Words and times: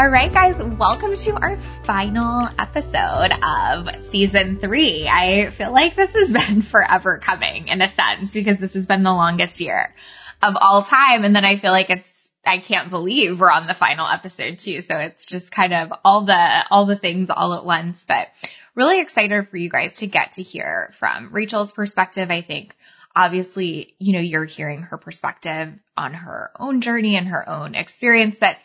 All 0.00 0.08
right, 0.08 0.32
guys, 0.32 0.62
welcome 0.62 1.14
to 1.14 1.32
our 1.32 1.58
final 1.58 2.48
episode 2.58 3.32
of 3.42 4.02
season 4.02 4.56
three. 4.58 5.06
I 5.06 5.50
feel 5.50 5.72
like 5.72 5.94
this 5.94 6.14
has 6.14 6.32
been 6.48 6.62
forever 6.62 7.18
coming 7.18 7.68
in 7.68 7.82
a 7.82 7.88
sense 7.90 8.32
because 8.32 8.58
this 8.58 8.72
has 8.72 8.86
been 8.86 9.02
the 9.02 9.12
longest 9.12 9.60
year 9.60 9.94
of 10.42 10.56
all 10.58 10.82
time. 10.82 11.24
And 11.24 11.36
then 11.36 11.44
I 11.44 11.56
feel 11.56 11.72
like 11.72 11.90
it's 11.90 12.30
I 12.46 12.60
can't 12.60 12.88
believe 12.88 13.38
we're 13.38 13.50
on 13.50 13.66
the 13.66 13.74
final 13.74 14.08
episode 14.08 14.58
too. 14.58 14.80
So 14.80 14.96
it's 14.96 15.26
just 15.26 15.52
kind 15.52 15.74
of 15.74 15.92
all 16.02 16.22
the, 16.22 16.64
all 16.70 16.86
the 16.86 16.96
things 16.96 17.28
all 17.28 17.52
at 17.52 17.66
once, 17.66 18.02
but 18.08 18.30
really 18.74 19.00
excited 19.00 19.50
for 19.50 19.58
you 19.58 19.68
guys 19.68 19.98
to 19.98 20.06
get 20.06 20.32
to 20.32 20.42
hear 20.42 20.94
from 20.98 21.28
Rachel's 21.30 21.74
perspective. 21.74 22.30
I 22.30 22.40
think 22.40 22.74
obviously, 23.14 23.94
you 23.98 24.14
know, 24.14 24.20
you're 24.20 24.46
hearing 24.46 24.80
her 24.80 24.96
perspective 24.96 25.74
on 25.94 26.14
her 26.14 26.52
own 26.58 26.80
journey 26.80 27.16
and 27.16 27.28
her 27.28 27.46
own 27.46 27.74
experience, 27.74 28.38
but 28.38 28.56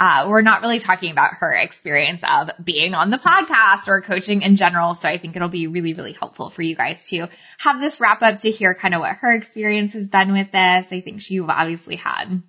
uh, 0.00 0.26
we're 0.28 0.42
not 0.42 0.62
really 0.62 0.78
talking 0.78 1.10
about 1.10 1.34
her 1.34 1.52
experience 1.52 2.22
of 2.28 2.50
being 2.62 2.94
on 2.94 3.10
the 3.10 3.18
podcast 3.18 3.88
or 3.88 4.00
coaching 4.00 4.42
in 4.42 4.56
general. 4.56 4.94
So 4.94 5.08
I 5.08 5.18
think 5.18 5.34
it'll 5.34 5.48
be 5.48 5.66
really, 5.66 5.94
really 5.94 6.12
helpful 6.12 6.50
for 6.50 6.62
you 6.62 6.76
guys 6.76 7.08
to 7.08 7.28
have 7.58 7.80
this 7.80 8.00
wrap 8.00 8.22
up 8.22 8.38
to 8.38 8.50
hear 8.50 8.74
kind 8.74 8.94
of 8.94 9.00
what 9.00 9.16
her 9.16 9.34
experience 9.34 9.94
has 9.94 10.08
been 10.08 10.32
with 10.32 10.52
this. 10.52 10.92
I 10.92 11.00
think 11.00 11.28
you've 11.30 11.50
obviously 11.50 11.96
had 11.96 12.42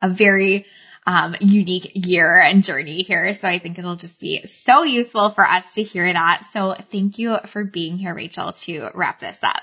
a 0.00 0.08
very 0.08 0.66
um, 1.04 1.34
unique 1.40 1.92
year 1.94 2.38
and 2.40 2.62
journey 2.62 3.02
here. 3.02 3.32
So 3.32 3.48
I 3.48 3.58
think 3.58 3.78
it'll 3.78 3.96
just 3.96 4.20
be 4.20 4.46
so 4.46 4.84
useful 4.84 5.30
for 5.30 5.44
us 5.44 5.74
to 5.74 5.82
hear 5.82 6.12
that. 6.12 6.44
So 6.44 6.74
thank 6.74 7.18
you 7.18 7.38
for 7.46 7.64
being 7.64 7.98
here, 7.98 8.14
Rachel, 8.14 8.52
to 8.52 8.90
wrap 8.94 9.18
this 9.18 9.42
up. 9.42 9.60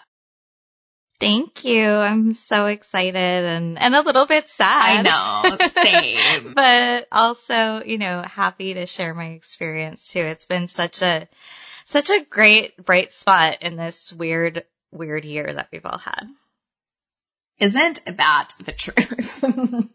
Thank 1.19 1.65
you. 1.65 1.85
I'm 1.85 2.33
so 2.33 2.67
excited 2.67 3.15
and, 3.15 3.77
and 3.77 3.93
a 3.93 4.01
little 4.01 4.25
bit 4.25 4.47
sad. 4.47 5.05
I 5.05 5.49
know. 5.49 5.67
Same. 5.67 6.53
but 6.55 7.07
also, 7.11 7.83
you 7.83 7.97
know, 7.97 8.21
happy 8.21 8.75
to 8.75 8.85
share 8.85 9.13
my 9.13 9.31
experience 9.31 10.13
too. 10.13 10.21
It's 10.21 10.45
been 10.45 10.69
such 10.69 11.01
a, 11.01 11.27
such 11.83 12.09
a 12.09 12.23
great 12.29 12.77
bright 12.77 13.11
spot 13.13 13.57
in 13.61 13.75
this 13.75 14.13
weird, 14.13 14.63
weird 14.91 15.25
year 15.25 15.53
that 15.53 15.67
we've 15.73 15.85
all 15.85 15.97
had. 15.97 16.23
Isn't 17.59 18.05
that 18.05 18.53
the 18.63 18.71
truth? 18.71 19.43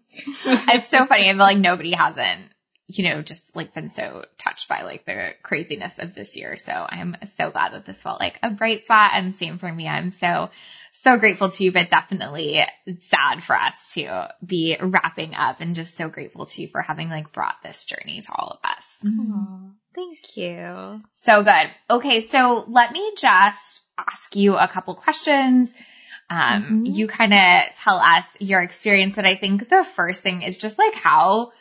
it's 0.44 0.88
so 0.88 1.06
funny. 1.06 1.30
I 1.30 1.32
feel 1.32 1.38
like 1.38 1.56
nobody 1.56 1.92
hasn't, 1.92 2.50
you 2.88 3.04
know, 3.08 3.22
just 3.22 3.56
like 3.56 3.72
been 3.72 3.90
so 3.90 4.26
touched 4.36 4.68
by 4.68 4.82
like 4.82 5.06
the 5.06 5.32
craziness 5.42 5.98
of 5.98 6.14
this 6.14 6.36
year. 6.36 6.58
So 6.58 6.86
I'm 6.86 7.16
so 7.24 7.50
glad 7.50 7.72
that 7.72 7.86
this 7.86 8.02
felt 8.02 8.20
like 8.20 8.38
a 8.42 8.50
bright 8.50 8.84
spot 8.84 9.12
and 9.14 9.34
same 9.34 9.56
for 9.56 9.72
me. 9.72 9.88
I'm 9.88 10.10
so, 10.10 10.50
so 10.94 11.18
grateful 11.18 11.50
to 11.50 11.64
you, 11.64 11.72
but 11.72 11.90
definitely 11.90 12.60
sad 12.98 13.42
for 13.42 13.56
us 13.56 13.94
to 13.94 14.28
be 14.44 14.76
wrapping 14.80 15.34
up 15.34 15.60
and 15.60 15.76
just 15.76 15.96
so 15.96 16.08
grateful 16.08 16.46
to 16.46 16.62
you 16.62 16.68
for 16.68 16.80
having 16.80 17.08
like 17.08 17.32
brought 17.32 17.62
this 17.62 17.84
journey 17.84 18.20
to 18.20 18.32
all 18.32 18.58
of 18.62 18.70
us. 18.70 19.00
Aww, 19.04 19.72
thank 19.94 20.36
you. 20.36 21.02
So 21.16 21.42
good. 21.42 21.70
Okay. 21.90 22.20
So 22.20 22.64
let 22.68 22.92
me 22.92 23.12
just 23.16 23.82
ask 23.98 24.34
you 24.34 24.56
a 24.56 24.68
couple 24.68 24.94
questions 24.94 25.74
um, 26.30 26.62
mm-hmm. 26.62 26.84
you 26.86 27.06
kind 27.06 27.34
of 27.34 27.76
tell 27.76 27.98
us 27.98 28.24
your 28.40 28.62
experience, 28.62 29.16
but 29.16 29.26
I 29.26 29.34
think 29.34 29.68
the 29.68 29.84
first 29.84 30.22
thing 30.22 30.42
is 30.42 30.56
just 30.56 30.78
like 30.78 30.94
how 30.94 31.52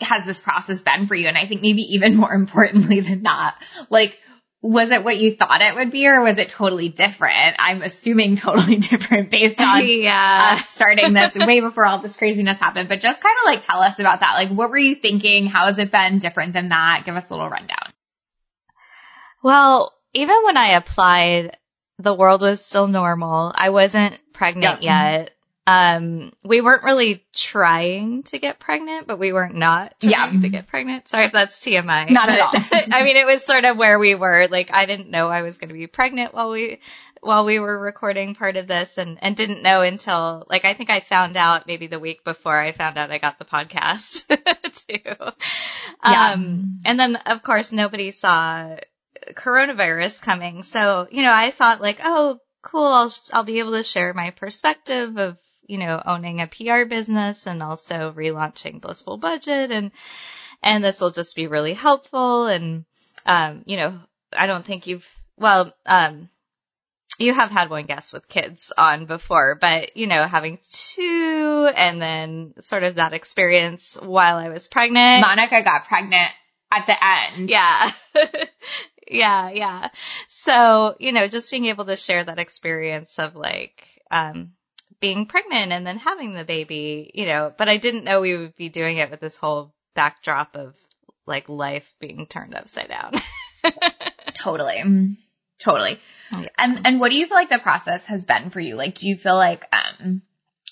has 0.00 0.24
this 0.24 0.40
process 0.40 0.82
been 0.82 1.06
for 1.06 1.14
you? 1.14 1.28
And 1.28 1.36
I 1.36 1.46
think 1.46 1.62
maybe 1.62 1.82
even 1.94 2.16
more 2.16 2.32
importantly 2.34 3.00
than 3.00 3.24
that, 3.24 3.56
like, 3.90 4.18
was 4.62 4.90
it 4.90 5.02
what 5.02 5.16
you 5.16 5.34
thought 5.34 5.60
it 5.60 5.74
would 5.74 5.90
be 5.90 6.06
or 6.06 6.22
was 6.22 6.38
it 6.38 6.50
totally 6.50 6.88
different? 6.88 7.56
I'm 7.58 7.82
assuming 7.82 8.36
totally 8.36 8.76
different 8.90 9.28
based 9.28 9.60
on 9.60 9.80
uh, 9.80 9.84
yeah. 9.84 10.56
starting 10.56 11.12
this 11.12 11.36
way 11.36 11.60
before 11.60 11.84
all 11.84 11.98
this 11.98 12.16
craziness 12.16 12.60
happened. 12.60 12.88
But 12.88 13.00
just 13.00 13.20
kind 13.20 13.36
of 13.42 13.46
like 13.46 13.62
tell 13.62 13.80
us 13.80 13.98
about 13.98 14.20
that. 14.20 14.34
Like, 14.34 14.50
what 14.50 14.70
were 14.70 14.78
you 14.78 14.94
thinking? 14.94 15.46
How 15.46 15.66
has 15.66 15.80
it 15.80 15.90
been 15.90 16.20
different 16.20 16.52
than 16.52 16.68
that? 16.68 17.02
Give 17.04 17.16
us 17.16 17.28
a 17.28 17.34
little 17.34 17.50
rundown. 17.50 17.90
Well, 19.42 19.92
even 20.14 20.36
when 20.44 20.56
I 20.56 20.68
applied, 20.74 21.56
the 21.98 22.14
world 22.14 22.42
was 22.42 22.64
still 22.64 22.86
normal. 22.86 23.52
I 23.52 23.70
wasn't 23.70 24.16
pregnant 24.32 24.76
mm-hmm. 24.76 24.84
yet. 24.84 25.34
Um, 25.64 26.32
we 26.42 26.60
weren't 26.60 26.82
really 26.82 27.24
trying 27.32 28.24
to 28.24 28.38
get 28.38 28.58
pregnant, 28.58 29.06
but 29.06 29.18
we 29.18 29.32
weren't 29.32 29.54
not 29.54 29.94
trying 30.00 30.34
yeah. 30.34 30.40
to 30.40 30.48
get 30.48 30.66
pregnant. 30.66 31.08
Sorry 31.08 31.26
if 31.26 31.32
that's 31.32 31.60
TMI. 31.60 32.10
Not 32.10 32.28
at 32.28 32.40
all. 32.40 32.50
I 32.92 33.04
mean, 33.04 33.16
it 33.16 33.26
was 33.26 33.44
sort 33.44 33.64
of 33.64 33.76
where 33.76 33.98
we 33.98 34.16
were. 34.16 34.48
Like, 34.50 34.72
I 34.72 34.86
didn't 34.86 35.10
know 35.10 35.28
I 35.28 35.42
was 35.42 35.58
going 35.58 35.68
to 35.68 35.74
be 35.74 35.86
pregnant 35.86 36.34
while 36.34 36.50
we, 36.50 36.80
while 37.20 37.44
we 37.44 37.60
were 37.60 37.78
recording 37.78 38.34
part 38.34 38.56
of 38.56 38.66
this 38.66 38.98
and, 38.98 39.18
and 39.22 39.36
didn't 39.36 39.62
know 39.62 39.82
until, 39.82 40.44
like, 40.50 40.64
I 40.64 40.74
think 40.74 40.90
I 40.90 40.98
found 40.98 41.36
out 41.36 41.68
maybe 41.68 41.86
the 41.86 42.00
week 42.00 42.24
before 42.24 42.58
I 42.58 42.72
found 42.72 42.98
out 42.98 43.12
I 43.12 43.18
got 43.18 43.38
the 43.38 43.44
podcast 43.44 44.26
too. 44.88 45.14
Yeah. 46.04 46.32
Um, 46.32 46.80
and 46.84 46.98
then 46.98 47.14
of 47.14 47.44
course 47.44 47.70
nobody 47.70 48.10
saw 48.10 48.76
coronavirus 49.34 50.22
coming. 50.22 50.62
So, 50.62 51.06
you 51.10 51.22
know, 51.22 51.32
I 51.32 51.50
thought 51.50 51.80
like, 51.80 52.00
oh, 52.02 52.38
cool. 52.62 52.86
I'll, 52.86 53.14
I'll 53.32 53.44
be 53.44 53.60
able 53.60 53.72
to 53.72 53.82
share 53.82 54.12
my 54.14 54.30
perspective 54.30 55.16
of, 55.16 55.38
you 55.72 55.78
know, 55.78 56.00
owning 56.04 56.42
a 56.42 56.46
PR 56.46 56.84
business 56.84 57.46
and 57.46 57.62
also 57.62 58.12
relaunching 58.12 58.80
Blissful 58.80 59.16
Budget 59.16 59.70
and, 59.70 59.90
and 60.62 60.84
this 60.84 61.00
will 61.00 61.10
just 61.10 61.34
be 61.34 61.46
really 61.46 61.72
helpful. 61.72 62.46
And, 62.46 62.84
um, 63.24 63.62
you 63.64 63.78
know, 63.78 63.98
I 64.36 64.46
don't 64.46 64.66
think 64.66 64.86
you've, 64.86 65.10
well, 65.38 65.72
um, 65.86 66.28
you 67.18 67.32
have 67.32 67.50
had 67.50 67.70
one 67.70 67.86
guest 67.86 68.12
with 68.12 68.28
kids 68.28 68.70
on 68.76 69.06
before, 69.06 69.56
but 69.58 69.96
you 69.96 70.06
know, 70.06 70.26
having 70.26 70.58
two 70.70 71.70
and 71.74 72.00
then 72.00 72.52
sort 72.60 72.84
of 72.84 72.96
that 72.96 73.14
experience 73.14 73.98
while 74.00 74.36
I 74.36 74.50
was 74.50 74.68
pregnant. 74.68 75.22
Monica 75.22 75.62
got 75.62 75.86
pregnant 75.86 76.32
at 76.70 76.86
the 76.86 77.36
end. 77.36 77.50
Yeah. 77.50 77.90
Yeah, 79.12 79.50
yeah. 79.50 79.88
So, 80.28 80.96
you 80.98 81.12
know, 81.12 81.28
just 81.28 81.50
being 81.50 81.66
able 81.66 81.84
to 81.86 81.96
share 81.96 82.24
that 82.24 82.38
experience 82.38 83.18
of 83.18 83.36
like, 83.36 83.84
um, 84.10 84.52
being 85.02 85.26
pregnant 85.26 85.72
and 85.72 85.86
then 85.86 85.98
having 85.98 86.32
the 86.32 86.44
baby, 86.44 87.10
you 87.12 87.26
know, 87.26 87.52
but 87.58 87.68
I 87.68 87.76
didn't 87.76 88.04
know 88.04 88.20
we 88.20 88.36
would 88.36 88.56
be 88.56 88.70
doing 88.70 88.96
it 88.96 89.10
with 89.10 89.20
this 89.20 89.36
whole 89.36 89.74
backdrop 89.94 90.56
of 90.56 90.74
like 91.26 91.48
life 91.48 91.92
being 92.00 92.26
turned 92.26 92.54
upside 92.54 92.88
down. 92.88 93.12
totally. 94.34 95.16
Totally. 95.58 95.98
Oh, 96.32 96.40
yeah. 96.40 96.48
And 96.56 96.86
and 96.86 97.00
what 97.00 97.10
do 97.10 97.18
you 97.18 97.26
feel 97.26 97.36
like 97.36 97.50
the 97.50 97.58
process 97.58 98.04
has 98.06 98.24
been 98.24 98.50
for 98.50 98.60
you? 98.60 98.76
Like 98.76 98.94
do 98.94 99.08
you 99.08 99.16
feel 99.16 99.36
like 99.36 99.66
um 99.72 100.22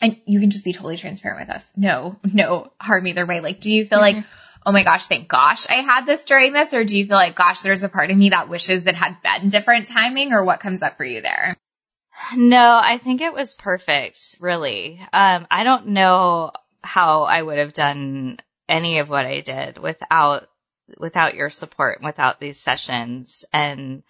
and 0.01 0.19
you 0.25 0.41
can 0.41 0.51
just 0.51 0.65
be 0.65 0.73
totally 0.73 0.97
transparent 0.97 1.41
with 1.41 1.55
us. 1.55 1.73
No, 1.77 2.17
no 2.25 2.73
harm 2.81 3.07
either 3.09 3.27
way. 3.27 3.41
Like 3.41 3.61
do 3.61 3.71
you 3.71 3.85
feel 3.85 3.99
mm-hmm. 3.99 4.19
like 4.19 4.27
oh 4.65 4.73
my 4.73 4.85
gosh, 4.85 5.07
thank 5.07 5.29
gosh 5.29 5.69
I 5.69 5.75
had 5.75 6.07
this 6.07 6.25
during 6.25 6.53
this? 6.53 6.73
Or 6.73 6.85
do 6.85 6.97
you 6.97 7.07
feel 7.07 7.17
like, 7.17 7.35
gosh, 7.35 7.63
there's 7.63 7.83
a 7.83 7.89
part 7.89 8.11
of 8.11 8.17
me 8.17 8.31
that 8.31 8.49
wishes 8.49 8.85
that 8.85 8.95
had 8.95 9.17
been 9.23 9.51
different 9.51 9.89
timing 9.89 10.33
or 10.33 10.45
what 10.45 10.61
comes 10.61 10.83
up 10.83 10.97
for 10.97 11.05
you 11.05 11.21
there? 11.21 11.57
No, 12.37 12.81
I 12.83 12.99
think 12.99 13.21
it 13.21 13.33
was 13.33 13.55
perfect, 13.55 14.37
really. 14.41 15.01
Um, 15.13 15.47
I 15.51 15.65
don't 15.65 15.89
know 15.89 16.53
how 16.83 17.23
I 17.23 17.41
would 17.43 17.59
have 17.59 17.73
done 17.73 18.39
any 18.69 18.99
of 18.99 19.09
what 19.09 19.27
I 19.27 19.41
did 19.41 19.79
without 19.79 20.49
without 20.99 21.35
your 21.35 21.51
support, 21.51 22.03
without 22.03 22.41
these 22.41 22.59
sessions. 22.59 23.45
And 23.53 24.03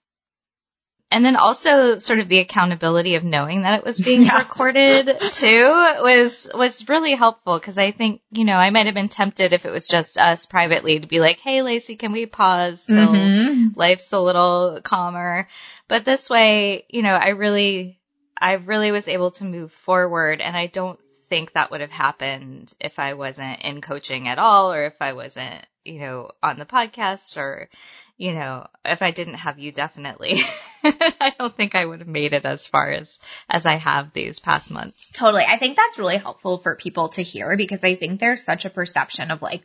and 1.12 1.25
then 1.25 1.35
also 1.35 1.99
sort 1.99 2.21
of 2.21 2.29
the 2.29 2.39
accountability 2.39 3.17
of 3.17 3.25
knowing 3.25 3.62
that 3.62 3.81
it 3.81 3.85
was 3.85 3.99
being 3.99 4.23
yeah. 4.23 4.39
recorded 4.39 5.19
too 5.33 5.65
was, 6.03 6.49
was 6.55 6.89
really 6.89 7.15
helpful 7.15 7.59
because 7.59 7.79
I 7.79 7.91
think, 7.91 8.21
you 8.31 8.45
know, 8.45 8.55
I 8.55 8.71
might 8.71 8.87
have 8.87 8.95
been 8.95 9.09
tempted 9.09 9.53
if 9.53 9.67
it 9.67 9.73
was 9.73 9.89
just 9.89 10.19
us 10.19 10.47
privately 10.47 11.01
to 11.01 11.09
be 11.09 11.19
like, 11.19 11.41
Hey, 11.41 11.63
Lacey, 11.63 11.97
can 11.97 12.13
we 12.13 12.27
pause 12.27 12.87
till 12.87 13.09
mm-hmm. 13.09 13.69
life's 13.75 14.13
a 14.13 14.21
little 14.21 14.81
calmer? 14.83 15.49
But 15.89 16.05
this 16.05 16.31
way, 16.31 16.85
you 16.89 17.03
know, 17.03 17.15
I 17.15 17.31
really, 17.31 18.00
I 18.41 18.55
really 18.55 18.91
was 18.91 19.09
able 19.09 19.31
to 19.33 19.45
move 19.45 19.73
forward 19.73 20.41
and 20.41 20.57
I 20.57 20.67
don't 20.67 20.99
think 21.29 21.53
that 21.53 21.71
would 21.71 21.81
have 21.81 21.91
happened 21.91 22.73
if 22.81 22.99
I 22.99 23.15
wasn't 23.15 23.61
in 23.63 23.81
coaching 23.81 24.29
at 24.29 24.39
all 24.39 24.73
or 24.73 24.85
if 24.87 25.01
I 25.01 25.13
wasn't, 25.13 25.65
you 25.85 26.01
know, 26.01 26.31
on 26.43 26.59
the 26.59 26.65
podcast 26.65 27.37
or, 27.37 27.69
you 28.17 28.33
know, 28.33 28.67
if 28.85 29.01
I 29.01 29.13
didn't 29.13 29.35
have 29.35 29.59
you 29.59 29.73
definitely, 29.73 30.41
I 30.85 31.33
don't 31.39 31.57
think 31.57 31.75
I 31.75 31.85
would 31.85 32.01
have 32.01 32.09
made 32.09 32.33
it 32.33 32.45
as 32.45 32.67
far 32.67 32.91
as, 32.91 33.19
as 33.49 33.65
I 33.65 33.77
have 33.77 34.13
these 34.13 34.41
past 34.41 34.71
months. 34.73 35.11
Totally. 35.13 35.45
I 35.49 35.57
think 35.57 35.77
that's 35.77 35.99
really 35.99 36.17
helpful 36.17 36.59
for 36.59 36.75
people 36.75 37.09
to 37.11 37.23
hear 37.23 37.57
because 37.57 37.85
I 37.85 37.95
think 37.95 38.19
there's 38.19 38.45
such 38.45 38.65
a 38.65 38.71
perception 38.71 39.31
of 39.31 39.41
like, 39.41 39.63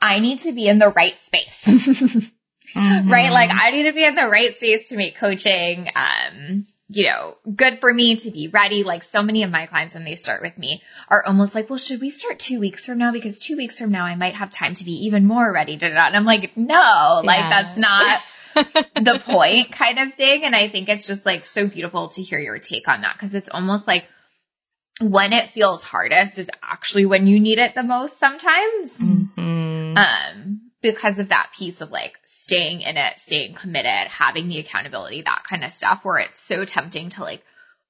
I 0.00 0.18
need 0.18 0.40
to 0.40 0.52
be 0.52 0.66
in 0.66 0.80
the 0.80 0.88
right 0.88 1.16
space. 1.16 1.64
mm-hmm. 2.74 3.10
Right? 3.10 3.30
Like 3.30 3.50
I 3.52 3.70
need 3.70 3.84
to 3.84 3.92
be 3.92 4.04
in 4.04 4.16
the 4.16 4.28
right 4.28 4.52
space 4.52 4.88
to 4.88 4.96
make 4.96 5.16
coaching, 5.16 5.86
um, 5.94 6.64
you 6.94 7.04
know, 7.04 7.34
good 7.54 7.80
for 7.80 7.92
me 7.92 8.16
to 8.16 8.30
be 8.30 8.48
ready. 8.48 8.84
Like 8.84 9.02
so 9.02 9.22
many 9.22 9.44
of 9.44 9.50
my 9.50 9.66
clients 9.66 9.94
when 9.94 10.04
they 10.04 10.16
start 10.16 10.42
with 10.42 10.58
me 10.58 10.82
are 11.08 11.24
almost 11.26 11.54
like, 11.54 11.70
well, 11.70 11.78
should 11.78 12.00
we 12.00 12.10
start 12.10 12.38
two 12.38 12.60
weeks 12.60 12.84
from 12.84 12.98
now? 12.98 13.12
Because 13.12 13.38
two 13.38 13.56
weeks 13.56 13.78
from 13.78 13.90
now, 13.90 14.04
I 14.04 14.14
might 14.14 14.34
have 14.34 14.50
time 14.50 14.74
to 14.74 14.84
be 14.84 15.06
even 15.06 15.26
more 15.26 15.50
ready 15.50 15.76
to 15.76 15.86
And 15.86 16.16
I'm 16.16 16.24
like, 16.24 16.56
no, 16.56 17.22
like 17.24 17.48
that's 17.48 17.76
not 17.78 18.20
the 18.54 19.20
point 19.24 19.72
kind 19.72 19.98
of 19.98 20.12
thing. 20.12 20.44
And 20.44 20.54
I 20.54 20.68
think 20.68 20.88
it's 20.88 21.06
just 21.06 21.24
like 21.24 21.46
so 21.46 21.66
beautiful 21.66 22.08
to 22.08 22.22
hear 22.22 22.38
your 22.38 22.58
take 22.58 22.88
on 22.88 23.02
that 23.02 23.14
because 23.14 23.34
it's 23.34 23.48
almost 23.48 23.86
like 23.86 24.06
when 25.00 25.32
it 25.32 25.48
feels 25.48 25.82
hardest 25.82 26.38
is 26.38 26.50
actually 26.62 27.06
when 27.06 27.26
you 27.26 27.40
need 27.40 27.58
it 27.58 27.74
the 27.74 27.82
most 27.82 28.18
sometimes. 28.18 28.98
Mm-hmm. 28.98 29.96
Um, 29.96 30.61
because 30.82 31.18
of 31.18 31.30
that 31.30 31.50
piece 31.56 31.80
of 31.80 31.90
like 31.90 32.18
staying 32.24 32.82
in 32.82 32.96
it, 32.96 33.18
staying 33.18 33.54
committed, 33.54 34.08
having 34.08 34.48
the 34.48 34.58
accountability, 34.58 35.22
that 35.22 35.44
kind 35.48 35.64
of 35.64 35.72
stuff 35.72 36.04
where 36.04 36.18
it's 36.18 36.38
so 36.38 36.64
tempting 36.64 37.10
to 37.10 37.22
like 37.22 37.42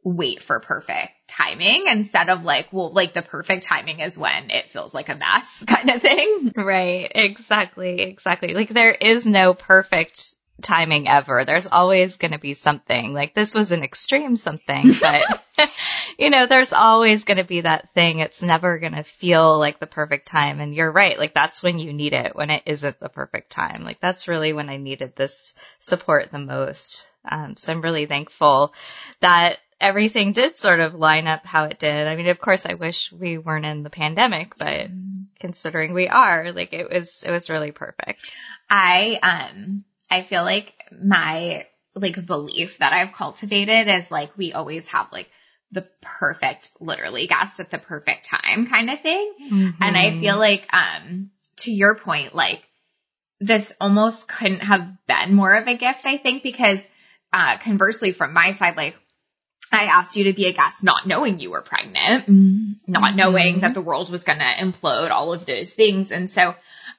wait 0.05 0.43
for 0.43 0.61
perfect 0.61 1.13
timing 1.29 1.85
instead 1.89 2.29
of 2.29 2.45
like, 2.45 2.69
well, 2.73 2.93
like 2.93 3.13
the 3.13 3.23
perfect 3.23 3.63
timing 3.65 4.01
is 4.01 4.19
when 4.19 4.51
it 4.51 4.67
feels 4.67 4.93
like 4.93 5.09
a 5.09 5.17
mess 5.17 5.65
kind 5.67 5.91
of 5.91 6.03
thing. 6.03 6.53
Right. 6.55 7.11
Exactly. 7.15 8.01
Exactly. 8.01 8.55
Like 8.55 8.69
there 8.69 8.93
is 8.93 9.27
no 9.27 9.55
perfect 9.55 10.35
timing 10.63 11.09
ever. 11.09 11.45
There's 11.45 11.67
always 11.67 12.17
going 12.17 12.33
to 12.33 12.39
be 12.39 12.55
something 12.55 13.13
like 13.13 13.35
this 13.35 13.55
was 13.55 13.73
an 13.73 13.83
extreme 13.83 14.37
something, 14.37 14.93
but 15.01 15.23
you 16.19 16.31
know, 16.31 16.47
there's 16.47 16.73
always 16.73 17.25
going 17.25 17.39
to 17.39 17.45
be 17.45 17.63
that 17.63 17.93
thing. 17.95 18.19
It's 18.19 18.43
never 18.43 18.79
going 18.79 18.95
to 18.95 19.03
feel 19.03 19.59
like 19.59 19.79
the 19.79 19.87
perfect 19.87 20.27
time. 20.27 20.61
And 20.61 20.75
you're 20.75 20.91
right. 20.91 21.19
Like 21.19 21.35
that's 21.35 21.63
when 21.63 21.79
you 21.79 21.93
need 21.93 22.13
it 22.13 22.35
when 22.35 22.51
it 22.51 22.63
isn't 22.67 22.99
the 23.01 23.09
perfect 23.09 23.51
time. 23.51 23.85
Like 23.85 24.01
that's 24.01 24.29
really 24.29 24.53
when 24.53 24.69
I 24.69 24.77
needed 24.77 25.15
this 25.17 25.55
support 25.81 26.31
the 26.31 26.39
most. 26.39 27.09
Um, 27.29 27.57
so 27.57 27.73
I'm 27.73 27.83
really 27.83 28.07
thankful 28.07 28.73
that 29.21 29.59
everything 29.81 30.33
did 30.33 30.59
sort 30.59 30.81
of 30.81 30.95
line 30.95 31.27
up 31.27 31.45
how 31.45 31.65
it 31.65 31.79
did. 31.79 32.07
I 32.07 32.17
mean, 32.17 32.29
of 32.29 32.41
course, 32.41 32.67
I 32.67 32.75
wish 32.75 33.13
we 33.13 33.39
weren't 33.39 33.67
in 33.67 33.83
the 33.83 33.91
pandemic, 33.91 34.57
but 34.57 34.89
considering 35.41 35.93
we 35.93 36.09
are, 36.09 36.53
like 36.53 36.73
it 36.73 36.91
was, 36.91 37.25
it 37.27 37.31
was 37.31 37.51
really 37.51 37.73
perfect. 37.73 38.37
I, 38.71 39.19
um, 39.23 39.85
I 40.13 40.23
feel 40.23 40.45
like 40.45 40.73
my 41.03 41.65
like 41.95 42.25
belief 42.25 42.79
that 42.79 42.93
I've 42.93 43.15
cultivated 43.15 43.89
is 43.89 44.11
like 44.11 44.37
we 44.37 44.53
always 44.53 44.89
have 44.89 45.09
like 45.13 45.31
the 45.71 45.89
perfect, 46.03 46.71
literally 46.81 47.27
guest 47.27 47.59
at 47.59 47.71
the 47.71 47.79
perfect 47.79 48.27
time 48.27 48.67
kind 48.67 48.91
of 48.91 49.01
thing. 49.01 49.33
Mm-hmm. 49.43 49.83
And 49.83 49.97
I 49.97 50.11
feel 50.21 50.39
like, 50.39 50.69
um, 50.73 51.31
to 51.61 51.71
your 51.71 51.95
point, 51.95 52.35
like 52.35 52.63
this 53.41 53.73
almost 53.81 54.29
couldn't 54.29 54.61
have 54.61 54.87
been 55.07 55.35
more 55.35 55.55
of 55.55 55.67
a 55.67 55.75
gift, 55.75 56.07
I 56.07 56.19
think, 56.19 56.43
because, 56.43 56.87
uh, 57.33 57.57
conversely 57.59 58.13
from 58.13 58.35
my 58.35 58.53
side, 58.53 58.77
like 58.77 58.95
I 59.73 59.85
asked 59.85 60.17
you 60.17 60.25
to 60.25 60.35
be 60.35 60.47
a 60.47 60.53
guest 60.53 60.85
not 60.85 61.07
knowing 61.07 61.39
you 61.39 61.51
were 61.51 61.63
pregnant, 61.63 62.27
mm-hmm. 62.27 62.73
not 62.87 63.17
knowing 63.17 63.61
that 63.61 63.73
the 63.73 63.81
world 63.81 64.11
was 64.11 64.25
going 64.25 64.39
to 64.39 64.45
implode, 64.45 65.11
all 65.11 65.33
of 65.33 65.47
those 65.47 65.73
things. 65.73 66.13
And 66.13 66.31
so, 66.31 66.55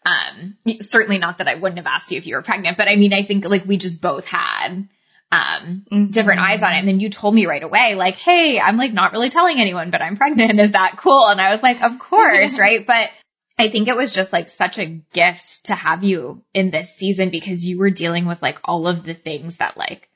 um, 0.05 0.57
certainly 0.81 1.19
not 1.19 1.37
that 1.37 1.47
I 1.47 1.55
wouldn't 1.55 1.77
have 1.77 1.87
asked 1.87 2.11
you 2.11 2.17
if 2.17 2.25
you 2.25 2.35
were 2.35 2.41
pregnant, 2.41 2.77
but 2.77 2.87
I 2.87 2.95
mean, 2.95 3.13
I 3.13 3.21
think 3.21 3.47
like 3.47 3.65
we 3.65 3.77
just 3.77 4.01
both 4.01 4.27
had, 4.27 4.87
um, 5.31 5.85
mm-hmm. 5.91 6.05
different 6.07 6.41
eyes 6.41 6.63
on 6.63 6.73
it. 6.73 6.79
And 6.79 6.87
then 6.87 6.99
you 6.99 7.09
told 7.09 7.35
me 7.35 7.45
right 7.45 7.63
away, 7.63 7.95
like, 7.95 8.15
Hey, 8.15 8.59
I'm 8.59 8.77
like 8.77 8.93
not 8.93 9.13
really 9.13 9.29
telling 9.29 9.59
anyone, 9.59 9.91
but 9.91 10.01
I'm 10.01 10.17
pregnant. 10.17 10.59
Is 10.59 10.71
that 10.71 10.97
cool? 10.97 11.27
And 11.27 11.39
I 11.39 11.51
was 11.51 11.63
like, 11.63 11.81
of 11.81 11.99
course. 11.99 12.59
right. 12.59 12.85
But 12.85 13.11
I 13.57 13.67
think 13.67 13.87
it 13.87 13.95
was 13.95 14.11
just 14.11 14.33
like 14.33 14.49
such 14.49 14.79
a 14.79 14.85
gift 14.85 15.67
to 15.67 15.75
have 15.75 16.03
you 16.03 16.43
in 16.53 16.71
this 16.71 16.95
season 16.95 17.29
because 17.29 17.65
you 17.65 17.77
were 17.77 17.91
dealing 17.91 18.25
with 18.25 18.41
like 18.41 18.59
all 18.63 18.87
of 18.87 19.03
the 19.03 19.13
things 19.13 19.57
that 19.57 19.77
like 19.77 20.09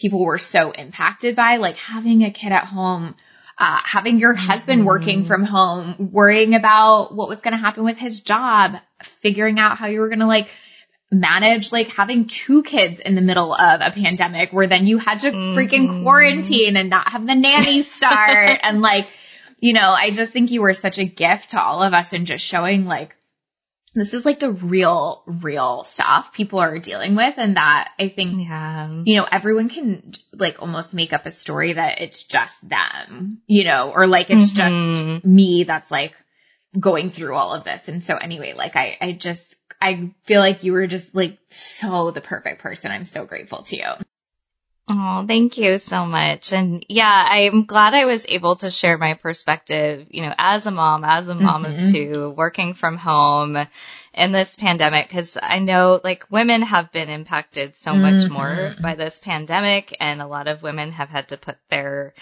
people 0.00 0.24
were 0.24 0.38
so 0.38 0.70
impacted 0.70 1.36
by, 1.36 1.56
like 1.56 1.76
having 1.76 2.24
a 2.24 2.30
kid 2.30 2.52
at 2.52 2.64
home, 2.64 3.14
uh, 3.58 3.80
having 3.84 4.18
your 4.18 4.34
husband 4.34 4.86
working 4.86 5.18
mm-hmm. 5.18 5.26
from 5.26 5.44
home, 5.44 6.10
worrying 6.12 6.54
about 6.54 7.14
what 7.14 7.28
was 7.28 7.42
going 7.42 7.52
to 7.52 7.58
happen 7.58 7.84
with 7.84 7.98
his 7.98 8.20
job, 8.20 8.76
figuring 9.02 9.58
out 9.58 9.76
how 9.76 9.86
you 9.86 10.00
were 10.00 10.08
going 10.08 10.20
to 10.20 10.26
like 10.26 10.48
manage 11.12 11.72
like 11.72 11.88
having 11.88 12.26
two 12.26 12.62
kids 12.62 13.00
in 13.00 13.16
the 13.16 13.20
middle 13.20 13.52
of 13.52 13.80
a 13.82 13.90
pandemic 13.90 14.52
where 14.52 14.68
then 14.68 14.86
you 14.86 14.96
had 14.96 15.20
to 15.20 15.30
mm-hmm. 15.30 15.58
freaking 15.58 16.02
quarantine 16.02 16.76
and 16.76 16.88
not 16.88 17.08
have 17.08 17.26
the 17.26 17.34
nanny 17.34 17.82
start 17.96 18.60
and 18.62 18.80
like, 18.80 19.06
you 19.60 19.74
know, 19.74 19.80
I 19.90 20.10
just 20.10 20.32
think 20.32 20.50
you 20.50 20.62
were 20.62 20.72
such 20.72 20.98
a 20.98 21.04
gift 21.04 21.50
to 21.50 21.60
all 21.60 21.82
of 21.82 21.92
us 21.92 22.12
and 22.12 22.26
just 22.26 22.44
showing 22.44 22.86
like 22.86 23.14
this 23.94 24.14
is 24.14 24.24
like 24.24 24.38
the 24.38 24.52
real, 24.52 25.22
real 25.26 25.84
stuff 25.84 26.32
people 26.32 26.60
are 26.60 26.78
dealing 26.78 27.16
with. 27.16 27.34
And 27.38 27.56
that 27.56 27.92
I 27.98 28.08
think, 28.08 28.46
yeah. 28.46 29.02
you 29.04 29.16
know, 29.16 29.26
everyone 29.30 29.68
can 29.68 30.12
like 30.32 30.62
almost 30.62 30.94
make 30.94 31.12
up 31.12 31.26
a 31.26 31.32
story 31.32 31.72
that 31.72 32.00
it's 32.00 32.24
just 32.24 32.68
them, 32.68 33.42
you 33.46 33.64
know, 33.64 33.92
or 33.92 34.06
like 34.06 34.30
it's 34.30 34.52
mm-hmm. 34.52 35.14
just 35.14 35.24
me 35.24 35.64
that's 35.64 35.90
like 35.90 36.14
going 36.78 37.10
through 37.10 37.34
all 37.34 37.52
of 37.52 37.64
this. 37.64 37.88
And 37.88 38.04
so 38.04 38.16
anyway, 38.16 38.52
like 38.54 38.76
I, 38.76 38.96
I 39.00 39.12
just, 39.12 39.56
I 39.80 40.14
feel 40.24 40.40
like 40.40 40.62
you 40.62 40.72
were 40.72 40.86
just 40.86 41.14
like 41.14 41.38
so 41.48 42.10
the 42.10 42.20
perfect 42.20 42.60
person. 42.60 42.92
I'm 42.92 43.04
so 43.04 43.24
grateful 43.24 43.62
to 43.62 43.76
you. 43.76 43.90
Oh, 44.88 45.24
thank 45.26 45.56
you 45.56 45.78
so 45.78 46.04
much. 46.04 46.52
And 46.52 46.84
yeah, 46.88 47.26
I'm 47.30 47.64
glad 47.64 47.94
I 47.94 48.06
was 48.06 48.26
able 48.28 48.56
to 48.56 48.70
share 48.70 48.98
my 48.98 49.14
perspective, 49.14 50.08
you 50.10 50.22
know, 50.22 50.34
as 50.36 50.66
a 50.66 50.72
mom, 50.72 51.04
as 51.04 51.28
a 51.28 51.34
mom 51.34 51.64
mm-hmm. 51.64 51.78
of 51.78 51.92
two, 51.92 52.30
working 52.30 52.74
from 52.74 52.96
home 52.96 53.56
in 54.12 54.32
this 54.32 54.56
pandemic, 54.56 55.08
because 55.08 55.38
I 55.40 55.60
know 55.60 56.00
like 56.02 56.26
women 56.30 56.62
have 56.62 56.90
been 56.90 57.08
impacted 57.08 57.76
so 57.76 57.94
much 57.94 58.24
mm-hmm. 58.24 58.32
more 58.32 58.74
by 58.82 58.96
this 58.96 59.20
pandemic, 59.20 59.96
and 60.00 60.20
a 60.20 60.26
lot 60.26 60.48
of 60.48 60.62
women 60.62 60.90
have 60.92 61.08
had 61.08 61.28
to 61.28 61.36
put 61.36 61.56
their 61.70 62.14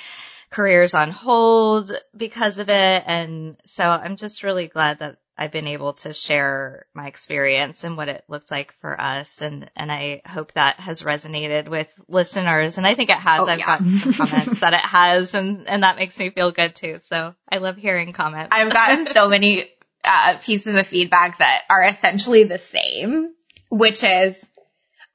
careers 0.51 0.95
on 0.95 1.11
hold 1.11 1.91
because 2.15 2.59
of 2.59 2.69
it. 2.69 3.05
And 3.07 3.57
so 3.65 3.85
I'm 3.89 4.17
just 4.17 4.43
really 4.43 4.67
glad 4.67 4.99
that 4.99 5.17
I've 5.39 5.53
been 5.53 5.69
able 5.69 5.93
to 5.95 6.13
share 6.13 6.87
my 6.95 7.07
experience 7.07 7.85
and 7.85 7.97
what 7.97 8.09
it 8.09 8.25
looked 8.29 8.51
like 8.51 8.75
for 8.81 9.01
us. 9.01 9.41
And, 9.41 9.71
and 9.77 9.91
I 9.93 10.23
hope 10.27 10.53
that 10.55 10.81
has 10.81 11.03
resonated 11.03 11.69
with 11.69 11.89
listeners. 12.09 12.77
And 12.77 12.87
I 12.87 12.95
think 12.95 13.11
it 13.11 13.19
has. 13.19 13.47
Oh, 13.47 13.51
I've 13.51 13.61
yeah. 13.61 13.67
gotten 13.67 13.93
some 13.95 14.13
comments 14.13 14.61
that 14.61 14.75
it 14.75 14.81
has 14.81 15.35
and, 15.35 15.69
and 15.69 15.85
that 15.85 15.97
makes 15.97 16.19
me 16.19 16.31
feel 16.31 16.51
good 16.51 16.75
too. 16.75 16.99
So 17.05 17.35
I 17.51 17.59
love 17.59 17.77
hearing 17.77 18.13
comments. 18.13 18.49
I've 18.51 18.73
gotten 18.73 19.07
so 19.07 19.29
many 19.29 19.71
uh, 20.03 20.39
pieces 20.43 20.75
of 20.75 20.89
feedback 20.89 21.39
that 21.39 21.63
are 21.71 21.85
essentially 21.85 22.45
the 22.45 22.59
same, 22.59 23.33
which 23.71 24.03
is 24.03 24.45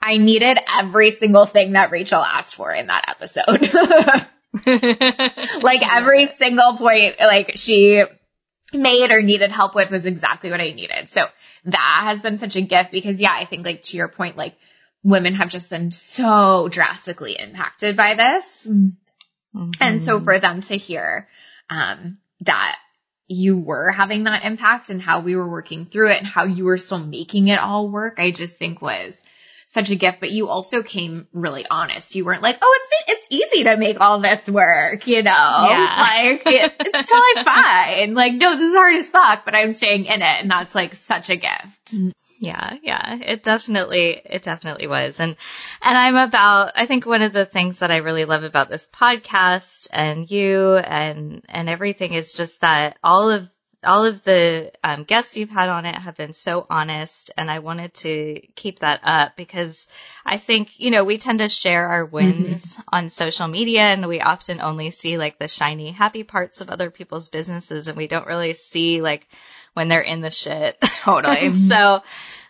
I 0.01 0.17
needed 0.17 0.57
every 0.73 1.11
single 1.11 1.45
thing 1.45 1.73
that 1.73 1.91
Rachel 1.91 2.21
asked 2.21 2.55
for 2.55 2.71
in 2.71 2.87
that 2.87 3.05
episode. 3.09 3.73
like 5.63 5.93
every 5.93 6.27
single 6.27 6.77
point, 6.77 7.15
like 7.19 7.57
she 7.57 8.03
made 8.73 9.11
or 9.11 9.21
needed 9.21 9.51
help 9.51 9.75
with 9.75 9.91
was 9.91 10.05
exactly 10.05 10.51
what 10.51 10.61
I 10.61 10.71
needed. 10.71 11.09
So 11.09 11.25
that 11.65 12.01
has 12.05 12.21
been 12.21 12.39
such 12.39 12.55
a 12.55 12.61
gift 12.61 12.91
because 12.91 13.21
yeah, 13.21 13.33
I 13.33 13.45
think 13.45 13.65
like 13.65 13.81
to 13.83 13.97
your 13.97 14.07
point, 14.07 14.37
like 14.37 14.55
women 15.03 15.35
have 15.35 15.49
just 15.49 15.69
been 15.69 15.91
so 15.91 16.67
drastically 16.69 17.33
impacted 17.39 17.95
by 17.95 18.15
this. 18.15 18.67
Mm-hmm. 18.69 19.69
And 19.79 20.01
so 20.01 20.19
for 20.19 20.39
them 20.39 20.61
to 20.61 20.75
hear, 20.75 21.27
um, 21.69 22.17
that 22.41 22.77
you 23.27 23.57
were 23.57 23.89
having 23.89 24.25
that 24.25 24.45
impact 24.45 24.89
and 24.89 25.01
how 25.01 25.21
we 25.21 25.35
were 25.35 25.49
working 25.49 25.85
through 25.85 26.11
it 26.11 26.17
and 26.17 26.27
how 26.27 26.43
you 26.45 26.65
were 26.65 26.77
still 26.77 26.99
making 26.99 27.47
it 27.47 27.59
all 27.59 27.87
work, 27.87 28.15
I 28.19 28.31
just 28.31 28.57
think 28.57 28.81
was 28.81 29.21
such 29.73 29.89
a 29.89 29.95
gift, 29.95 30.19
but 30.19 30.29
you 30.29 30.49
also 30.49 30.83
came 30.83 31.27
really 31.33 31.65
honest. 31.69 32.13
You 32.13 32.25
weren't 32.25 32.43
like, 32.43 32.59
oh, 32.61 32.79
it's 32.79 32.87
it's 33.11 33.27
easy 33.31 33.63
to 33.63 33.75
make 33.75 33.99
all 33.99 34.19
this 34.19 34.47
work, 34.47 35.07
you 35.07 35.23
know, 35.23 35.31
yeah. 35.31 35.95
like 35.97 36.43
it, 36.45 36.73
it's 36.79 37.09
totally 37.09 37.43
fine. 37.43 38.13
Like, 38.13 38.33
no, 38.33 38.55
this 38.55 38.69
is 38.69 38.75
hard 38.75 38.95
as 38.95 39.09
fuck, 39.09 39.45
but 39.45 39.55
I'm 39.55 39.73
staying 39.73 40.05
in 40.05 40.21
it. 40.21 40.41
And 40.41 40.51
that's 40.51 40.75
like 40.75 40.93
such 40.93 41.31
a 41.31 41.35
gift. 41.35 41.95
Yeah, 42.37 42.75
yeah, 42.83 43.17
it 43.19 43.41
definitely, 43.41 44.21
it 44.23 44.43
definitely 44.43 44.85
was. 44.85 45.19
And, 45.19 45.37
and 45.81 45.97
I'm 45.97 46.17
about, 46.17 46.73
I 46.75 46.85
think 46.85 47.05
one 47.05 47.21
of 47.21 47.33
the 47.33 47.45
things 47.45 47.79
that 47.79 47.89
I 47.89 47.97
really 47.97 48.25
love 48.25 48.43
about 48.43 48.69
this 48.69 48.87
podcast 48.87 49.87
and 49.91 50.29
you 50.29 50.75
and, 50.75 51.43
and 51.49 51.67
everything 51.67 52.13
is 52.13 52.33
just 52.33 52.61
that 52.61 52.97
all 53.03 53.31
of 53.31 53.49
all 53.85 54.05
of 54.05 54.23
the 54.23 54.71
um, 54.83 55.03
guests 55.03 55.37
you've 55.37 55.49
had 55.49 55.69
on 55.69 55.85
it 55.85 55.95
have 55.95 56.15
been 56.15 56.33
so 56.33 56.65
honest, 56.69 57.31
and 57.37 57.49
I 57.49 57.59
wanted 57.59 57.93
to 57.95 58.41
keep 58.55 58.79
that 58.79 59.01
up 59.03 59.35
because 59.35 59.87
I 60.25 60.37
think 60.37 60.79
you 60.79 60.91
know 60.91 61.03
we 61.03 61.17
tend 61.17 61.39
to 61.39 61.49
share 61.49 61.87
our 61.87 62.05
wins 62.05 62.73
mm-hmm. 62.73 62.81
on 62.91 63.09
social 63.09 63.47
media, 63.47 63.81
and 63.81 64.07
we 64.07 64.21
often 64.21 64.61
only 64.61 64.91
see 64.91 65.17
like 65.17 65.39
the 65.39 65.47
shiny, 65.47 65.91
happy 65.91 66.23
parts 66.23 66.61
of 66.61 66.69
other 66.69 66.89
people's 66.89 67.29
businesses, 67.29 67.87
and 67.87 67.97
we 67.97 68.07
don't 68.07 68.27
really 68.27 68.53
see 68.53 69.01
like 69.01 69.27
when 69.73 69.87
they're 69.87 70.01
in 70.01 70.21
the 70.21 70.31
shit. 70.31 70.79
Totally. 70.81 71.51
so, 71.51 72.03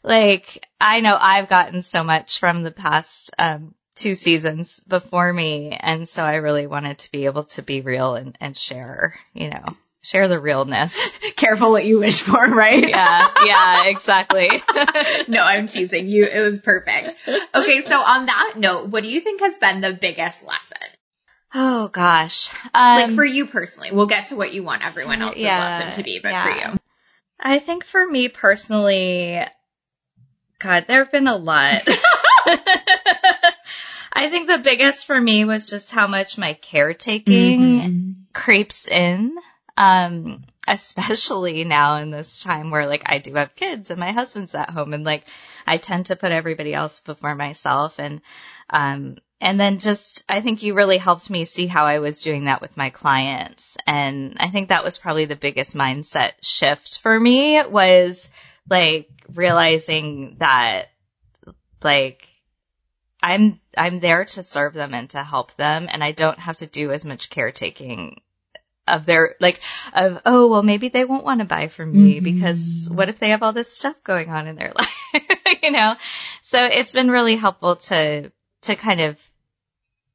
like, 0.03 0.67
I 0.79 0.99
know 0.99 1.17
I've 1.19 1.49
gotten 1.49 1.81
so 1.81 2.03
much 2.03 2.39
from 2.39 2.63
the 2.63 2.71
past 2.71 3.31
um, 3.39 3.73
two 3.95 4.15
seasons 4.15 4.83
before 4.83 5.31
me, 5.31 5.71
and 5.71 6.07
so 6.07 6.23
I 6.23 6.35
really 6.35 6.67
wanted 6.67 6.99
to 6.99 7.11
be 7.11 7.25
able 7.25 7.43
to 7.43 7.61
be 7.61 7.81
real 7.81 8.15
and, 8.15 8.37
and 8.39 8.57
share, 8.57 9.15
you 9.33 9.49
know, 9.49 9.63
share 10.03 10.27
the 10.27 10.39
realness. 10.39 11.17
Careful 11.35 11.71
what 11.71 11.85
you 11.85 11.97
wish 11.97 12.21
for, 12.21 12.45
right? 12.45 12.87
Yeah, 12.87 13.27
yeah, 13.43 13.87
exactly. 13.87 14.49
no, 15.27 15.41
I'm 15.41 15.67
teasing 15.67 16.07
you. 16.07 16.25
It 16.25 16.41
was 16.41 16.59
perfect. 16.59 17.15
Okay, 17.27 17.81
so 17.81 17.99
on 17.99 18.27
that 18.27 18.53
note, 18.57 18.89
what 18.89 19.01
do 19.01 19.09
you 19.09 19.19
think 19.21 19.41
has 19.41 19.57
been 19.57 19.81
the 19.81 19.93
biggest 19.93 20.45
lesson? 20.45 20.77
Oh 21.55 21.87
gosh. 21.87 22.51
Um, 22.73 23.01
like 23.01 23.11
for 23.11 23.25
you 23.25 23.47
personally, 23.47 23.89
we'll 23.91 24.07
get 24.07 24.25
to 24.25 24.35
what 24.35 24.53
you 24.53 24.63
want 24.63 24.85
everyone 24.85 25.21
else's 25.21 25.41
yeah, 25.43 25.59
lesson 25.59 25.91
to 25.97 26.03
be, 26.03 26.19
but 26.21 26.31
yeah. 26.31 26.43
for 26.43 26.49
you. 26.49 26.77
I 27.39 27.59
think 27.59 27.83
for 27.83 28.05
me 28.05 28.29
personally, 28.29 29.39
God, 30.59 30.85
there 30.87 31.03
have 31.03 31.11
been 31.11 31.27
a 31.27 31.35
lot. 31.35 31.83
I 34.15 34.29
think 34.29 34.47
the 34.47 34.59
biggest 34.59 35.05
for 35.05 35.19
me 35.19 35.43
was 35.43 35.65
just 35.65 35.91
how 35.91 36.07
much 36.07 36.37
my 36.37 36.53
caretaking 36.53 37.59
mm-hmm. 37.59 38.11
creeps 38.31 38.87
in. 38.87 39.35
Um, 39.75 40.43
especially 40.67 41.63
now 41.63 41.97
in 41.97 42.11
this 42.11 42.43
time 42.43 42.71
where 42.71 42.87
like 42.87 43.03
I 43.05 43.17
do 43.19 43.33
have 43.35 43.55
kids 43.55 43.89
and 43.89 43.99
my 43.99 44.11
husband's 44.11 44.55
at 44.55 44.69
home 44.69 44.93
and 44.93 45.03
like 45.03 45.25
I 45.65 45.77
tend 45.77 46.07
to 46.07 46.15
put 46.15 46.31
everybody 46.31 46.73
else 46.73 47.01
before 47.01 47.35
myself. 47.35 47.99
And 47.99 48.21
um 48.69 49.17
and 49.41 49.59
then 49.59 49.79
just 49.79 50.23
I 50.29 50.41
think 50.41 50.63
you 50.63 50.73
really 50.73 50.97
helped 50.97 51.29
me 51.29 51.45
see 51.45 51.67
how 51.67 51.85
I 51.85 51.99
was 51.99 52.21
doing 52.21 52.45
that 52.45 52.61
with 52.61 52.77
my 52.77 52.91
clients. 52.91 53.77
And 53.85 54.37
I 54.39 54.49
think 54.49 54.69
that 54.69 54.83
was 54.83 54.97
probably 54.97 55.25
the 55.25 55.35
biggest 55.35 55.75
mindset 55.75 56.31
shift 56.41 56.99
for 56.99 57.19
me 57.19 57.61
was 57.63 58.29
like 58.69 59.09
realizing 59.33 60.37
that 60.39 60.91
like 61.83 62.27
I'm 63.21 63.59
I'm 63.77 63.99
there 63.99 64.25
to 64.25 64.43
serve 64.43 64.73
them 64.73 64.93
and 64.93 65.09
to 65.09 65.23
help 65.23 65.55
them. 65.55 65.87
And 65.91 66.03
I 66.03 66.13
don't 66.13 66.39
have 66.39 66.57
to 66.57 66.67
do 66.67 66.91
as 66.91 67.05
much 67.05 67.29
caretaking 67.29 68.21
of 68.87 69.05
their 69.05 69.35
like 69.39 69.61
of 69.93 70.21
oh 70.25 70.47
well 70.49 70.63
maybe 70.63 70.89
they 70.89 71.05
won't 71.05 71.23
want 71.23 71.39
to 71.39 71.45
buy 71.45 71.67
from 71.67 71.91
me 71.91 72.15
mm-hmm. 72.15 72.23
because 72.23 72.89
what 72.91 73.09
if 73.09 73.19
they 73.19 73.29
have 73.29 73.41
all 73.41 73.53
this 73.53 73.71
stuff 73.71 73.95
going 74.03 74.29
on 74.29 74.47
in 74.47 74.55
their 74.55 74.73
life 74.77 75.37
you 75.61 75.71
know 75.71 75.95
so 76.41 76.59
it's 76.65 76.93
been 76.93 77.09
really 77.09 77.35
helpful 77.35 77.77
to 77.77 78.29
to 78.61 78.75
kind 78.75 78.99
of 78.99 79.19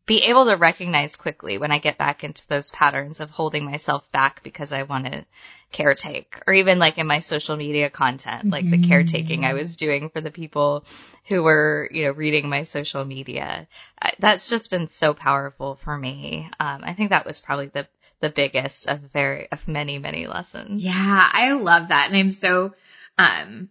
be 0.09 0.23
able 0.25 0.47
to 0.47 0.57
recognize 0.57 1.17
quickly 1.17 1.59
when 1.59 1.71
I 1.71 1.79
get 1.79 1.99
back 1.99 2.25
into 2.25 2.49
those 2.49 2.71
patterns 2.71 3.21
of 3.21 3.31
holding 3.31 3.67
myself 3.67 4.11
back 4.11 4.43
because 4.43 4.73
I 4.73 4.85
want 4.85 5.05
to 5.05 5.27
caretake 5.73 6.41
or 6.47 6.55
even 6.55 6.79
like 6.79 6.97
in 6.97 7.07
my 7.07 7.19
social 7.19 7.57
media 7.57 7.91
content, 7.91 8.49
like 8.49 8.65
mm-hmm. 8.65 8.81
the 8.81 8.89
caretaking 8.89 9.45
I 9.45 9.53
was 9.53 9.77
doing 9.77 10.09
for 10.09 10.23
the 10.23 10.31
people 10.31 10.87
who 11.27 11.43
were, 11.43 11.91
you 11.93 12.05
know, 12.05 12.13
reading 12.13 12.49
my 12.49 12.63
social 12.63 13.05
media. 13.05 13.69
I, 14.01 14.13
that's 14.19 14.49
just 14.49 14.71
been 14.71 14.89
so 14.89 15.13
powerful 15.13 15.79
for 15.85 15.97
me. 15.97 16.49
Um, 16.59 16.81
I 16.85 16.95
think 16.95 17.11
that 17.11 17.27
was 17.27 17.41
probably 17.41 17.67
the 17.67 17.87
the 18.21 18.31
biggest 18.31 18.89
of 18.89 19.01
very 19.01 19.51
of 19.51 19.67
many 19.69 19.99
many 19.99 20.27
lessons. 20.27 20.85
Yeah, 20.85 21.29
I 21.33 21.53
love 21.53 21.89
that, 21.89 22.09
and 22.09 22.17
I'm 22.17 22.33
so 22.33 22.75
um 23.17 23.69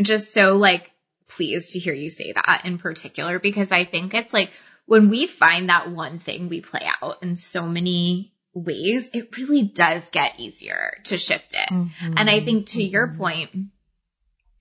just 0.00 0.32
so 0.32 0.56
like 0.56 0.90
pleased 1.28 1.72
to 1.72 1.78
hear 1.78 1.94
you 1.94 2.10
say 2.10 2.32
that 2.32 2.62
in 2.64 2.78
particular 2.78 3.38
because 3.38 3.72
I 3.72 3.84
think 3.84 4.14
it's 4.14 4.32
like 4.32 4.50
when 4.86 5.08
we 5.08 5.26
find 5.26 5.68
that 5.68 5.90
one 5.90 6.18
thing 6.18 6.48
we 6.48 6.60
play 6.60 6.86
out 7.02 7.22
in 7.22 7.36
so 7.36 7.66
many 7.66 8.32
ways, 8.54 9.10
it 9.14 9.36
really 9.36 9.62
does 9.62 10.08
get 10.10 10.38
easier 10.38 10.92
to 11.04 11.18
shift 11.18 11.54
it. 11.54 11.72
Mm-hmm. 11.72 12.14
And 12.16 12.28
I 12.28 12.40
think 12.40 12.66
to 12.68 12.78
mm-hmm. 12.78 12.92
your 12.92 13.14
point, 13.14 13.50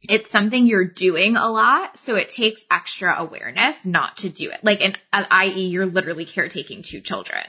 it's 0.04 0.30
something 0.30 0.66
you're 0.66 0.86
doing 0.86 1.36
a 1.36 1.50
lot. 1.50 1.98
So 1.98 2.16
it 2.16 2.30
takes 2.30 2.64
extra 2.72 3.16
awareness 3.18 3.86
not 3.86 4.18
to 4.18 4.30
do 4.30 4.50
it. 4.52 4.60
Like, 4.64 4.82
in, 4.82 4.96
uh, 5.14 5.26
i.e., 5.30 5.68
you're 5.68 5.86
literally 5.86 6.26
caretaking 6.26 6.82
two 6.82 7.02
children. 7.02 7.44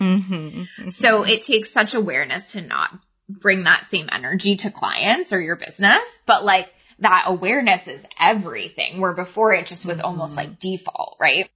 Mm-hmm. 0.00 0.34
mm-hmm. 0.34 0.90
So 0.90 1.24
it 1.24 1.42
takes 1.42 1.70
such 1.70 1.94
awareness 1.94 2.52
to 2.52 2.60
not 2.60 2.90
bring 3.28 3.64
that 3.64 3.86
same 3.86 4.08
energy 4.10 4.56
to 4.56 4.70
clients 4.70 5.32
or 5.32 5.40
your 5.40 5.56
business, 5.56 6.20
but 6.26 6.44
like 6.44 6.72
that 6.98 7.24
awareness 7.26 7.88
is 7.88 8.06
everything 8.20 9.00
where 9.00 9.14
before 9.14 9.54
it 9.54 9.66
just 9.66 9.86
was 9.86 9.98
mm-hmm. 9.98 10.06
almost 10.06 10.36
like 10.36 10.58
default, 10.58 11.16
right? 11.20 11.48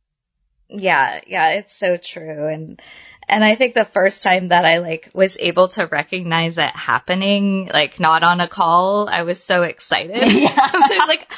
Yeah, 0.69 1.21
yeah, 1.27 1.51
it's 1.53 1.77
so 1.77 1.97
true. 1.97 2.49
And 2.49 2.81
and 3.29 3.45
I 3.45 3.57
think 3.57 3.75
the 3.75 3.85
first 3.85 4.23
time 4.23 4.49
that 4.49 4.65
I 4.65 4.79
like 4.79 5.11
was 5.13 5.37
able 5.39 5.69
to 5.69 5.87
recognize 5.87 6.59
it 6.59 6.77
happening, 6.77 7.71
like 7.73 7.99
not 7.99 8.23
on 8.23 8.41
a 8.41 8.49
call, 8.49 9.09
I 9.09 9.23
was 9.23 9.43
so 9.43 9.63
excited. 9.63 10.17
Yeah. 10.33 10.49
so 10.55 10.75
I 10.75 10.99
was 11.01 11.09
like, 11.09 11.33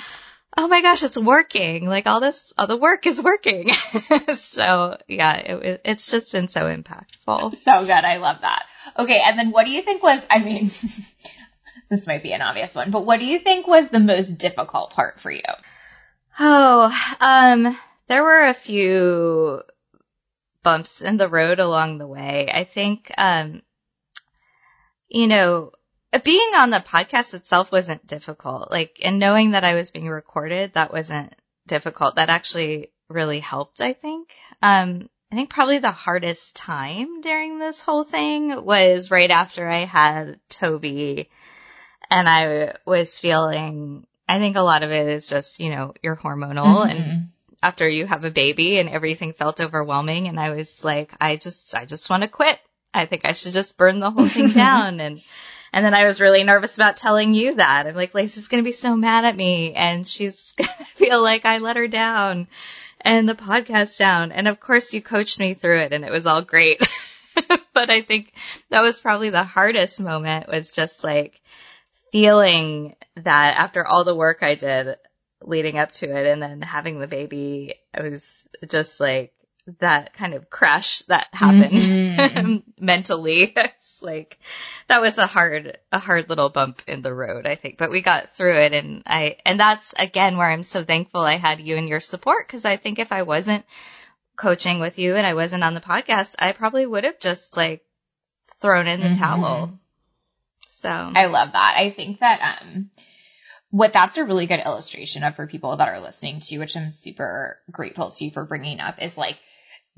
oh 0.59 0.67
my 0.67 0.83
gosh, 0.83 1.05
it's 1.05 1.17
working. 1.17 1.87
Like 1.87 2.09
all 2.09 2.19
this, 2.19 2.53
all 2.59 2.67
the 2.67 2.77
work 2.77 3.07
is 3.07 3.23
working. 3.23 3.71
so 4.35 4.99
yeah, 5.07 5.35
it, 5.37 5.81
it's 5.85 6.11
just 6.11 6.33
been 6.33 6.49
so 6.49 6.63
impactful. 6.63 7.57
So 7.69 7.81
good. 7.83 7.91
I 7.91 8.17
love 8.17 8.41
that. 8.41 8.65
Okay. 8.99 9.21
And 9.25 9.39
then 9.39 9.51
what 9.53 9.67
do 9.67 9.73
you 9.73 9.83
think 9.83 10.03
was, 10.03 10.27
I 10.29 10.41
mean, 10.41 10.65
this 11.91 12.07
might 12.07 12.25
be 12.25 12.33
an 12.33 12.43
obvious 12.43 12.75
one, 12.75 12.91
but 12.91 13.07
what 13.07 13.21
do 13.21 13.27
you 13.27 13.39
think 13.39 13.69
was 13.69 13.89
the 13.89 14.01
most 14.01 14.37
difficult 14.37 14.91
part 14.91 15.21
for 15.21 15.31
you? 15.31 15.43
Oh, 16.41 16.93
um, 17.21 17.77
there 18.09 18.25
were 18.25 18.47
a 18.47 18.55
few 18.55 19.63
bumps 20.65 21.03
in 21.03 21.19
the 21.19 21.29
road 21.29 21.61
along 21.61 21.99
the 21.99 22.07
way. 22.07 22.51
I 22.53 22.65
think, 22.65 23.13
um, 23.17 23.63
you 25.09 25.29
know, 25.29 25.71
being 26.25 26.53
on 26.57 26.71
the 26.71 26.79
podcast 26.79 27.35
itself 27.35 27.71
wasn't 27.71 28.07
difficult. 28.07 28.71
Like, 28.71 28.99
and 29.03 29.19
knowing 29.19 29.51
that 29.53 29.65
I 29.65 29.75
was 29.75 29.91
being 29.91 30.09
recorded, 30.09 30.75
that 30.75 30.93
wasn't 30.93 31.35
difficult. 31.67 32.17
That 32.17 32.31
actually 32.31 32.91
really 33.09 33.41
helped, 33.41 33.81
I 33.81 33.93
think. 33.93 34.31
Um, 34.63 35.09
I 35.31 35.35
think 35.35 35.51
probably 35.51 35.79
the 35.79 35.91
hardest 35.91 36.57
time 36.57 37.21
during 37.21 37.59
this 37.59 37.83
whole 37.83 38.05
thing 38.05 38.65
was 38.65 39.11
right 39.11 39.31
after 39.31 39.69
I 39.69 39.85
had 39.85 40.41
Toby 40.49 41.29
and 42.11 42.27
I 42.27 42.73
was 42.87 43.19
feeling, 43.19 44.07
I 44.27 44.39
think 44.39 44.57
a 44.57 44.63
lot 44.63 44.83
of 44.83 44.91
it 44.91 45.07
is 45.09 45.29
just, 45.29 45.61
you 45.61 45.69
know, 45.69 45.93
you're 46.03 46.17
hormonal 46.17 46.87
mm-hmm. 46.87 46.91
and 46.91 47.29
after 47.63 47.87
you 47.87 48.07
have 48.07 48.25
a 48.25 48.31
baby 48.31 48.79
and 48.79 48.89
everything 48.89 49.35
felt 49.35 49.61
overwhelming 49.61 50.29
and 50.29 50.41
I 50.41 50.51
was 50.51 50.83
like, 50.83 51.13
I 51.21 51.37
just, 51.37 51.75
I 51.75 51.85
just 51.85 52.09
want 52.09 52.23
to 52.23 52.29
quit. 52.29 52.59
I 52.95 53.05
think 53.05 53.27
I 53.27 53.33
should 53.33 53.53
just 53.53 53.77
burn 53.77 54.01
the 54.01 54.11
whole 54.11 54.29
thing 54.29 54.49
down 54.55 55.01
and 55.01 55.21
and 55.73 55.85
then 55.85 55.95
I 55.95 56.07
was 56.07 56.21
really 56.21 56.45
nervous 56.45 56.77
about 56.77 56.97
telling 56.97 57.35
you 57.35 57.57
that. 57.57 57.87
I'm 57.87 57.95
like, 57.95 58.15
Lacey's 58.15 58.49
going 58.49 58.63
to 58.63 58.69
be 58.69 58.73
so 58.73 58.97
mad 58.97 59.25
at 59.25 59.37
me 59.37 59.75
and 59.75 60.07
she's 60.07 60.53
going 60.57 60.71
to 60.79 60.85
feel 60.85 61.23
like 61.23 61.45
I 61.45 61.59
let 61.59 61.77
her 61.77 61.89
down 61.89 62.49
and 63.01 63.29
the 63.29 63.35
podcast 63.35 63.99
down. 63.99 64.33
And 64.33 64.49
of 64.49 64.61
course 64.61 64.93
you 64.95 65.03
coached 65.03 65.39
me 65.39 65.55
through 65.55 65.81
it 65.81 65.93
and 65.93 66.05
it 66.05 66.13
was 66.13 66.27
all 66.27 66.43
great. 66.43 66.81
but 67.75 67.91
I 67.91 68.03
think 68.03 68.33
that 68.71 68.83
was 68.83 69.01
probably 69.01 69.31
the 69.31 69.45
hardest 69.45 70.01
moment 70.01 70.49
was 70.49 70.73
just 70.73 71.05
like 71.05 71.41
feeling 72.13 72.97
that 73.17 73.57
after 73.59 73.87
all 73.87 74.05
the 74.05 74.15
work 74.15 74.43
I 74.43 74.55
did 74.55 74.97
leading 75.43 75.79
up 75.79 75.93
to 75.93 76.07
it 76.07 76.27
and 76.27 76.43
then 76.43 76.63
having 76.63 76.99
the 76.99 77.07
baby, 77.07 77.75
I 77.95 78.03
was 78.03 78.49
just 78.67 79.01
like, 79.01 79.33
that 79.81 80.15
kind 80.15 80.35
of 80.35 80.49
crash 80.49 81.01
that 81.03 81.27
happened 81.33 81.81
mm-hmm. 81.81 82.57
mentally. 82.85 83.55
It's 83.89 84.03
like 84.03 84.39
that 84.87 85.01
was 85.01 85.19
a 85.19 85.27
hard 85.27 85.79
a 85.91 85.99
hard 85.99 86.29
little 86.29 86.51
bump 86.51 86.83
in 86.87 87.03
the 87.03 87.13
road, 87.13 87.47
I 87.47 87.57
think, 87.57 87.79
but 87.79 87.91
we 87.91 88.01
got 88.01 88.37
through 88.37 88.57
it 88.57 88.73
and 88.73 89.03
I 89.07 89.39
and 89.45 89.59
that's 89.59 89.93
again 89.99 90.37
where 90.37 90.49
I'm 90.49 90.63
so 90.63 90.85
thankful 90.85 91.23
I 91.23 91.37
had 91.37 91.61
you 91.61 91.77
and 91.77 91.89
your 91.89 91.99
support 91.99 92.47
because 92.47 92.65
I 92.65 92.77
think 92.77 92.99
if 92.99 93.11
I 93.11 93.23
wasn't 93.23 93.65
coaching 94.37 94.79
with 94.79 94.99
you 94.99 95.17
and 95.17 95.27
I 95.27 95.35
wasn't 95.35 95.65
on 95.65 95.75
the 95.75 95.81
podcast, 95.81 96.37
I 96.39 96.53
probably 96.53 96.87
would 96.87 97.05
have 97.05 97.19
just 97.19 97.57
like 97.57 97.85
thrown 98.61 98.87
in 98.87 99.01
the 99.01 99.07
mm-hmm. 99.07 99.23
towel. 99.23 99.79
So 100.69 100.91
I 100.91 101.27
love 101.27 101.53
that. 101.53 101.75
I 101.77 101.91
think 101.91 102.21
that 102.21 102.61
um 102.63 102.91
what 103.71 103.93
that's 103.93 104.17
a 104.17 104.25
really 104.25 104.47
good 104.47 104.61
illustration 104.65 105.25
of 105.25 105.37
for 105.37 105.47
people 105.47 105.77
that 105.77 105.89
are 105.89 106.01
listening 106.01 106.41
to, 106.41 106.59
which 106.59 106.77
I'm 106.77 106.93
super 106.93 107.59
grateful 107.71 108.11
to 108.11 108.25
you 108.25 108.31
for 108.31 108.45
bringing 108.45 108.81
up, 108.81 109.03
is 109.03 109.17
like 109.17 109.39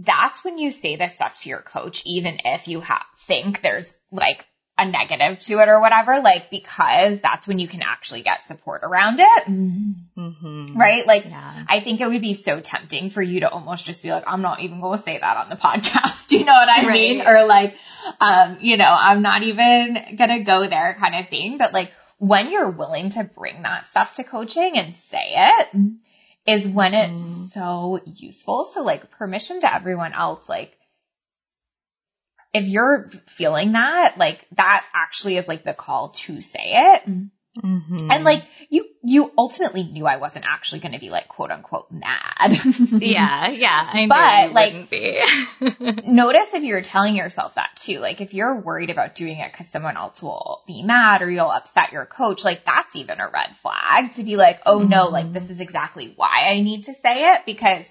that's 0.00 0.44
when 0.44 0.58
you 0.58 0.70
say 0.70 0.96
this 0.96 1.14
stuff 1.14 1.34
to 1.42 1.48
your 1.48 1.60
coach, 1.60 2.02
even 2.06 2.38
if 2.44 2.68
you 2.68 2.80
ha- 2.80 3.06
think 3.18 3.60
there's 3.60 3.98
like 4.10 4.46
a 4.78 4.86
negative 4.86 5.38
to 5.40 5.60
it 5.60 5.68
or 5.68 5.80
whatever, 5.80 6.20
like 6.20 6.48
because 6.50 7.20
that's 7.20 7.46
when 7.46 7.58
you 7.58 7.68
can 7.68 7.82
actually 7.82 8.22
get 8.22 8.42
support 8.42 8.80
around 8.82 9.20
it. 9.20 9.44
Mm-hmm. 9.44 10.76
Right? 10.76 11.06
Like 11.06 11.26
yeah. 11.26 11.64
I 11.68 11.80
think 11.80 12.00
it 12.00 12.08
would 12.08 12.22
be 12.22 12.34
so 12.34 12.60
tempting 12.60 13.10
for 13.10 13.20
you 13.20 13.40
to 13.40 13.50
almost 13.50 13.84
just 13.84 14.02
be 14.02 14.10
like, 14.10 14.24
I'm 14.26 14.40
not 14.40 14.60
even 14.60 14.80
going 14.80 14.96
to 14.96 15.02
say 15.04 15.18
that 15.18 15.36
on 15.36 15.50
the 15.50 15.56
podcast. 15.68 16.32
you 16.32 16.44
know 16.44 16.52
what 16.52 16.68
I 16.68 16.86
right. 16.86 16.92
mean? 16.92 17.26
Or 17.26 17.44
like, 17.44 17.74
um, 18.20 18.58
you 18.60 18.78
know, 18.78 18.90
I'm 18.90 19.20
not 19.20 19.42
even 19.42 20.16
going 20.16 20.30
to 20.30 20.44
go 20.44 20.66
there 20.66 20.96
kind 20.98 21.14
of 21.14 21.28
thing. 21.28 21.58
But 21.58 21.74
like 21.74 21.92
when 22.16 22.50
you're 22.50 22.70
willing 22.70 23.10
to 23.10 23.24
bring 23.24 23.62
that 23.62 23.86
stuff 23.86 24.14
to 24.14 24.24
coaching 24.24 24.78
and 24.78 24.94
say 24.94 25.34
it 25.34 25.76
is 26.46 26.66
when 26.66 26.94
it's 26.94 27.20
mm. 27.20 27.52
so 27.52 28.00
useful. 28.06 28.64
So 28.64 28.82
like 28.82 29.10
permission 29.12 29.60
to 29.60 29.72
everyone 29.72 30.12
else, 30.12 30.48
like 30.48 30.76
if 32.52 32.66
you're 32.66 33.08
feeling 33.26 33.72
that, 33.72 34.16
like 34.18 34.44
that 34.52 34.84
actually 34.92 35.36
is 35.36 35.48
like 35.48 35.64
the 35.64 35.74
call 35.74 36.10
to 36.10 36.40
say 36.40 36.94
it. 36.94 37.02
Mm-hmm. 37.58 38.10
And 38.12 38.24
like 38.24 38.44
you, 38.68 38.86
you 39.02 39.32
ultimately 39.36 39.82
knew 39.82 40.06
I 40.06 40.18
wasn't 40.18 40.44
actually 40.46 40.80
going 40.80 40.92
to 40.92 41.00
be 41.00 41.10
like 41.10 41.26
quote 41.26 41.50
unquote 41.50 41.90
mad. 41.90 42.60
yeah, 43.02 43.48
yeah. 43.48 43.90
I 43.92 44.06
but 44.06 44.52
like, 44.52 46.04
notice 46.06 46.54
if 46.54 46.62
you're 46.62 46.80
telling 46.82 47.16
yourself 47.16 47.56
that 47.56 47.70
too. 47.74 47.98
Like 47.98 48.20
if 48.20 48.34
you're 48.34 48.60
worried 48.60 48.90
about 48.90 49.16
doing 49.16 49.38
it 49.38 49.50
because 49.50 49.68
someone 49.68 49.96
else 49.96 50.22
will 50.22 50.62
be 50.66 50.84
mad 50.84 51.22
or 51.22 51.30
you'll 51.30 51.50
upset 51.50 51.90
your 51.90 52.06
coach, 52.06 52.44
like 52.44 52.64
that's 52.64 52.94
even 52.94 53.18
a 53.18 53.28
red 53.28 53.56
flag 53.56 54.12
to 54.12 54.22
be 54.22 54.36
like, 54.36 54.60
oh 54.64 54.78
mm-hmm. 54.78 54.90
no, 54.90 55.08
like 55.08 55.32
this 55.32 55.50
is 55.50 55.60
exactly 55.60 56.12
why 56.14 56.46
I 56.48 56.60
need 56.60 56.84
to 56.84 56.94
say 56.94 57.34
it 57.34 57.46
because 57.46 57.90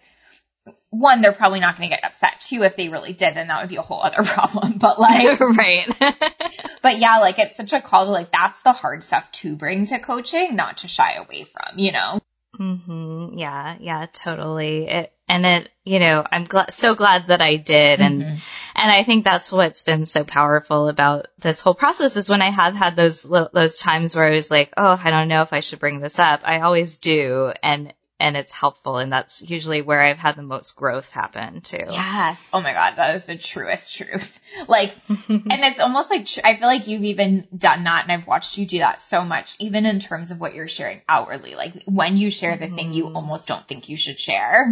one, 0.91 1.21
they're 1.21 1.33
probably 1.33 1.59
not 1.59 1.77
going 1.77 1.89
to 1.89 1.95
get 1.95 2.03
upset. 2.03 2.39
Two, 2.41 2.63
if 2.63 2.75
they 2.75 2.89
really 2.89 3.13
did, 3.13 3.35
then 3.35 3.47
that 3.47 3.61
would 3.61 3.69
be 3.69 3.77
a 3.77 3.81
whole 3.81 4.01
other 4.01 4.23
problem. 4.23 4.77
But 4.77 4.99
like, 4.99 5.39
right. 5.39 5.87
but 6.81 6.97
yeah, 6.97 7.19
like 7.19 7.39
it's 7.39 7.57
such 7.57 7.73
a 7.73 7.81
call 7.81 8.05
to 8.05 8.11
like, 8.11 8.31
that's 8.31 8.61
the 8.63 8.71
hard 8.71 9.03
stuff 9.03 9.31
to 9.33 9.55
bring 9.55 9.85
to 9.87 9.99
coaching, 9.99 10.55
not 10.55 10.77
to 10.77 10.87
shy 10.87 11.13
away 11.15 11.43
from, 11.43 11.77
you 11.77 11.91
know? 11.91 12.19
hmm 12.57 13.37
Yeah. 13.37 13.77
Yeah, 13.79 14.07
totally. 14.11 14.87
It, 14.87 15.13
and 15.27 15.45
it, 15.45 15.69
you 15.85 15.99
know, 15.99 16.25
I'm 16.29 16.45
glad, 16.45 16.73
so 16.73 16.95
glad 16.95 17.27
that 17.27 17.41
I 17.41 17.55
did. 17.55 18.01
And, 18.01 18.23
mm-hmm. 18.23 18.35
and 18.75 18.91
I 18.91 19.03
think 19.03 19.23
that's 19.23 19.51
what's 19.51 19.83
been 19.83 20.07
so 20.07 20.23
powerful 20.23 20.87
about 20.87 21.27
this 21.37 21.61
whole 21.61 21.75
process 21.75 22.17
is 22.17 22.31
when 22.31 22.41
I 22.41 22.49
have 22.49 22.75
had 22.75 22.95
those, 22.95 23.21
those 23.21 23.77
times 23.77 24.15
where 24.15 24.25
I 24.25 24.33
was 24.33 24.49
like, 24.49 24.73
oh, 24.75 24.99
I 25.01 25.11
don't 25.11 25.27
know 25.27 25.43
if 25.43 25.53
I 25.53 25.59
should 25.59 25.77
bring 25.77 25.99
this 25.99 26.17
up. 26.17 26.41
I 26.43 26.61
always 26.61 26.97
do. 26.97 27.53
And, 27.61 27.93
and 28.19 28.35
it's 28.35 28.51
helpful. 28.51 28.97
And 28.97 29.11
that's 29.11 29.41
usually 29.41 29.81
where 29.81 30.01
I've 30.01 30.17
had 30.17 30.35
the 30.35 30.41
most 30.41 30.75
growth 30.75 31.11
happen 31.11 31.61
too. 31.61 31.83
Yes. 31.89 32.47
Oh 32.51 32.61
my 32.61 32.73
God. 32.73 32.95
That 32.97 33.15
is 33.15 33.25
the 33.25 33.37
truest 33.37 33.95
truth. 33.95 34.39
Like, 34.67 34.93
and 35.07 35.47
it's 35.47 35.79
almost 35.79 36.11
like, 36.11 36.27
I 36.43 36.55
feel 36.55 36.67
like 36.67 36.87
you've 36.87 37.03
even 37.03 37.47
done 37.55 37.85
that 37.85 38.03
and 38.03 38.11
I've 38.11 38.27
watched 38.27 38.57
you 38.57 38.65
do 38.65 38.79
that 38.79 39.01
so 39.01 39.23
much, 39.23 39.55
even 39.59 39.85
in 39.85 39.99
terms 39.99 40.31
of 40.31 40.39
what 40.39 40.53
you're 40.53 40.67
sharing 40.67 41.01
outwardly. 41.07 41.55
Like 41.55 41.83
when 41.85 42.17
you 42.17 42.29
share 42.29 42.57
the 42.57 42.65
mm-hmm. 42.65 42.75
thing 42.75 42.93
you 42.93 43.05
mm-hmm. 43.05 43.15
almost 43.15 43.47
don't 43.47 43.67
think 43.67 43.87
you 43.87 43.95
should 43.95 44.19
share. 44.19 44.65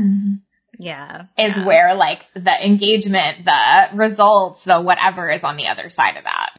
Yeah. 0.78 1.26
Is 1.38 1.58
yeah. 1.58 1.66
where 1.66 1.96
like 1.96 2.26
the 2.34 2.66
engagement, 2.66 3.46
the 3.46 3.90
results, 3.94 4.66
the 4.66 4.82
whatever 4.82 5.30
is 5.30 5.44
on 5.44 5.56
the 5.56 5.68
other 5.68 5.90
side 5.90 6.18
of 6.18 6.26
that. 6.26 6.50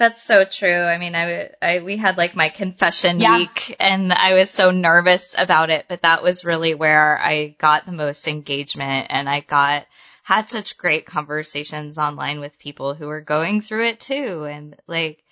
That's 0.00 0.22
so 0.22 0.46
true. 0.46 0.82
I 0.82 0.96
mean, 0.96 1.14
I, 1.14 1.50
I, 1.60 1.80
we 1.80 1.98
had 1.98 2.16
like 2.16 2.34
my 2.34 2.48
confession 2.48 3.20
yeah. 3.20 3.36
week 3.36 3.76
and 3.78 4.10
I 4.14 4.32
was 4.32 4.48
so 4.48 4.70
nervous 4.70 5.34
about 5.36 5.68
it, 5.68 5.84
but 5.90 6.00
that 6.00 6.22
was 6.22 6.42
really 6.42 6.72
where 6.72 7.18
I 7.18 7.48
got 7.58 7.84
the 7.84 7.92
most 7.92 8.26
engagement 8.26 9.08
and 9.10 9.28
I 9.28 9.40
got, 9.40 9.86
had 10.22 10.48
such 10.48 10.78
great 10.78 11.04
conversations 11.04 11.98
online 11.98 12.40
with 12.40 12.58
people 12.58 12.94
who 12.94 13.08
were 13.08 13.20
going 13.20 13.60
through 13.60 13.88
it 13.88 14.00
too. 14.00 14.46
And 14.50 14.74
like, 14.86 15.22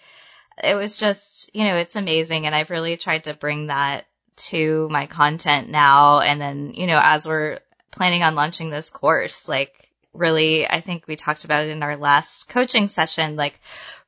it 0.63 0.75
was 0.75 0.99
just, 0.99 1.49
you 1.55 1.65
know, 1.65 1.77
it's 1.77 1.97
amazing. 1.97 2.45
And 2.45 2.55
I've 2.55 2.69
really 2.69 2.99
tried 2.99 3.25
to 3.25 3.33
bring 3.33 3.69
that 3.69 4.05
to 4.51 4.87
my 4.91 5.07
content 5.07 5.71
now. 5.71 6.21
And 6.21 6.39
then, 6.39 6.75
you 6.75 6.87
know, 6.87 7.01
as 7.03 7.27
we're 7.27 7.61
planning 7.91 8.23
on 8.23 8.35
launching 8.35 8.69
this 8.69 8.91
course, 8.91 9.49
like, 9.49 9.88
really, 10.19 10.69
I 10.69 10.81
think 10.81 11.07
we 11.07 11.17
talked 11.17 11.45
about 11.45 11.65
it 11.65 11.71
in 11.71 11.83
our 11.83 11.97
last 11.97 12.49
coaching 12.49 12.89
session, 12.89 13.37
like 13.37 13.61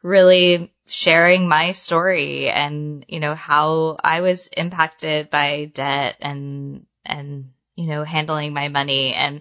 really 0.02 0.72
sharing 0.86 1.48
my 1.48 1.72
story 1.72 2.50
and, 2.50 3.04
you 3.08 3.20
know, 3.20 3.34
how 3.34 3.98
I 4.02 4.20
was 4.20 4.48
impacted 4.48 5.30
by 5.30 5.70
debt 5.72 6.16
and, 6.20 6.86
and, 7.04 7.50
you 7.76 7.86
know, 7.86 8.04
handling 8.04 8.52
my 8.52 8.68
money 8.68 9.14
and, 9.14 9.40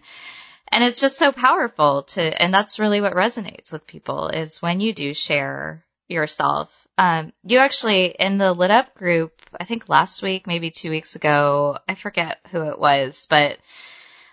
and 0.71 0.83
it's 0.83 1.01
just 1.01 1.17
so 1.17 1.31
powerful 1.31 2.03
to, 2.03 2.41
and 2.41 2.53
that's 2.53 2.79
really 2.79 3.01
what 3.01 3.13
resonates 3.13 3.71
with 3.71 3.88
people 3.88 4.27
is 4.27 4.61
when 4.61 4.79
you 4.79 4.93
do 4.93 5.13
share 5.13 5.83
yourself. 6.07 6.88
Um, 6.97 7.33
you 7.43 7.59
actually 7.59 8.07
in 8.07 8.38
the 8.38 8.53
lit 8.53 8.71
up 8.71 8.93
group, 8.93 9.31
I 9.57 9.63
think 9.63 9.89
last 9.89 10.21
week, 10.21 10.45
maybe 10.45 10.69
two 10.69 10.89
weeks 10.89 11.15
ago, 11.15 11.77
I 11.88 11.95
forget 11.95 12.39
who 12.51 12.61
it 12.63 12.79
was, 12.79 13.25
but 13.29 13.57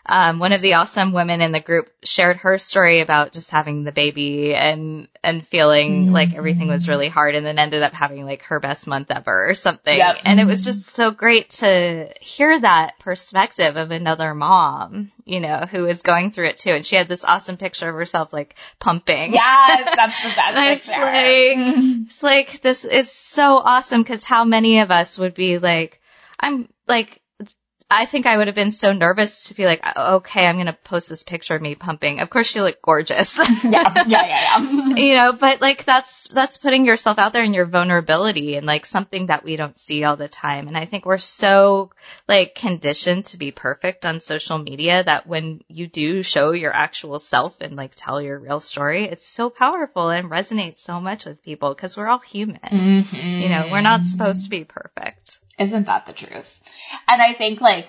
um, 0.09 0.39
one 0.39 0.53
of 0.53 0.63
the 0.63 0.75
awesome 0.75 1.13
women 1.13 1.41
in 1.41 1.51
the 1.51 1.61
group 1.61 1.91
shared 2.05 2.37
her 2.39 2.59
story 2.59 3.01
about 3.01 3.33
just 3.33 3.51
having 3.51 3.83
the 3.83 3.91
baby 3.91 4.55
and 4.55 5.09
and 5.23 5.47
feeling 5.47 6.05
mm-hmm. 6.05 6.13
like 6.13 6.35
everything 6.35 6.69
was 6.69 6.89
really 6.89 7.09
hard, 7.09 7.35
and 7.35 7.45
then 7.45 7.59
ended 7.59 7.83
up 7.83 7.93
having 7.93 8.25
like 8.25 8.43
her 8.43 8.61
best 8.61 8.87
month 8.87 9.11
ever 9.11 9.49
or 9.49 9.55
something. 9.55 9.97
Yep. 9.97 10.19
And 10.25 10.39
it 10.39 10.45
was 10.45 10.63
just 10.63 10.83
so 10.83 11.11
great 11.11 11.51
to 11.51 12.09
hear 12.21 12.59
that 12.61 12.99
perspective 13.01 13.77
of 13.77 13.91
another 13.91 14.33
mom, 14.33 15.11
you 15.25 15.41
know, 15.41 15.67
who 15.69 15.87
is 15.87 16.03
going 16.03 16.31
through 16.31 16.49
it 16.49 16.59
too. 16.59 16.71
And 16.71 16.87
she 16.87 16.95
had 16.95 17.09
this 17.09 17.25
awesome 17.25 17.57
picture 17.57 17.89
of 17.89 17.95
herself 17.97 18.33
like 18.33 18.55
pumping. 18.79 19.33
Yes, 19.33 19.93
that's 19.97 20.23
the 20.23 20.29
best 20.37 20.87
picture. 20.87 21.03
Like, 21.03 22.07
it's 22.07 22.23
like 22.23 22.61
this 22.61 22.85
is 22.85 23.11
so 23.11 23.59
awesome 23.59 24.03
because 24.03 24.23
how 24.23 24.45
many 24.45 24.81
of 24.81 24.93
us 24.93 25.19
would 25.19 25.35
be 25.35 25.59
like, 25.59 26.01
I'm 26.39 26.69
like 26.87 27.21
I 27.89 28.05
think 28.05 28.27
I 28.27 28.37
would 28.37 28.49
have 28.49 28.57
been 28.57 28.73
so 28.73 28.93
nervous 28.93 29.49
to 29.49 29.55
be 29.55 29.65
like, 29.65 29.81
okay, 29.97 30.45
I'm 30.45 30.57
going 30.57 30.67
to 30.67 30.73
post 30.73 31.09
this 31.09 31.23
picture 31.23 31.55
of 31.55 31.63
me 31.63 31.77
pumping. 31.77 32.19
Of 32.19 32.31
course 32.31 32.49
she 32.49 32.61
looked 32.61 32.83
gorgeous. 32.83 33.39
yeah, 33.65 33.93
yeah, 33.95 34.05
yeah, 34.07 34.59
yeah. 34.59 34.59
you 34.97 35.15
know, 35.15 35.33
but 35.33 35.61
like 35.61 35.85
that's, 35.85 36.27
that's 36.27 36.59
putting 36.59 36.85
yourself 36.85 37.21
out 37.21 37.33
there 37.33 37.45
in 37.45 37.55
your 37.55 37.65
vulnerability 37.65 38.57
and 38.57 38.67
like 38.67 38.87
something 38.87 39.27
that 39.27 39.45
we 39.45 39.55
don't 39.55 39.79
see 39.79 40.03
all 40.03 40.17
the 40.17 40.27
time. 40.27 40.67
And 40.67 40.77
I 40.77 40.87
think 40.87 41.07
we're 41.07 41.19
so 41.19 41.91
like 42.27 42.57
conditioned 42.57 43.27
to 43.27 43.39
be 43.39 43.53
perfect 43.53 44.05
on 44.05 44.21
social 44.21 44.59
media 44.59 45.05
that 45.05 45.29
when 45.29 45.63
you 45.69 45.87
do 45.87 46.25
show 46.25 46.51
your 46.51 46.75
actual 46.75 47.21
self 47.21 47.61
and 47.61 47.77
like 47.77 47.93
tell 47.95 48.21
your 48.21 48.37
real 48.37 48.59
story, 48.59 49.05
it's 49.05 49.29
so 49.29 49.49
powerful 49.49 50.11
and 50.11 50.29
resonates 50.29 50.79
so 50.79 51.01
much 51.01 51.25
with 51.25 51.45
people 51.45 51.73
because 51.73 51.97
we're 51.97 52.09
all 52.09 52.19
human. 52.19 52.59
Mm-hmm. 52.61 53.43
You 53.43 53.49
know, 53.49 53.69
we're 53.71 53.81
not 53.81 54.07
supposed 54.07 54.43
to 54.43 54.51
be 54.51 54.65
perfect. 54.65 55.39
Isn't 55.59 55.87
that 55.87 56.07
the 56.07 56.13
truth? 56.13 56.61
And 57.09 57.21
I 57.21 57.33
think 57.33 57.61
like 57.61 57.87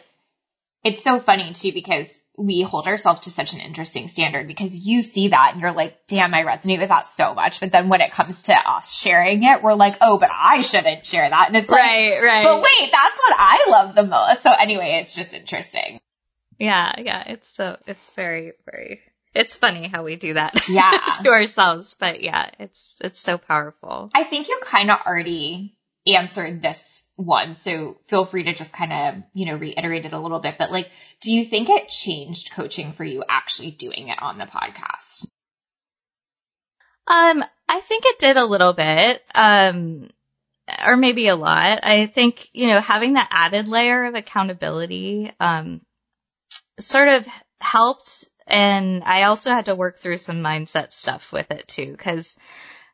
it's 0.84 1.03
so 1.03 1.19
funny 1.19 1.53
too 1.53 1.71
because 1.73 2.21
we 2.38 2.62
hold 2.62 2.86
ourselves 2.86 3.21
to 3.21 3.32
such 3.32 3.53
an 3.53 3.60
interesting 3.60 4.08
standard 4.08 4.47
because 4.47 4.75
you 4.75 5.01
see 5.01 5.30
that 5.30 5.51
and 5.53 5.62
you're 5.62 5.71
like, 5.71 5.97
damn, 6.08 6.34
I 6.34 6.43
resonate 6.43 6.80
with 6.80 6.89
that 6.89 7.08
so 7.08 7.34
much. 7.34 7.60
But 7.60 7.71
then 7.71 7.89
when 7.89 7.99
it 7.99 8.12
comes 8.12 8.43
to 8.43 8.53
us 8.53 8.93
sharing 8.93 9.43
it, 9.43 9.63
we're 9.63 9.73
like, 9.73 9.97
oh, 10.01 10.19
but 10.19 10.30
I 10.32 10.62
shouldn't 10.62 11.06
share 11.06 11.27
that. 11.27 11.47
And 11.47 11.58
it's 11.58 11.67
like, 11.67 11.80
right, 11.80 12.21
right. 12.21 12.43
But 12.43 12.62
wait, 12.62 12.91
that's 12.91 13.17
what 13.17 13.36
I 13.36 13.65
love 13.69 13.95
the 13.95 14.03
most. 14.03 14.43
So 14.43 14.51
anyway, 14.51 14.99
it's 15.01 15.15
just 15.15 15.34
interesting. 15.34 15.99
Yeah, 16.60 16.93
yeah. 16.99 17.23
It's 17.25 17.56
so, 17.56 17.77
it's 17.88 18.10
very, 18.12 18.53
very, 18.71 19.01
it's 19.34 19.58
funny 19.58 19.88
how 19.88 20.03
we 20.03 20.15
do 20.15 20.36
that 20.36 20.62
yeah. 20.69 20.91
to 21.23 21.30
ourselves. 21.30 21.95
But 21.99 22.21
yeah, 22.21 22.51
it's, 22.60 22.97
it's 23.03 23.19
so 23.19 23.39
powerful. 23.39 24.12
I 24.13 24.23
think 24.23 24.47
you 24.47 24.60
kind 24.62 24.91
of 24.91 24.99
already 25.08 25.75
answered 26.06 26.62
this 26.62 27.03
one. 27.17 27.56
So 27.56 27.97
feel 28.08 28.25
free 28.25 28.43
to 28.43 28.53
just 28.53 28.71
kind 28.71 28.93
of, 28.93 29.23
you 29.34 29.45
know, 29.45 29.58
reiterate 29.58 30.06
it 30.06 30.13
a 30.13 30.19
little 30.19 30.39
bit. 30.39 30.56
But 30.58 30.71
like, 30.71 30.89
do 31.19 31.32
you 31.32 31.43
think 31.43 31.69
it 31.69 31.89
changed 31.89 32.51
coaching 32.51 32.93
for 32.93 33.03
you 33.03 33.23
actually 33.27 33.71
doing 33.71 34.08
it 34.08 34.21
on 34.21 34.38
the 34.38 34.45
podcast? 34.45 35.27
Um, 37.08 37.43
I 37.67 37.80
think 37.82 38.03
it 38.06 38.19
did 38.19 38.38
a 38.38 38.45
little 38.45 38.73
bit. 38.73 39.21
Um, 39.34 40.10
or 40.86 40.97
maybe 40.97 41.27
a 41.27 41.36
lot. 41.36 41.80
I 41.84 42.08
think, 42.08 42.49
you 42.53 42.67
know, 42.67 42.80
having 42.80 43.13
that 43.13 43.30
added 43.32 43.67
layer 43.67 44.06
of 44.06 44.15
accountability, 44.15 45.32
um, 45.39 45.82
sort 46.80 47.08
of 47.08 47.27
helped. 47.60 48.25
And 48.45 49.03
I 49.03 49.23
also 49.23 49.49
had 49.51 49.65
to 49.65 49.75
work 49.75 49.97
through 49.97 50.17
some 50.17 50.43
mindset 50.43 50.91
stuff 50.91 51.32
with 51.32 51.51
it 51.51 51.67
too, 51.67 51.95
cause 51.97 52.38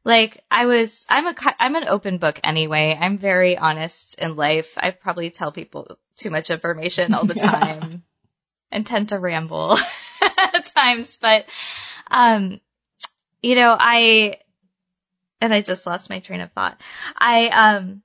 like 0.04 0.44
I 0.52 0.66
was, 0.66 1.06
I'm 1.10 1.28
a, 1.28 1.36
I'm 1.60 1.76
an 1.76 1.88
open 1.88 2.18
book 2.18 2.40
anyway. 2.44 2.98
I'm 3.00 3.18
very 3.18 3.58
honest 3.58 4.20
in 4.20 4.36
life. 4.36 4.78
I 4.78 4.92
probably 4.92 5.30
tell 5.30 5.52
people 5.52 5.98
too 6.16 6.30
much 6.30 6.50
information 6.50 7.14
all 7.14 7.26
the 7.26 7.34
time 7.36 8.04
and 8.72 8.86
tend 8.86 9.10
to 9.10 9.20
ramble 9.20 9.78
at 10.22 10.66
times, 10.66 11.18
but, 11.18 11.46
um, 12.12 12.60
you 13.42 13.56
know, 13.56 13.76
I, 13.78 14.38
and 15.40 15.54
I 15.54 15.62
just 15.62 15.86
lost 15.86 16.10
my 16.10 16.20
train 16.20 16.42
of 16.42 16.52
thought. 16.52 16.80
I, 17.18 17.48
um, 17.50 18.02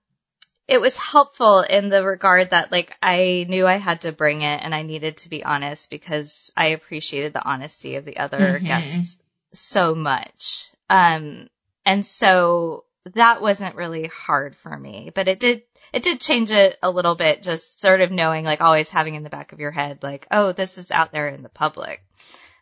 it 0.68 0.80
was 0.80 0.98
helpful 0.98 1.60
in 1.60 1.88
the 1.88 2.04
regard 2.04 2.50
that 2.50 2.70
like 2.70 2.94
I 3.02 3.46
knew 3.48 3.66
I 3.66 3.78
had 3.78 4.02
to 4.02 4.12
bring 4.12 4.42
it 4.42 4.60
and 4.62 4.74
I 4.74 4.82
needed 4.82 5.16
to 5.18 5.30
be 5.30 5.42
honest 5.42 5.90
because 5.90 6.52
I 6.56 6.66
appreciated 6.66 7.32
the 7.32 7.42
honesty 7.42 7.96
of 7.96 8.04
the 8.04 8.18
other 8.18 8.38
mm-hmm. 8.38 8.66
guests 8.66 9.18
so 9.54 9.94
much. 9.94 10.70
Um, 10.90 11.48
and 11.88 12.04
so 12.04 12.84
that 13.14 13.40
wasn't 13.40 13.74
really 13.74 14.08
hard 14.08 14.54
for 14.56 14.76
me, 14.76 15.10
but 15.14 15.26
it 15.26 15.40
did, 15.40 15.62
it 15.90 16.02
did 16.02 16.20
change 16.20 16.50
it 16.50 16.76
a 16.82 16.90
little 16.90 17.14
bit, 17.14 17.42
just 17.42 17.80
sort 17.80 18.02
of 18.02 18.10
knowing, 18.10 18.44
like 18.44 18.60
always 18.60 18.90
having 18.90 19.14
in 19.14 19.22
the 19.22 19.30
back 19.30 19.52
of 19.52 19.58
your 19.58 19.70
head, 19.70 20.00
like, 20.02 20.26
oh, 20.30 20.52
this 20.52 20.76
is 20.76 20.90
out 20.90 21.12
there 21.12 21.28
in 21.28 21.42
the 21.42 21.48
public. 21.48 22.04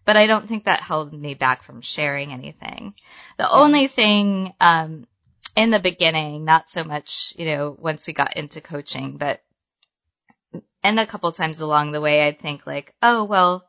But 0.04 0.16
I 0.16 0.28
don't 0.28 0.46
think 0.46 0.66
that 0.66 0.80
held 0.80 1.12
me 1.12 1.34
back 1.34 1.64
from 1.64 1.80
sharing 1.80 2.32
anything. 2.32 2.94
The 3.36 3.48
yeah. 3.50 3.50
only 3.50 3.88
thing, 3.88 4.54
um, 4.60 5.08
in 5.56 5.70
the 5.70 5.80
beginning, 5.80 6.44
not 6.44 6.70
so 6.70 6.84
much, 6.84 7.34
you 7.36 7.46
know, 7.46 7.76
once 7.76 8.06
we 8.06 8.12
got 8.12 8.36
into 8.36 8.60
coaching, 8.60 9.16
but 9.16 9.42
and 10.84 11.00
a 11.00 11.06
couple 11.06 11.32
times 11.32 11.60
along 11.60 11.90
the 11.90 12.00
way, 12.00 12.22
I'd 12.22 12.38
think 12.38 12.64
like, 12.64 12.94
oh, 13.02 13.24
well, 13.24 13.66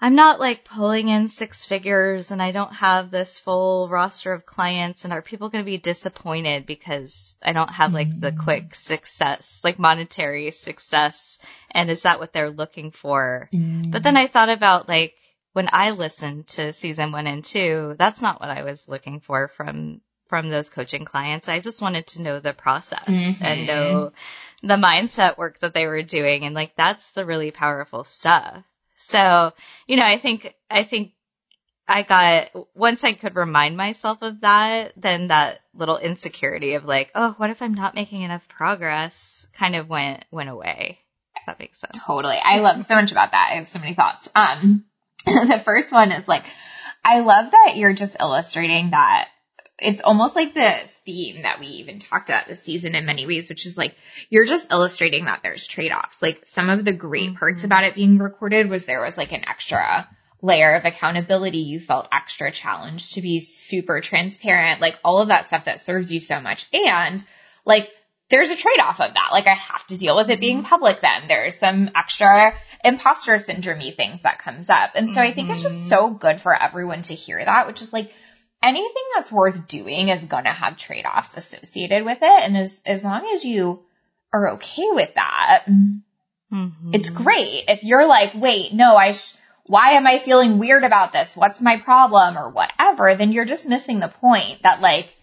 I'm 0.00 0.16
not 0.16 0.40
like 0.40 0.64
pulling 0.64 1.08
in 1.08 1.28
six 1.28 1.64
figures 1.64 2.30
and 2.30 2.42
I 2.42 2.50
don't 2.50 2.74
have 2.74 3.10
this 3.10 3.38
full 3.38 3.88
roster 3.88 4.32
of 4.32 4.44
clients 4.44 5.04
and 5.04 5.12
are 5.12 5.22
people 5.22 5.48
going 5.48 5.64
to 5.64 5.70
be 5.70 5.78
disappointed 5.78 6.66
because 6.66 7.34
I 7.42 7.52
don't 7.52 7.70
have 7.70 7.92
like 7.92 8.08
the 8.20 8.32
mm. 8.32 8.38
quick 8.38 8.74
success, 8.74 9.60
like 9.64 9.78
monetary 9.78 10.50
success? 10.50 11.38
And 11.70 11.90
is 11.90 12.02
that 12.02 12.18
what 12.18 12.32
they're 12.32 12.50
looking 12.50 12.90
for? 12.90 13.48
Mm. 13.52 13.90
But 13.90 14.02
then 14.02 14.16
I 14.16 14.26
thought 14.26 14.50
about 14.50 14.88
like 14.88 15.14
when 15.52 15.68
I 15.72 15.92
listened 15.92 16.48
to 16.48 16.72
season 16.72 17.12
one 17.12 17.26
and 17.26 17.42
two, 17.42 17.94
that's 17.98 18.20
not 18.20 18.40
what 18.40 18.50
I 18.50 18.64
was 18.64 18.88
looking 18.88 19.20
for 19.20 19.48
from 19.48 20.00
from 20.28 20.50
those 20.50 20.70
coaching 20.70 21.04
clients. 21.04 21.48
I 21.48 21.60
just 21.60 21.80
wanted 21.80 22.08
to 22.08 22.22
know 22.22 22.40
the 22.40 22.52
process 22.52 23.06
mm-hmm. 23.06 23.44
and 23.44 23.66
know 23.66 24.12
the 24.62 24.74
mindset 24.74 25.38
work 25.38 25.60
that 25.60 25.74
they 25.74 25.86
were 25.86 26.02
doing. 26.02 26.44
And 26.44 26.54
like, 26.54 26.74
that's 26.76 27.12
the 27.12 27.24
really 27.24 27.52
powerful 27.52 28.02
stuff. 28.02 28.64
So, 28.94 29.52
you 29.86 29.96
know, 29.96 30.04
I 30.04 30.18
think, 30.18 30.54
I 30.70 30.84
think 30.84 31.12
I 31.86 32.02
got, 32.02 32.50
once 32.74 33.04
I 33.04 33.12
could 33.12 33.36
remind 33.36 33.76
myself 33.76 34.22
of 34.22 34.40
that, 34.40 34.92
then 34.96 35.28
that 35.28 35.60
little 35.74 35.98
insecurity 35.98 36.74
of 36.74 36.84
like, 36.84 37.10
oh, 37.14 37.34
what 37.36 37.50
if 37.50 37.60
I'm 37.60 37.74
not 37.74 37.94
making 37.94 38.22
enough 38.22 38.48
progress 38.48 39.46
kind 39.54 39.76
of 39.76 39.88
went, 39.88 40.24
went 40.30 40.48
away. 40.48 40.98
If 41.36 41.46
that 41.46 41.58
makes 41.58 41.80
sense. 41.80 41.98
Totally. 42.06 42.38
I 42.42 42.60
love 42.60 42.82
so 42.84 42.94
much 42.94 43.12
about 43.12 43.32
that. 43.32 43.48
I 43.52 43.56
have 43.56 43.68
so 43.68 43.80
many 43.80 43.94
thoughts. 43.94 44.28
Um, 44.34 44.84
the 45.26 45.60
first 45.62 45.92
one 45.92 46.12
is 46.12 46.28
like, 46.28 46.44
I 47.04 47.20
love 47.20 47.50
that 47.50 47.74
you're 47.76 47.92
just 47.92 48.16
illustrating 48.18 48.90
that 48.90 49.28
it's 49.78 50.02
almost 50.02 50.36
like 50.36 50.54
the 50.54 50.72
theme 51.04 51.42
that 51.42 51.58
we 51.58 51.66
even 51.66 51.98
talked 51.98 52.28
about 52.28 52.46
this 52.46 52.62
season 52.62 52.94
in 52.94 53.06
many 53.06 53.26
ways, 53.26 53.48
which 53.48 53.66
is 53.66 53.76
like 53.76 53.94
you're 54.30 54.46
just 54.46 54.72
illustrating 54.72 55.24
that 55.24 55.42
there's 55.42 55.66
trade-offs. 55.66 56.22
Like 56.22 56.46
some 56.46 56.70
of 56.70 56.84
the 56.84 56.92
great 56.92 57.30
mm-hmm. 57.30 57.38
parts 57.38 57.64
about 57.64 57.84
it 57.84 57.94
being 57.94 58.18
recorded 58.18 58.70
was 58.70 58.86
there 58.86 59.02
was 59.02 59.18
like 59.18 59.32
an 59.32 59.44
extra 59.48 60.08
layer 60.40 60.74
of 60.74 60.84
accountability. 60.84 61.58
You 61.58 61.80
felt 61.80 62.08
extra 62.12 62.52
challenged 62.52 63.14
to 63.14 63.22
be 63.22 63.40
super 63.40 64.00
transparent, 64.00 64.80
like 64.80 64.98
all 65.02 65.20
of 65.20 65.28
that 65.28 65.46
stuff 65.46 65.64
that 65.64 65.80
serves 65.80 66.12
you 66.12 66.20
so 66.20 66.40
much. 66.40 66.68
And 66.72 67.24
like 67.64 67.90
there's 68.30 68.50
a 68.50 68.56
trade-off 68.56 69.00
of 69.00 69.12
that. 69.12 69.28
Like 69.32 69.48
I 69.48 69.54
have 69.54 69.86
to 69.88 69.98
deal 69.98 70.16
with 70.16 70.30
it 70.30 70.40
being 70.40 70.58
mm-hmm. 70.58 70.66
public 70.66 71.00
then. 71.00 71.26
There's 71.26 71.56
some 71.56 71.90
extra 71.96 72.54
imposter 72.84 73.38
syndrome 73.40 73.80
things 73.80 74.22
that 74.22 74.38
comes 74.38 74.70
up. 74.70 74.92
And 74.94 75.10
so 75.10 75.20
I 75.20 75.32
think 75.32 75.50
it's 75.50 75.62
just 75.62 75.76
mm-hmm. 75.76 75.88
so 75.88 76.10
good 76.10 76.40
for 76.40 76.54
everyone 76.54 77.02
to 77.02 77.14
hear 77.14 77.44
that, 77.44 77.66
which 77.66 77.82
is 77.82 77.92
like 77.92 78.12
anything 78.64 79.02
that's 79.14 79.30
worth 79.30 79.68
doing 79.68 80.08
is 80.08 80.24
going 80.24 80.44
to 80.44 80.50
have 80.50 80.76
trade-offs 80.76 81.36
associated 81.36 82.04
with 82.04 82.18
it. 82.22 82.42
And 82.42 82.56
as, 82.56 82.82
as 82.86 83.04
long 83.04 83.28
as 83.32 83.44
you 83.44 83.82
are 84.32 84.52
okay 84.54 84.88
with 84.90 85.14
that, 85.14 85.64
mm-hmm. 85.68 86.90
it's 86.92 87.10
great. 87.10 87.64
If 87.68 87.84
you're 87.84 88.06
like, 88.06 88.32
wait, 88.34 88.72
no, 88.72 88.96
I, 88.96 89.12
sh- 89.12 89.36
why 89.64 89.92
am 89.92 90.06
I 90.06 90.18
feeling 90.18 90.58
weird 90.58 90.84
about 90.84 91.12
this? 91.12 91.36
What's 91.36 91.60
my 91.60 91.78
problem 91.78 92.36
or 92.36 92.50
whatever? 92.50 93.14
Then 93.14 93.32
you're 93.32 93.44
just 93.44 93.68
missing 93.68 94.00
the 94.00 94.08
point 94.08 94.62
that 94.62 94.80
like, 94.80 95.14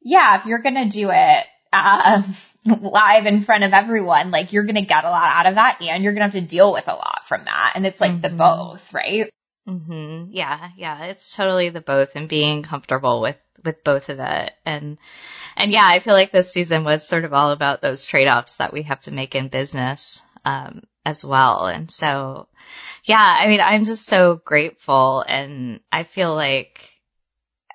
yeah, 0.00 0.38
if 0.38 0.46
you're 0.46 0.60
going 0.60 0.74
to 0.74 0.88
do 0.88 1.10
it, 1.12 1.44
uh, 1.72 2.22
live 2.80 3.26
in 3.26 3.42
front 3.42 3.64
of 3.64 3.72
everyone, 3.72 4.30
like 4.30 4.52
you're 4.52 4.64
going 4.64 4.74
to 4.76 4.82
get 4.82 5.04
a 5.04 5.10
lot 5.10 5.36
out 5.36 5.46
of 5.46 5.56
that 5.56 5.82
and 5.82 6.02
you're 6.02 6.12
going 6.12 6.28
to 6.28 6.36
have 6.36 6.44
to 6.44 6.48
deal 6.48 6.72
with 6.72 6.88
a 6.88 6.94
lot 6.94 7.26
from 7.26 7.44
that. 7.44 7.72
And 7.74 7.86
it's 7.86 8.00
like 8.00 8.12
mm-hmm. 8.12 8.20
the 8.22 8.30
both, 8.30 8.92
right? 8.92 9.30
Mhm. 9.66 10.28
Yeah, 10.30 10.70
yeah, 10.76 11.04
it's 11.04 11.34
totally 11.34 11.70
the 11.70 11.80
both 11.80 12.16
and 12.16 12.28
being 12.28 12.62
comfortable 12.62 13.20
with 13.20 13.36
with 13.64 13.82
both 13.82 14.10
of 14.10 14.20
it. 14.20 14.52
And 14.66 14.98
and 15.56 15.72
yeah, 15.72 15.86
I 15.86 16.00
feel 16.00 16.14
like 16.14 16.32
this 16.32 16.52
season 16.52 16.84
was 16.84 17.06
sort 17.08 17.24
of 17.24 17.34
all 17.34 17.50
about 17.52 17.82
those 17.82 18.06
trade-offs 18.06 18.56
that 18.56 18.72
we 18.72 18.82
have 18.84 19.00
to 19.02 19.12
make 19.12 19.34
in 19.34 19.48
business 19.48 20.22
um 20.44 20.82
as 21.06 21.24
well. 21.24 21.66
And 21.66 21.90
so 21.90 22.48
yeah, 23.04 23.34
I 23.38 23.48
mean, 23.48 23.60
I'm 23.60 23.84
just 23.84 24.06
so 24.06 24.36
grateful 24.44 25.22
and 25.28 25.80
I 25.92 26.04
feel 26.04 26.34
like 26.34 26.90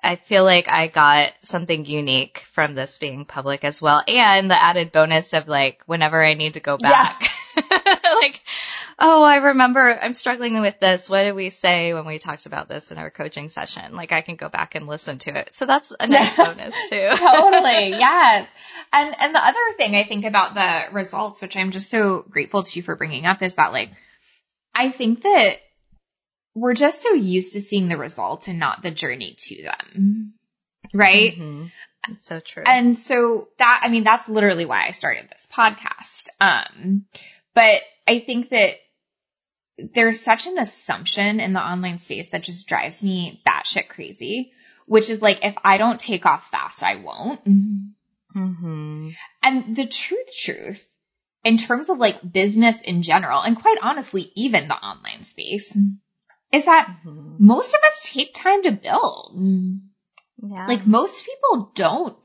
I 0.02 0.16
feel 0.16 0.44
like 0.44 0.68
I 0.68 0.86
got 0.86 1.32
something 1.42 1.84
unique 1.84 2.44
from 2.52 2.74
this 2.74 2.98
being 2.98 3.24
public 3.24 3.64
as 3.64 3.82
well. 3.82 4.02
And 4.06 4.50
the 4.50 4.60
added 4.60 4.92
bonus 4.92 5.32
of 5.34 5.48
like 5.48 5.82
whenever 5.86 6.22
I 6.22 6.34
need 6.34 6.54
to 6.54 6.60
go 6.60 6.76
back. 6.76 7.28
Yeah. 7.56 7.96
like 8.20 8.40
oh, 9.00 9.22
I 9.22 9.36
remember 9.36 9.98
I'm 10.00 10.12
struggling 10.12 10.60
with 10.60 10.78
this. 10.78 11.08
What 11.08 11.22
did 11.22 11.34
we 11.34 11.50
say 11.50 11.94
when 11.94 12.04
we 12.04 12.18
talked 12.18 12.46
about 12.46 12.68
this 12.68 12.92
in 12.92 12.98
our 12.98 13.10
coaching 13.10 13.48
session? 13.48 13.96
Like 13.96 14.12
I 14.12 14.20
can 14.20 14.36
go 14.36 14.48
back 14.48 14.74
and 14.74 14.86
listen 14.86 15.18
to 15.18 15.36
it. 15.36 15.54
So 15.54 15.66
that's 15.66 15.92
a 15.98 16.06
nice 16.06 16.36
bonus 16.36 16.74
too. 16.90 17.08
totally. 17.16 17.90
Yes. 17.90 18.48
And, 18.92 19.14
and 19.18 19.34
the 19.34 19.44
other 19.44 19.58
thing 19.76 19.94
I 19.94 20.04
think 20.04 20.24
about 20.24 20.54
the 20.54 20.94
results, 20.94 21.40
which 21.40 21.56
I'm 21.56 21.70
just 21.70 21.90
so 21.90 22.24
grateful 22.28 22.62
to 22.62 22.78
you 22.78 22.82
for 22.82 22.94
bringing 22.94 23.26
up 23.26 23.42
is 23.42 23.54
that 23.54 23.72
like, 23.72 23.90
I 24.74 24.90
think 24.90 25.22
that 25.22 25.56
we're 26.54 26.74
just 26.74 27.02
so 27.02 27.12
used 27.12 27.54
to 27.54 27.60
seeing 27.60 27.88
the 27.88 27.96
results 27.96 28.48
and 28.48 28.58
not 28.58 28.82
the 28.82 28.90
journey 28.90 29.34
to 29.38 29.62
them. 29.62 30.34
Right? 30.92 31.32
Mm-hmm. 31.32 31.66
That's 32.08 32.26
so 32.26 32.40
true. 32.40 32.64
And 32.66 32.98
so 32.98 33.48
that, 33.58 33.82
I 33.84 33.88
mean, 33.88 34.04
that's 34.04 34.28
literally 34.28 34.64
why 34.64 34.86
I 34.86 34.90
started 34.92 35.28
this 35.30 35.48
podcast. 35.52 36.28
Um, 36.40 37.04
but 37.54 37.80
I 38.08 38.20
think 38.20 38.50
that 38.50 38.74
there's 39.78 40.20
such 40.20 40.46
an 40.46 40.58
assumption 40.58 41.40
in 41.40 41.52
the 41.52 41.60
online 41.60 41.98
space 41.98 42.28
that 42.28 42.42
just 42.42 42.66
drives 42.66 43.02
me 43.02 43.42
batshit 43.46 43.88
crazy, 43.88 44.52
which 44.86 45.10
is 45.10 45.22
like, 45.22 45.44
if 45.44 45.56
I 45.62 45.78
don't 45.78 46.00
take 46.00 46.26
off 46.26 46.50
fast, 46.50 46.82
I 46.82 46.96
won't. 46.96 47.44
Mm-hmm. 47.44 49.10
And 49.42 49.76
the 49.76 49.86
truth, 49.86 50.36
truth, 50.36 50.86
in 51.44 51.58
terms 51.58 51.88
of 51.88 51.98
like 51.98 52.32
business 52.32 52.80
in 52.80 53.02
general, 53.02 53.40
and 53.40 53.60
quite 53.60 53.78
honestly, 53.82 54.30
even 54.34 54.68
the 54.68 54.74
online 54.74 55.24
space, 55.24 55.76
is 56.52 56.64
that 56.64 56.86
mm-hmm. 57.04 57.36
most 57.38 57.74
of 57.74 57.80
us 57.84 58.10
take 58.10 58.34
time 58.34 58.62
to 58.62 58.72
build. 58.72 59.38
Yeah. 60.42 60.66
Like 60.66 60.86
most 60.86 61.26
people 61.26 61.70
don't 61.74 62.16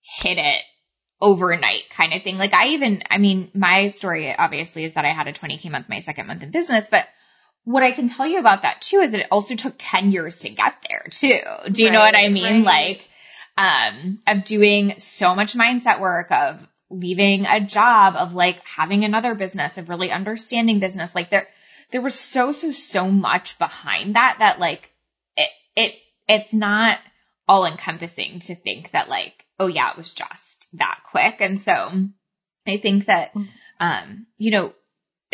hit 0.00 0.38
it 0.38 0.62
overnight 1.20 1.88
kind 1.90 2.12
of 2.12 2.22
thing. 2.22 2.38
Like 2.38 2.52
I 2.52 2.68
even, 2.68 3.02
I 3.10 3.18
mean, 3.18 3.50
my 3.54 3.88
story 3.88 4.34
obviously 4.34 4.84
is 4.84 4.94
that 4.94 5.04
I 5.04 5.12
had 5.12 5.28
a 5.28 5.32
20k 5.32 5.70
month, 5.70 5.88
my 5.88 6.00
second 6.00 6.26
month 6.26 6.42
in 6.42 6.50
business, 6.50 6.88
but 6.90 7.06
what 7.64 7.82
I 7.82 7.92
can 7.92 8.08
tell 8.08 8.26
you 8.26 8.38
about 8.38 8.62
that 8.62 8.80
too 8.80 8.98
is 8.98 9.12
that 9.12 9.20
it 9.20 9.28
also 9.30 9.54
took 9.54 9.74
10 9.78 10.10
years 10.10 10.40
to 10.40 10.50
get 10.50 10.74
there 10.88 11.06
too. 11.10 11.38
Do 11.70 11.82
you 11.82 11.88
right, 11.88 11.92
know 11.92 12.00
what 12.00 12.16
I 12.16 12.28
mean? 12.28 12.64
Right. 12.64 12.98
Like, 12.98 13.08
um, 13.56 14.18
of 14.26 14.44
doing 14.44 14.98
so 14.98 15.34
much 15.34 15.54
mindset 15.54 16.00
work 16.00 16.30
of 16.30 16.66
leaving 16.90 17.46
a 17.46 17.60
job, 17.60 18.14
of 18.16 18.34
like 18.34 18.66
having 18.66 19.04
another 19.04 19.34
business, 19.34 19.78
of 19.78 19.88
really 19.88 20.10
understanding 20.10 20.80
business. 20.80 21.14
Like 21.14 21.30
there, 21.30 21.46
there 21.92 22.00
was 22.00 22.18
so, 22.18 22.52
so, 22.52 22.72
so 22.72 23.08
much 23.08 23.58
behind 23.58 24.16
that, 24.16 24.36
that 24.40 24.58
like 24.58 24.90
it, 25.36 25.50
it, 25.76 25.94
it's 26.28 26.52
not 26.52 26.98
all 27.46 27.66
encompassing 27.66 28.40
to 28.40 28.54
think 28.54 28.90
that 28.92 29.08
like, 29.08 29.44
oh 29.60 29.66
yeah, 29.66 29.90
it 29.90 29.96
was 29.96 30.12
just 30.12 30.68
that 30.74 31.00
quick. 31.10 31.36
And 31.40 31.60
so 31.60 31.88
I 32.66 32.76
think 32.78 33.06
that, 33.06 33.34
mm. 33.34 33.46
um, 33.78 34.26
you 34.38 34.50
know, 34.50 34.72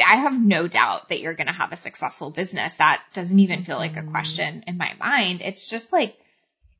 I 0.04 0.16
have 0.16 0.38
no 0.38 0.68
doubt 0.68 1.08
that 1.08 1.20
you're 1.20 1.34
going 1.34 1.48
to 1.48 1.52
have 1.52 1.72
a 1.72 1.76
successful 1.76 2.30
business. 2.30 2.74
That 2.74 3.02
doesn't 3.14 3.38
even 3.38 3.64
feel 3.64 3.76
like 3.76 3.96
a 3.96 4.02
mm. 4.02 4.10
question 4.10 4.64
in 4.66 4.76
my 4.76 4.92
mind. 4.98 5.40
It's 5.42 5.66
just 5.66 5.92
like, 5.92 6.16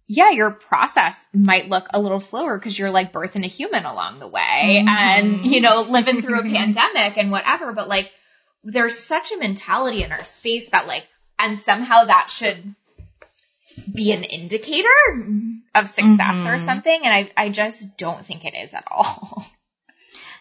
yeah, 0.07 0.31
your 0.31 0.51
process 0.51 1.27
might 1.35 1.69
look 1.69 1.87
a 1.91 2.01
little 2.01 2.21
slower 2.21 2.59
because 2.59 2.79
you're 2.79 2.91
like 2.91 3.13
birthing 3.13 3.45
a 3.45 3.49
human 3.49 3.85
along 3.85 4.21
the 4.21 4.29
way 4.29 4.83
mm-hmm. 4.83 4.89
and, 4.89 5.45
you 5.45 5.61
know, 5.61 5.83
living 5.83 6.23
through 6.23 6.41
a 6.41 6.43
pandemic 6.55 7.19
and 7.19 7.31
whatever. 7.31 7.73
But 7.73 7.89
like, 7.89 8.11
there's 8.65 8.99
such 8.99 9.33
a 9.33 9.39
mentality 9.39 10.03
in 10.03 10.13
our 10.13 10.25
space 10.25 10.71
that 10.71 10.87
like, 10.87 11.07
and 11.39 11.59
somehow 11.59 12.05
that 12.05 12.31
should 12.31 12.75
be 13.93 14.13
an 14.13 14.25
indicator 14.25 14.89
of 15.75 15.89
success 15.89 16.37
mm-hmm. 16.37 16.49
or 16.49 16.59
something. 16.59 17.01
And 17.05 17.13
I, 17.13 17.31
I 17.37 17.49
just 17.49 17.97
don't 17.97 18.25
think 18.25 18.45
it 18.45 18.55
is 18.55 18.75
at 18.75 18.85
all. 18.91 19.47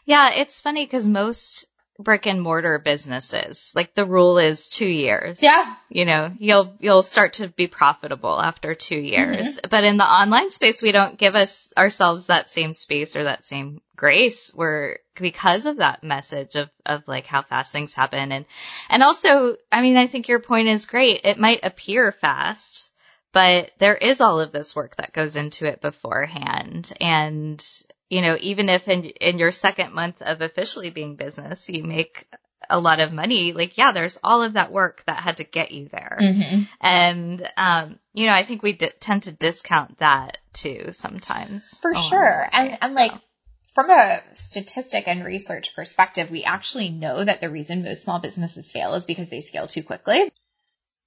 Yeah, 0.08 0.36
it's 0.36 0.62
funny 0.62 0.86
because 0.86 1.10
most 1.10 1.65
brick 1.99 2.27
and 2.27 2.41
mortar 2.41 2.79
businesses, 2.79 3.73
like 3.75 3.95
the 3.95 4.05
rule 4.05 4.38
is 4.38 4.69
two 4.69 4.88
years. 4.88 5.41
Yeah. 5.41 5.75
You 5.89 6.05
know, 6.05 6.31
you'll, 6.38 6.75
you'll 6.79 7.03
start 7.03 7.33
to 7.33 7.47
be 7.47 7.67
profitable 7.67 8.39
after 8.39 8.75
two 8.75 8.97
years. 8.97 9.57
Mm-hmm. 9.57 9.69
But 9.69 9.83
in 9.83 9.97
the 9.97 10.05
online 10.05 10.51
space, 10.51 10.81
we 10.81 10.91
don't 10.91 11.17
give 11.17 11.36
us 11.36 11.71
ourselves 11.75 12.27
that 12.27 12.49
same 12.49 12.73
space 12.73 13.15
or 13.15 13.23
that 13.23 13.45
same 13.45 13.81
grace 13.95 14.51
where 14.53 14.99
because 15.15 15.65
of 15.65 15.77
that 15.77 16.03
message 16.03 16.55
of, 16.55 16.69
of 16.86 17.07
like 17.07 17.25
how 17.25 17.41
fast 17.41 17.71
things 17.71 17.95
happen. 17.95 18.31
And, 18.31 18.45
and 18.89 19.03
also, 19.03 19.55
I 19.71 19.81
mean, 19.81 19.97
I 19.97 20.07
think 20.07 20.27
your 20.27 20.39
point 20.39 20.67
is 20.67 20.86
great. 20.86 21.21
It 21.23 21.39
might 21.39 21.62
appear 21.63 22.12
fast 22.12 22.91
but 23.33 23.71
there 23.77 23.93
is 23.93 24.19
all 24.19 24.39
of 24.39 24.51
this 24.51 24.75
work 24.75 24.95
that 24.95 25.13
goes 25.13 25.36
into 25.36 25.67
it 25.67 25.79
beforehand. 25.79 26.91
And, 26.99 27.63
you 28.10 28.22
know, 28.22 28.38
even 28.39 28.70
if 28.70 28.88
in, 28.88 29.04
in 29.04 29.39
your 29.39 29.52
second 29.52 29.93
month 29.93 30.22
of 30.22 30.41
officially 30.41 30.89
being 30.89 31.15
business, 31.15 31.70
you 31.70 31.84
make 31.84 32.26
a 32.70 32.80
lot 32.80 33.00
of 33.00 33.13
money, 33.13 33.54
like, 33.54 33.78
yeah, 33.78 33.91
there's 33.91 34.20
all 34.24 34.43
of 34.43 34.54
that 34.54 34.72
work 34.72 35.04
that 35.06 35.17
had 35.17 35.38
to 35.38 35.43
get 35.43 35.72
you 35.72 35.88
there. 35.89 36.17
Mm-hmm. 36.20 36.63
And, 36.82 37.50
um, 37.56 38.00
you 38.13 38.26
know, 38.26 38.34
I 38.34 38.43
think 38.43 38.63
we 38.63 38.74
d- 38.74 38.89
tend 39.00 39.24
to 39.24 39.32
discount 39.32 40.00
that 40.00 40.38
too 40.54 40.88
sometimes. 40.91 41.80
For 41.80 41.93
sure. 41.96 42.50
And, 42.52 42.78
and 42.82 42.93
like, 42.96 43.12
from 43.74 43.91
a 43.91 44.22
statistic 44.34 45.08
and 45.08 45.24
research 45.24 45.76
perspective, 45.76 46.32
we 46.32 46.43
actually 46.43 46.89
know 46.89 47.24
that 47.24 47.41
the 47.41 47.50
reason 47.50 47.84
most 47.84 48.04
small 48.04 48.20
businesses 48.20 48.72
fail 48.72 48.96
is 48.96 49.06
because 49.06 49.30
they 49.30 49.41
scale 49.41 49.67
too 49.67 49.84
quickly. 49.84 50.32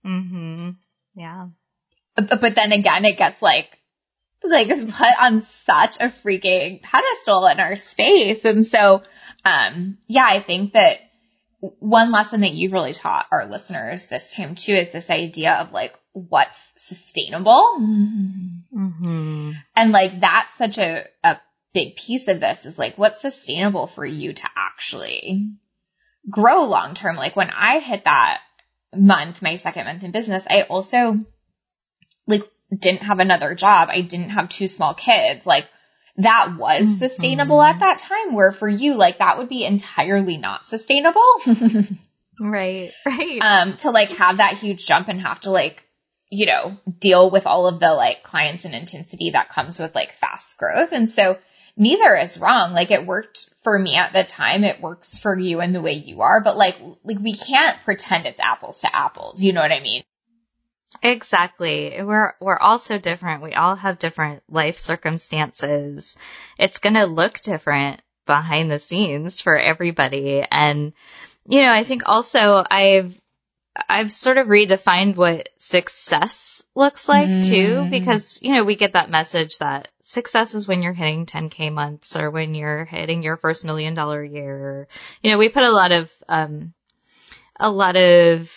Mm-hmm. 0.06 0.70
Yeah. 1.14 1.48
But, 2.16 2.40
but 2.40 2.54
then 2.54 2.72
again, 2.72 3.04
it 3.04 3.18
gets 3.18 3.42
like, 3.42 3.79
like 4.44 4.68
is 4.68 4.84
put 4.84 5.22
on 5.22 5.42
such 5.42 5.96
a 5.96 6.08
freaking 6.08 6.82
pedestal 6.82 7.46
in 7.46 7.60
our 7.60 7.76
space. 7.76 8.44
And 8.44 8.66
so, 8.66 9.02
um, 9.44 9.98
yeah, 10.06 10.26
I 10.26 10.40
think 10.40 10.72
that 10.72 10.98
one 11.60 12.10
lesson 12.10 12.40
that 12.40 12.52
you've 12.52 12.72
really 12.72 12.94
taught 12.94 13.26
our 13.30 13.46
listeners 13.46 14.06
this 14.06 14.34
time 14.34 14.54
too 14.54 14.72
is 14.72 14.90
this 14.90 15.10
idea 15.10 15.52
of 15.54 15.72
like 15.72 15.94
what's 16.12 16.72
sustainable. 16.76 17.76
Mm-hmm. 17.80 19.52
And 19.76 19.92
like 19.92 20.20
that's 20.20 20.54
such 20.54 20.78
a, 20.78 21.04
a 21.22 21.38
big 21.72 21.96
piece 21.96 22.28
of 22.28 22.40
this 22.40 22.66
is 22.66 22.78
like 22.78 22.96
what's 22.96 23.20
sustainable 23.20 23.86
for 23.86 24.04
you 24.04 24.32
to 24.32 24.48
actually 24.56 25.50
grow 26.28 26.64
long 26.64 26.94
term. 26.94 27.16
Like 27.16 27.36
when 27.36 27.50
I 27.50 27.78
hit 27.78 28.04
that 28.04 28.40
month, 28.94 29.42
my 29.42 29.56
second 29.56 29.84
month 29.84 30.02
in 30.02 30.10
business, 30.10 30.44
I 30.48 30.62
also 30.62 31.24
like 32.26 32.42
didn't 32.76 33.02
have 33.02 33.20
another 33.20 33.54
job. 33.54 33.88
I 33.90 34.00
didn't 34.00 34.30
have 34.30 34.48
two 34.48 34.68
small 34.68 34.94
kids. 34.94 35.46
Like 35.46 35.66
that 36.16 36.54
was 36.58 36.82
Mm-hmm. 36.82 36.98
sustainable 36.98 37.60
at 37.62 37.80
that 37.80 37.98
time 37.98 38.34
where 38.34 38.52
for 38.52 38.68
you, 38.68 38.94
like 38.94 39.18
that 39.18 39.38
would 39.38 39.48
be 39.48 39.64
entirely 39.64 40.36
not 40.36 40.64
sustainable. 40.64 41.24
Right. 42.38 42.92
Right. 43.04 43.38
um, 43.42 43.76
to 43.78 43.90
like 43.90 44.10
have 44.16 44.38
that 44.38 44.54
huge 44.54 44.86
jump 44.86 45.08
and 45.08 45.20
have 45.20 45.40
to 45.42 45.50
like, 45.50 45.84
you 46.30 46.46
know, 46.46 46.78
deal 46.98 47.30
with 47.30 47.46
all 47.46 47.66
of 47.66 47.80
the 47.80 47.92
like 47.92 48.22
clients 48.22 48.64
and 48.64 48.74
intensity 48.74 49.30
that 49.30 49.50
comes 49.50 49.78
with 49.78 49.94
like 49.94 50.12
fast 50.12 50.56
growth. 50.58 50.92
And 50.92 51.10
so 51.10 51.36
neither 51.76 52.16
is 52.16 52.38
wrong. 52.38 52.72
Like 52.72 52.90
it 52.90 53.04
worked 53.06 53.50
for 53.62 53.78
me 53.78 53.96
at 53.96 54.14
the 54.14 54.24
time. 54.24 54.64
It 54.64 54.80
works 54.80 55.18
for 55.18 55.38
you 55.38 55.60
in 55.60 55.72
the 55.72 55.82
way 55.82 55.92
you 55.94 56.22
are, 56.22 56.42
but 56.42 56.56
like, 56.56 56.76
like 57.04 57.18
we 57.18 57.34
can't 57.36 57.78
pretend 57.84 58.24
it's 58.26 58.40
apples 58.40 58.80
to 58.82 58.96
apples. 58.96 59.42
You 59.42 59.52
know 59.52 59.60
what 59.60 59.72
I 59.72 59.80
mean? 59.80 60.02
Exactly. 61.02 61.94
We're 62.02 62.34
we're 62.40 62.58
all 62.58 62.78
so 62.78 62.98
different. 62.98 63.42
We 63.42 63.54
all 63.54 63.76
have 63.76 63.98
different 63.98 64.42
life 64.50 64.76
circumstances. 64.76 66.16
It's 66.58 66.78
going 66.78 66.94
to 66.94 67.06
look 67.06 67.40
different 67.40 68.02
behind 68.26 68.70
the 68.70 68.78
scenes 68.78 69.40
for 69.40 69.56
everybody 69.58 70.44
and 70.50 70.92
you 71.48 71.62
know, 71.62 71.72
I 71.72 71.84
think 71.84 72.02
also 72.06 72.64
I've 72.70 73.18
I've 73.88 74.12
sort 74.12 74.36
of 74.38 74.48
redefined 74.48 75.16
what 75.16 75.48
success 75.56 76.64
looks 76.74 77.08
like 77.08 77.28
too 77.42 77.86
Mm. 77.86 77.90
because 77.90 78.40
you 78.42 78.54
know, 78.54 78.64
we 78.64 78.76
get 78.76 78.92
that 78.92 79.10
message 79.10 79.58
that 79.58 79.88
success 80.02 80.54
is 80.54 80.68
when 80.68 80.82
you're 80.82 80.92
hitting 80.92 81.24
10k 81.26 81.72
months 81.72 82.16
or 82.16 82.30
when 82.30 82.54
you're 82.54 82.84
hitting 82.84 83.22
your 83.22 83.36
first 83.36 83.64
million 83.64 83.94
dollar 83.94 84.22
year. 84.22 84.86
You 85.22 85.30
know, 85.30 85.38
we 85.38 85.48
put 85.48 85.62
a 85.62 85.70
lot 85.70 85.92
of 85.92 86.12
um 86.28 86.72
a 87.58 87.70
lot 87.70 87.96
of 87.96 88.50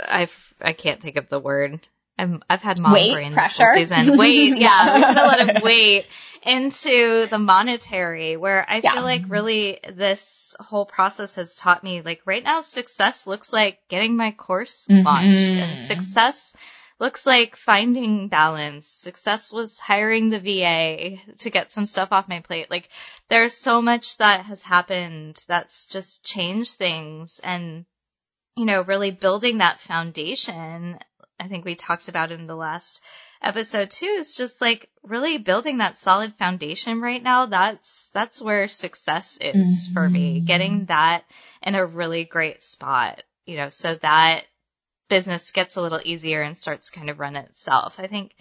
I 0.00 0.28
I 0.60 0.72
can't 0.72 1.00
think 1.02 1.16
of 1.16 1.28
the 1.28 1.38
word. 1.38 1.80
I'm 2.18 2.42
I've 2.48 2.62
had 2.62 2.78
mom 2.78 2.92
Weight, 2.92 3.12
brain 3.12 3.32
pressure. 3.32 3.64
this 3.74 3.90
season. 3.90 4.16
Weight, 4.18 4.56
yeah, 4.56 4.94
we 4.94 5.00
Yeah. 5.00 5.08
put 5.12 5.16
a 5.22 5.26
lot 5.26 5.40
of 5.56 5.62
weight 5.62 6.06
into 6.42 7.26
the 7.28 7.38
monetary. 7.38 8.36
Where 8.36 8.64
I 8.68 8.76
Yeah. 8.82 8.92
feel 8.92 9.02
like 9.02 9.24
really 9.28 9.80
this 9.92 10.54
whole 10.60 10.86
process 10.86 11.34
has 11.36 11.56
taught 11.56 11.82
me 11.82 12.02
like 12.02 12.22
right 12.24 12.42
now 12.44 12.60
success 12.60 13.26
looks 13.26 13.52
like 13.52 13.80
getting 13.88 14.16
my 14.16 14.30
course 14.30 14.86
Mhm. 14.88 15.04
launched, 15.04 15.56
and 15.56 15.78
success 15.80 16.54
looks 17.00 17.26
like 17.26 17.56
finding 17.56 18.28
balance. 18.28 18.88
Success 18.88 19.52
was 19.52 19.80
hiring 19.80 20.30
the 20.30 20.38
VA 20.38 21.18
to 21.38 21.50
get 21.50 21.72
some 21.72 21.84
stuff 21.86 22.12
off 22.12 22.28
my 22.28 22.38
plate. 22.40 22.70
Like 22.70 22.88
there's 23.28 23.56
so 23.56 23.82
much 23.82 24.18
that 24.18 24.44
has 24.46 24.62
happened 24.62 25.42
that's 25.48 25.88
just 25.88 26.22
changed 26.24 26.74
things 26.76 27.40
and 27.42 27.84
you 28.56 28.64
know, 28.64 28.82
really 28.82 29.10
building 29.10 29.58
that 29.58 29.80
foundation. 29.80 30.98
I 31.40 31.48
think 31.48 31.64
we 31.64 31.74
talked 31.74 32.08
about 32.08 32.30
in 32.32 32.46
the 32.46 32.54
last 32.54 33.00
episode 33.42 33.90
too, 33.90 34.06
is 34.06 34.36
just 34.36 34.60
like 34.60 34.88
really 35.02 35.38
building 35.38 35.78
that 35.78 35.98
solid 35.98 36.34
foundation 36.34 37.00
right 37.00 37.22
now. 37.22 37.46
That's, 37.46 38.10
that's 38.14 38.40
where 38.40 38.68
success 38.68 39.38
is 39.42 39.88
for 39.92 40.08
me, 40.08 40.40
Mhm. 40.40 40.46
getting 40.46 40.84
that 40.86 41.24
in 41.62 41.74
a 41.74 41.84
really 41.84 42.24
great 42.24 42.62
spot, 42.62 43.22
you 43.44 43.56
know, 43.56 43.68
so 43.68 43.96
that 43.96 44.44
business 45.08 45.50
gets 45.50 45.76
a 45.76 45.82
little 45.82 46.00
easier 46.04 46.40
and 46.42 46.56
starts 46.56 46.88
to 46.90 46.96
kind 46.98 47.10
of 47.10 47.18
run 47.20 47.36
itself. 47.36 47.98
I 47.98 48.06
think, 48.06 48.34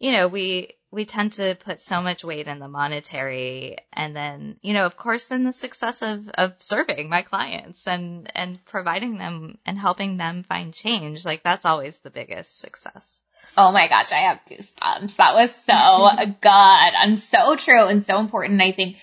you 0.00 0.12
know, 0.12 0.26
we, 0.26 0.72
we 0.90 1.04
tend 1.04 1.34
to 1.34 1.54
put 1.54 1.80
so 1.80 2.00
much 2.02 2.24
weight 2.24 2.48
in 2.48 2.58
the 2.58 2.66
monetary 2.66 3.76
and 3.92 4.16
then, 4.16 4.56
you 4.62 4.72
know, 4.72 4.86
of 4.86 4.96
course, 4.96 5.26
then 5.26 5.44
the 5.44 5.52
success 5.52 6.02
of, 6.02 6.28
of 6.30 6.54
serving 6.58 7.08
my 7.08 7.22
clients 7.22 7.86
and, 7.86 8.32
and 8.34 8.64
providing 8.64 9.18
them 9.18 9.58
and 9.66 9.78
helping 9.78 10.16
them 10.16 10.42
find 10.42 10.74
change. 10.74 11.24
Like 11.24 11.44
that's 11.44 11.66
always 11.66 11.98
the 11.98 12.10
biggest 12.10 12.58
success. 12.58 13.22
Oh 13.56 13.72
my 13.72 13.88
gosh, 13.88 14.10
I 14.10 14.16
have 14.16 14.40
goosebumps. 14.48 15.16
That 15.16 15.34
was 15.34 15.54
so 15.54 16.24
good 16.40 16.48
and 16.48 17.18
so 17.18 17.56
true 17.56 17.84
and 17.84 18.02
so 18.02 18.18
important. 18.18 18.60
I 18.62 18.72
think 18.72 18.96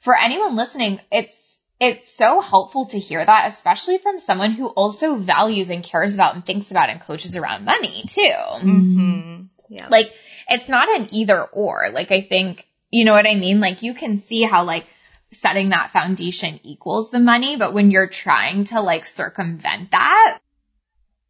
for 0.00 0.18
anyone 0.18 0.56
listening, 0.56 1.00
it's 1.12 1.58
it's 1.78 2.12
so 2.12 2.40
helpful 2.42 2.86
to 2.86 2.98
hear 2.98 3.24
that, 3.24 3.48
especially 3.48 3.96
from 3.98 4.18
someone 4.18 4.50
who 4.50 4.66
also 4.66 5.16
values 5.16 5.70
and 5.70 5.82
cares 5.82 6.12
about 6.12 6.34
and 6.34 6.44
thinks 6.44 6.70
about 6.70 6.90
and 6.90 7.00
coaches 7.00 7.36
around 7.36 7.64
money 7.64 8.02
too. 8.06 8.20
Mm-hmm. 8.20 9.42
Yeah. 9.70 9.86
Like 9.88 10.12
it's 10.50 10.68
not 10.68 10.88
an 11.00 11.08
either 11.12 11.42
or. 11.42 11.84
Like 11.92 12.10
I 12.12 12.20
think, 12.20 12.66
you 12.90 13.04
know 13.04 13.12
what 13.12 13.26
I 13.26 13.34
mean? 13.34 13.60
Like 13.60 13.82
you 13.82 13.94
can 13.94 14.18
see 14.18 14.42
how 14.42 14.64
like 14.64 14.86
setting 15.30 15.70
that 15.70 15.90
foundation 15.90 16.58
equals 16.64 17.10
the 17.10 17.20
money, 17.20 17.56
but 17.56 17.72
when 17.72 17.90
you're 17.90 18.08
trying 18.08 18.64
to 18.64 18.80
like 18.80 19.06
circumvent 19.06 19.92
that, 19.92 20.38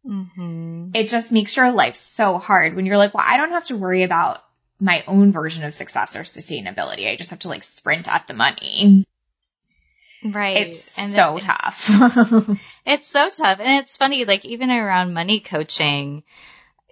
mm-hmm. 0.05 0.89
it 0.93 1.09
just 1.09 1.31
makes 1.31 1.55
your 1.55 1.71
life 1.71 1.95
so 1.95 2.37
hard 2.39 2.75
when 2.75 2.85
you're 2.85 2.97
like, 2.97 3.13
well, 3.13 3.23
I 3.25 3.37
don't 3.37 3.51
have 3.51 3.65
to 3.65 3.77
worry 3.77 4.03
about 4.03 4.39
my 4.79 5.03
own 5.07 5.31
version 5.31 5.63
of 5.63 5.73
success 5.75 6.15
or 6.15 6.21
sustainability. 6.21 7.07
I 7.11 7.15
just 7.15 7.29
have 7.29 7.39
to 7.39 7.49
like 7.49 7.63
sprint 7.63 8.11
at 8.11 8.27
the 8.27 8.33
money. 8.33 9.05
Right. 10.23 10.67
It's 10.67 10.99
And 10.99 11.09
so 11.09 11.37
it- 11.37 11.43
tough. 11.43 12.49
It's 12.85 13.07
so 13.07 13.29
tough. 13.29 13.59
And 13.59 13.79
it's 13.79 13.97
funny, 13.97 14.25
like 14.25 14.43
even 14.45 14.71
around 14.71 15.13
money 15.13 15.39
coaching, 15.39 16.23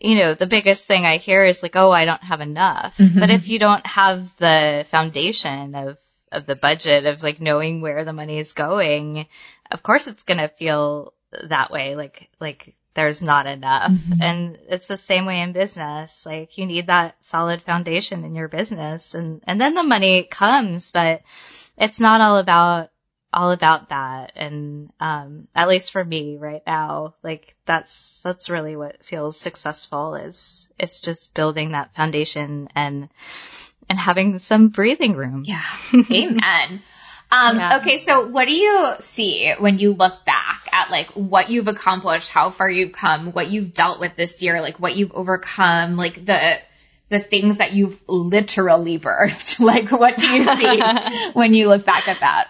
you 0.01 0.15
know, 0.15 0.33
the 0.33 0.47
biggest 0.47 0.85
thing 0.87 1.05
I 1.05 1.17
hear 1.17 1.43
is 1.43 1.61
like, 1.63 1.75
oh, 1.75 1.91
I 1.91 2.05
don't 2.05 2.23
have 2.23 2.41
enough. 2.41 2.97
Mhm. 2.97 3.19
But 3.19 3.29
if 3.29 3.47
you 3.49 3.59
don't 3.59 3.85
have 3.85 4.35
the 4.37 4.85
foundation 4.89 5.75
of, 5.75 5.97
of 6.31 6.45
the 6.45 6.55
budget 6.55 7.05
of 7.05 7.23
like 7.23 7.41
knowing 7.41 7.81
where 7.81 8.05
the 8.05 8.13
money 8.13 8.39
is 8.39 8.53
going, 8.53 9.27
of 9.71 9.83
course 9.83 10.07
it's 10.07 10.23
going 10.23 10.37
to 10.39 10.47
feel 10.47 11.13
that 11.47 11.71
way. 11.71 11.95
Like, 11.95 12.29
like 12.39 12.75
there's 12.95 13.21
not 13.21 13.45
enough. 13.45 13.91
Mhm. 13.91 14.21
And 14.21 14.57
it's 14.69 14.87
the 14.87 14.97
same 14.97 15.25
way 15.25 15.41
in 15.41 15.53
business. 15.53 16.25
Like 16.25 16.57
you 16.57 16.65
need 16.65 16.87
that 16.87 17.15
solid 17.23 17.61
foundation 17.61 18.23
in 18.25 18.35
your 18.35 18.47
business 18.47 19.13
and, 19.15 19.41
and 19.45 19.59
then 19.59 19.73
the 19.73 19.83
money 19.83 20.23
comes, 20.23 20.91
but 20.91 21.21
it's 21.77 21.99
not 21.99 22.21
all 22.21 22.37
about 22.37 22.89
all 23.31 23.51
about 23.51 23.89
that 23.89 24.31
and 24.35 24.91
um 24.99 25.47
at 25.53 25.67
least 25.67 25.91
for 25.91 26.03
me 26.03 26.37
right 26.37 26.63
now 26.65 27.13
like 27.23 27.53
that's 27.65 28.19
that's 28.23 28.49
really 28.49 28.75
what 28.75 29.03
feels 29.05 29.39
successful 29.39 30.15
is 30.15 30.67
it's 30.79 30.99
just 30.99 31.33
building 31.35 31.73
that 31.73 31.93
foundation 31.95 32.67
and 32.75 33.07
and 33.87 33.99
having 33.99 34.39
some 34.39 34.69
breathing 34.69 35.13
room 35.15 35.43
yeah. 35.45 35.63
Amen. 36.11 36.81
Um, 37.31 37.57
Yeah. 37.57 37.77
okay. 37.81 37.99
So 37.99 38.27
what 38.27 38.47
do 38.47 38.53
you 38.55 38.93
see 38.99 39.53
when 39.59 39.77
you 39.77 39.93
look 39.93 40.25
back 40.25 40.67
at 40.71 40.89
like 40.89 41.07
what 41.11 41.49
you've 41.49 41.67
accomplished, 41.67 42.29
how 42.29 42.49
far 42.49 42.69
you've 42.69 42.93
come, 42.93 43.31
what 43.31 43.47
you've 43.47 43.73
dealt 43.73 43.99
with 43.99 44.15
this 44.15 44.41
year, 44.41 44.61
like 44.61 44.79
what 44.79 44.95
you've 44.95 45.11
overcome, 45.11 45.95
like 45.95 46.25
the, 46.25 46.57
the 47.09 47.19
things 47.19 47.57
that 47.59 47.71
you've 47.73 48.01
literally 48.07 48.97
birthed? 48.97 49.59
Like 49.63 49.91
what 49.91 50.17
do 50.17 50.27
you 50.27 50.43
see 50.43 50.81
when 51.33 51.53
you 51.53 51.67
look 51.67 51.85
back 51.85 52.07
at 52.07 52.21
that? 52.21 52.47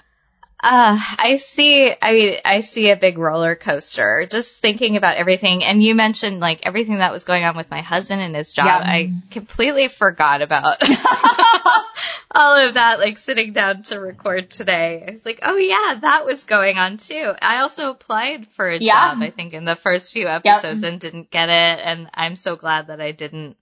Uh, 0.61 0.99
I 1.17 1.37
see, 1.37 1.89
I 2.01 2.11
mean, 2.13 2.37
I 2.43 2.59
see 2.59 2.89
a 2.89 2.97
big 2.97 3.17
roller 3.17 3.55
coaster 3.55 4.27
just 4.29 4.59
thinking 4.61 4.97
about 4.97 5.15
everything. 5.15 5.63
And 5.63 5.81
you 5.81 5.95
mentioned 5.95 6.41
like 6.41 6.59
everything 6.63 6.97
that 6.97 7.13
was 7.13 7.23
going 7.23 7.45
on 7.45 7.55
with 7.55 7.71
my 7.71 7.81
husband 7.81 8.21
and 8.21 8.35
his 8.35 8.51
job. 8.51 8.65
Yeah. 8.65 8.91
I 8.91 9.13
completely 9.31 9.87
forgot 9.87 10.41
about 10.41 10.75
all 12.35 12.67
of 12.67 12.73
that, 12.73 12.99
like 12.99 13.17
sitting 13.17 13.53
down 13.53 13.83
to 13.83 13.99
record 13.99 14.49
today. 14.51 15.05
I 15.07 15.11
was 15.11 15.25
like, 15.25 15.39
oh 15.43 15.55
yeah, 15.55 15.99
that 16.01 16.25
was 16.25 16.43
going 16.43 16.77
on 16.77 16.97
too. 16.97 17.33
I 17.41 17.61
also 17.61 17.89
applied 17.91 18.47
for 18.49 18.69
a 18.69 18.79
Yeah. 18.79 19.13
job, 19.13 19.21
I 19.21 19.29
think 19.29 19.53
in 19.53 19.63
the 19.63 19.77
first 19.77 20.11
few 20.11 20.27
episodes 20.27 20.83
and 20.83 20.99
didn't 20.99 21.31
get 21.31 21.47
it. 21.49 21.79
And 21.83 22.09
I'm 22.13 22.35
so 22.35 22.55
glad 22.57 22.87
that 22.87 22.99
I 22.99 23.11
didn't. 23.11 23.55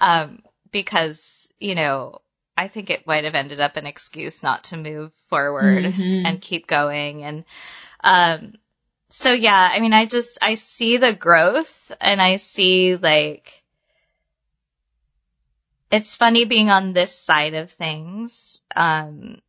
Um, 0.00 0.42
because, 0.70 1.48
you 1.58 1.74
know, 1.74 2.18
I 2.56 2.68
think 2.68 2.90
it 2.90 3.06
might 3.06 3.24
have 3.24 3.34
ended 3.34 3.60
up 3.60 3.76
an 3.76 3.86
excuse 3.86 4.42
not 4.42 4.64
to 4.64 4.76
move 4.76 5.12
forward 5.28 5.84
Mhm. 5.84 6.22
and 6.24 6.40
keep 6.40 6.66
going. 6.66 7.24
And, 7.24 7.44
um, 8.02 8.54
so 9.08 9.32
yeah, 9.32 9.70
I 9.72 9.80
mean, 9.80 9.92
I 9.92 10.06
just, 10.06 10.38
I 10.40 10.54
see 10.54 10.96
the 10.98 11.12
growth 11.12 11.92
and 12.00 12.22
I 12.22 12.36
see 12.36 12.96
like, 12.96 13.62
it's 15.90 16.16
funny 16.16 16.44
being 16.44 16.70
on 16.70 16.92
this 16.92 17.14
side 17.14 17.54
of 17.54 17.70
things. 17.70 18.60
Um, 18.74 19.40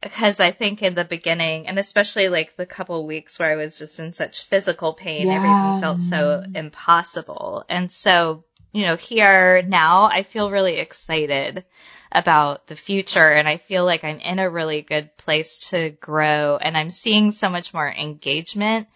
because 0.00 0.40
I 0.40 0.50
think 0.50 0.82
in 0.82 0.94
the 0.94 1.04
beginning, 1.04 1.68
and 1.68 1.78
especially 1.78 2.28
like 2.28 2.56
the 2.56 2.66
couple 2.66 3.06
weeks 3.06 3.38
where 3.38 3.52
I 3.52 3.56
was 3.56 3.78
just 3.78 4.00
in 4.00 4.12
such 4.12 4.44
physical 4.44 4.94
pain, 4.94 5.28
Yeah. 5.28 5.34
everything 5.36 5.80
felt 5.80 6.02
so 6.02 6.42
impossible. 6.54 7.64
And 7.68 7.90
so, 7.92 8.44
you 8.72 8.84
know, 8.86 8.96
here 8.96 9.62
now 9.62 10.04
I 10.04 10.24
feel 10.24 10.50
really 10.50 10.78
excited 10.78 11.64
about 12.14 12.66
the 12.66 12.76
future 12.76 13.30
and 13.32 13.48
I 13.48 13.56
feel 13.56 13.84
like 13.84 14.04
I'm 14.04 14.18
in 14.18 14.38
a 14.38 14.50
really 14.50 14.82
good 14.82 15.16
place 15.16 15.70
to 15.70 15.90
grow 15.90 16.56
and 16.58 16.76
I'm 16.76 16.90
seeing 16.90 17.30
so 17.30 17.48
much 17.48 17.72
more 17.72 17.88
engagement 17.90 18.86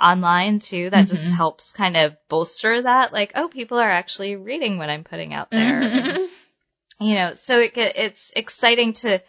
online 0.00 0.58
too 0.58 0.90
that 0.90 1.06
just 1.06 1.32
Mhm. 1.32 1.36
helps 1.36 1.72
kind 1.72 1.96
of 1.96 2.16
bolster 2.28 2.82
that 2.82 3.12
like 3.12 3.32
oh 3.34 3.48
people 3.48 3.78
are 3.78 3.90
actually 3.90 4.36
reading 4.36 4.78
what 4.78 4.88
I'm 4.90 5.04
putting 5.04 5.34
out 5.34 5.50
there 5.50 5.80
And, 5.82 6.16
Mhm. 6.16 6.28
you 7.00 7.14
know 7.14 7.34
so 7.34 7.60
it, 7.60 7.72
it's 7.76 8.32
exciting 8.34 8.94
to 8.94 9.20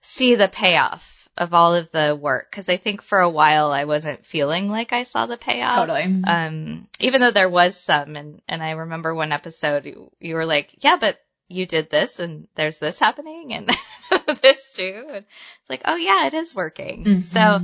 see 0.00 0.36
the 0.36 0.48
payoff 0.48 1.28
of 1.36 1.52
all 1.52 1.74
of 1.74 1.90
the 1.90 2.16
work 2.18 2.50
because 2.50 2.68
I 2.68 2.76
think 2.78 3.02
for 3.02 3.18
a 3.18 3.28
while 3.28 3.72
I 3.72 3.84
wasn't 3.84 4.24
feeling 4.24 4.70
like 4.70 4.92
I 4.92 5.02
saw 5.02 5.26
the 5.26 5.36
payoff 5.36 5.74
Totally. 5.74 6.04
um, 6.24 6.88
even 7.00 7.20
though 7.20 7.30
there 7.32 7.50
was 7.50 7.78
some, 7.78 8.16
and, 8.16 8.40
and 8.48 8.62
I 8.62 8.70
remember 8.70 9.14
one 9.14 9.32
episode 9.32 9.84
you, 9.84 10.10
you 10.18 10.34
were 10.34 10.46
like, 10.46 10.70
yeah, 10.80 10.96
but 10.98 11.18
you 11.48 11.66
did 11.66 11.90
this 11.90 12.18
and 12.18 12.48
there's 12.56 12.78
this 12.78 12.98
happening 12.98 13.52
and 13.54 13.68
this 14.42 14.74
too. 14.74 15.04
And 15.08 15.24
it's 15.60 15.70
like, 15.70 15.82
oh 15.84 15.96
yeah, 15.96 16.26
it 16.26 16.34
is 16.34 16.54
working. 16.54 17.22
So, 17.22 17.40
Mhm. 17.40 17.62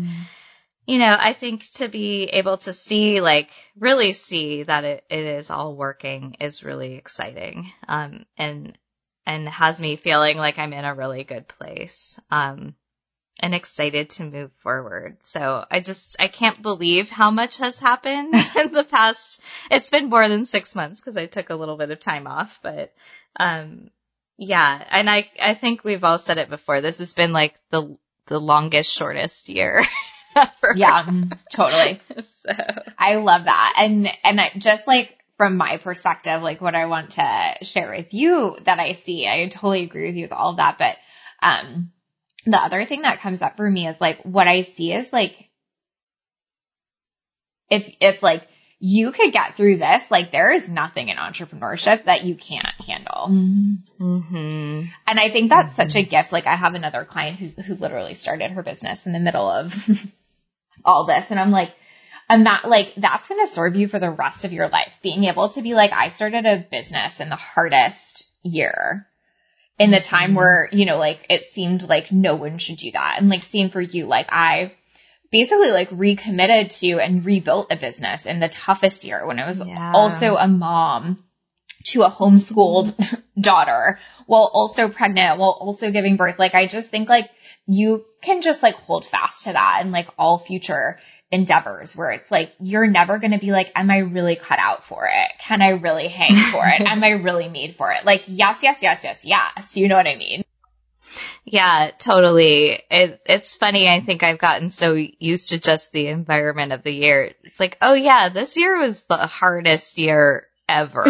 you 0.87 0.99
know, 0.99 1.17
I 1.19 1.33
think 1.33 1.71
to 1.75 1.89
be 1.89 2.25
able 2.25 2.59
to 2.59 2.73
see, 2.73 3.21
like, 3.21 3.51
really 3.79 4.13
see 4.13 4.65
that 4.65 4.85
it, 4.85 5.05
it 5.11 5.25
is 5.25 5.51
all 5.51 5.77
working 5.77 6.37
is 6.41 6.65
really 6.65 6.95
exciting. 6.95 7.73
Um, 7.89 8.25
and, 8.37 8.77
and 9.27 9.49
has 9.49 9.81
me 9.81 9.97
feeling 9.97 10.37
like 10.39 10.59
I'm 10.59 10.73
in 10.73 10.85
a 10.85 10.95
really 10.95 11.25
good 11.25 11.47
place. 11.47 12.19
Um, 12.31 12.75
and 13.41 13.55
excited 13.55 14.11
to 14.11 14.25
move 14.25 14.51
forward. 14.59 15.17
So 15.21 15.65
I 15.71 15.81
just, 15.81 16.17
I 16.21 16.29
can't 16.29 16.61
believe 16.61 17.11
how 17.11 17.31
much 17.31 17.59
has 17.59 17.79
happened 17.79 18.35
in 18.57 18.73
the 18.73 18.87
past. 18.89 19.41
It's 19.71 19.91
been 19.91 20.11
more 20.11 20.29
than 20.29 20.47
six 20.47 20.75
months 20.75 21.01
because 21.01 21.17
I 21.17 21.27
took 21.27 21.51
a 21.51 21.55
little 21.55 21.77
bit 21.77 21.91
of 21.91 22.01
time 22.01 22.27
off, 22.27 22.61
but, 22.63 22.93
um, 23.39 23.91
yeah. 24.39 24.85
And 24.91 25.09
I, 25.09 25.31
I 25.41 25.55
think 25.55 25.85
we've 25.85 26.05
all 26.05 26.19
said 26.19 26.39
it 26.39 26.51
before. 26.51 26.81
This 26.81 26.99
has 26.99 27.15
been 27.15 27.33
like 27.33 27.55
the, 27.71 27.97
the 28.27 28.39
longest, 28.39 28.93
shortest 28.93 29.49
year 29.49 29.83
ever. 30.37 30.75
yeah, 30.77 31.07
totally. 31.53 32.01
So, 32.23 32.53
I 32.99 33.17
love 33.17 33.45
that. 33.45 33.75
And, 33.79 34.09
and 34.25 34.41
I, 34.41 34.51
just 34.57 34.89
like 34.89 35.17
from 35.37 35.57
my 35.57 35.77
perspective, 35.79 36.43
like 36.43 36.61
what 36.61 36.75
I 36.75 36.87
want 36.87 37.11
to 37.11 37.55
share 37.63 37.91
with 37.91 38.13
you 38.13 38.57
that 38.65 38.79
I 38.79 38.93
see, 38.93 39.29
I 39.29 39.47
totally 39.49 39.85
agree 39.85 40.07
with 40.07 40.17
you 40.17 40.25
with 40.25 40.33
all 40.33 40.51
of 40.51 40.57
that. 40.57 40.79
But, 40.79 40.97
um, 41.41 41.93
the 42.45 42.59
other 42.59 42.85
thing 42.85 43.03
that 43.03 43.21
comes 43.21 43.43
up 43.43 43.57
for 43.57 43.69
me 43.71 43.87
is 43.87 44.01
like 44.01 44.23
what 44.23 44.49
I 44.49 44.63
see 44.63 44.93
is 44.93 45.13
like, 45.13 45.51
if, 47.71 47.97
if 48.01 48.23
like 48.23 48.47
you 48.79 49.13
could 49.13 49.33
get 49.33 49.55
through 49.55 49.77
this, 49.77 50.11
like 50.11 50.33
there 50.33 50.53
is 50.53 50.69
nothing 50.69 51.09
in 51.09 51.17
entrepreneurship 51.17 52.05
that 52.05 52.25
you 52.25 52.35
can't 52.35 52.81
handle. 52.87 53.29
hmm 53.99 54.83
And 55.07 55.21
I 55.21 55.29
think 55.29 55.51
that's 55.51 55.73
such 55.75 55.95
a 55.95 56.03
gift. 56.03 56.33
Like 56.33 56.47
I 56.47 56.57
have 56.57 56.75
another 56.75 57.05
client 57.05 57.39
who 57.39 57.47
who 57.63 57.75
literally 57.77 58.15
started 58.15 58.51
her 58.51 58.63
business 58.63 59.07
in 59.07 59.13
the 59.13 59.21
middle 59.21 59.49
of 59.49 59.73
all 60.85 61.07
this, 61.07 61.31
and 61.31 61.39
I'm 61.39 61.53
like, 61.53 61.73
and 62.29 62.47
that 62.47 62.65
like 62.69 62.95
that's 62.97 63.29
going 63.29 63.41
to 63.41 63.47
serve 63.47 63.77
you 63.77 63.87
for 63.89 64.01
the 64.01 64.11
rest 64.11 64.45
of 64.45 64.53
your 64.53 64.69
life. 64.69 64.99
Being 65.03 65.25
able 65.25 65.51
to 65.51 65.63
be 65.63 65.75
like, 65.75 65.93
I 65.93 66.09
started 66.09 66.45
a 66.47 66.67
business 66.71 67.21
in 67.21 67.29
the 67.29 67.37
hardest 67.37 68.25
year. 68.43 69.07
In 69.83 69.91
the 69.91 70.01
time 70.01 70.35
where, 70.35 70.69
you 70.73 70.85
know, 70.87 70.99
like 70.99 71.27
it 71.31 71.43
seemed 71.43 71.89
like 71.89 72.13
no 72.13 72.37
one 72.37 72.59
should 72.59 72.79
do 72.79 72.93
that. 72.93 73.17
And 73.19 73.29
like 73.29 73.43
same 73.43 73.69
for 73.71 73.81
you, 73.81 74.07
like 74.07 74.29
I 74.31 74.73
basically 75.31 75.71
like 75.71 75.89
recommitted 75.91 76.71
to 76.71 77.01
and 77.01 77.25
rebuilt 77.25 77.73
a 77.73 77.77
business 77.77 78.27
in 78.27 78.39
the 78.41 78.49
toughest 78.49 79.05
year 79.05 79.27
when 79.27 79.39
I 79.39 79.47
was 79.49 79.65
Yeah. 79.65 79.93
also 79.95 80.37
a 80.37 80.47
mom 80.47 81.23
to 81.85 82.03
a 82.03 82.11
homeschooled 82.11 82.95
daughter 83.41 83.99
while 84.27 84.51
also 84.53 84.89
pregnant, 84.89 85.39
while 85.39 85.57
also 85.59 85.91
giving 85.91 86.17
birth. 86.17 86.39
Like 86.39 86.55
I 86.55 86.67
just 86.67 86.91
think 86.91 87.09
like 87.09 87.29
you 87.67 88.05
can 88.23 88.43
just 88.43 88.63
like 88.63 88.75
hold 88.75 89.05
fast 89.07 89.45
to 89.45 89.53
that 89.53 89.79
and 89.81 89.93
like 89.93 90.09
all 90.19 90.39
future 90.39 90.99
endeavors 91.33 91.97
where 91.97 92.13
it's 92.13 92.31
like 92.31 92.53
you're 92.61 92.87
never 92.87 93.19
going 93.19 93.33
to 93.33 93.39
be 93.39 93.51
like 93.51 93.73
am 93.75 93.91
I 93.91 93.99
really 94.01 94.37
cut 94.37 94.59
out 94.59 94.85
for 94.85 95.07
it? 95.07 95.33
Can 95.41 95.63
I 95.63 95.71
really 95.71 96.09
hang 96.09 96.37
for 96.53 96.65
it? 96.67 96.81
am 96.83 97.03
I 97.03 97.11
really 97.23 97.49
made 97.49 97.75
for 97.75 97.91
it? 97.91 98.05
Like 98.05 98.25
yes, 98.27 98.63
yes, 98.63 98.81
yes, 98.83 99.03
yes, 99.03 99.25
yes. 99.25 99.77
You 99.77 99.89
know 99.89 99.97
what 99.97 100.07
I 100.07 100.17
mean? 100.17 100.45
Yeah, 101.45 101.91
totally. 101.99 102.81
It, 102.91 103.21
it's 103.27 103.57
funny. 103.57 103.89
I 103.89 104.01
think 104.01 104.23
I've 104.23 104.39
gotten 104.39 104.71
so 104.71 104.95
used 104.95 105.51
to 105.51 105.59
just 105.59 105.91
the 105.93 106.07
environment 106.07 106.73
of 106.73 106.83
the 106.83 106.93
year. 106.93 107.33
It's 107.43 107.59
like, 107.59 107.77
oh 107.83 107.95
yeah, 107.95 108.29
this 108.29 108.57
year 108.57 108.79
was 108.79 109.03
the 109.05 109.17
hardest 109.17 109.99
year 109.99 110.47
ever. 110.69 111.05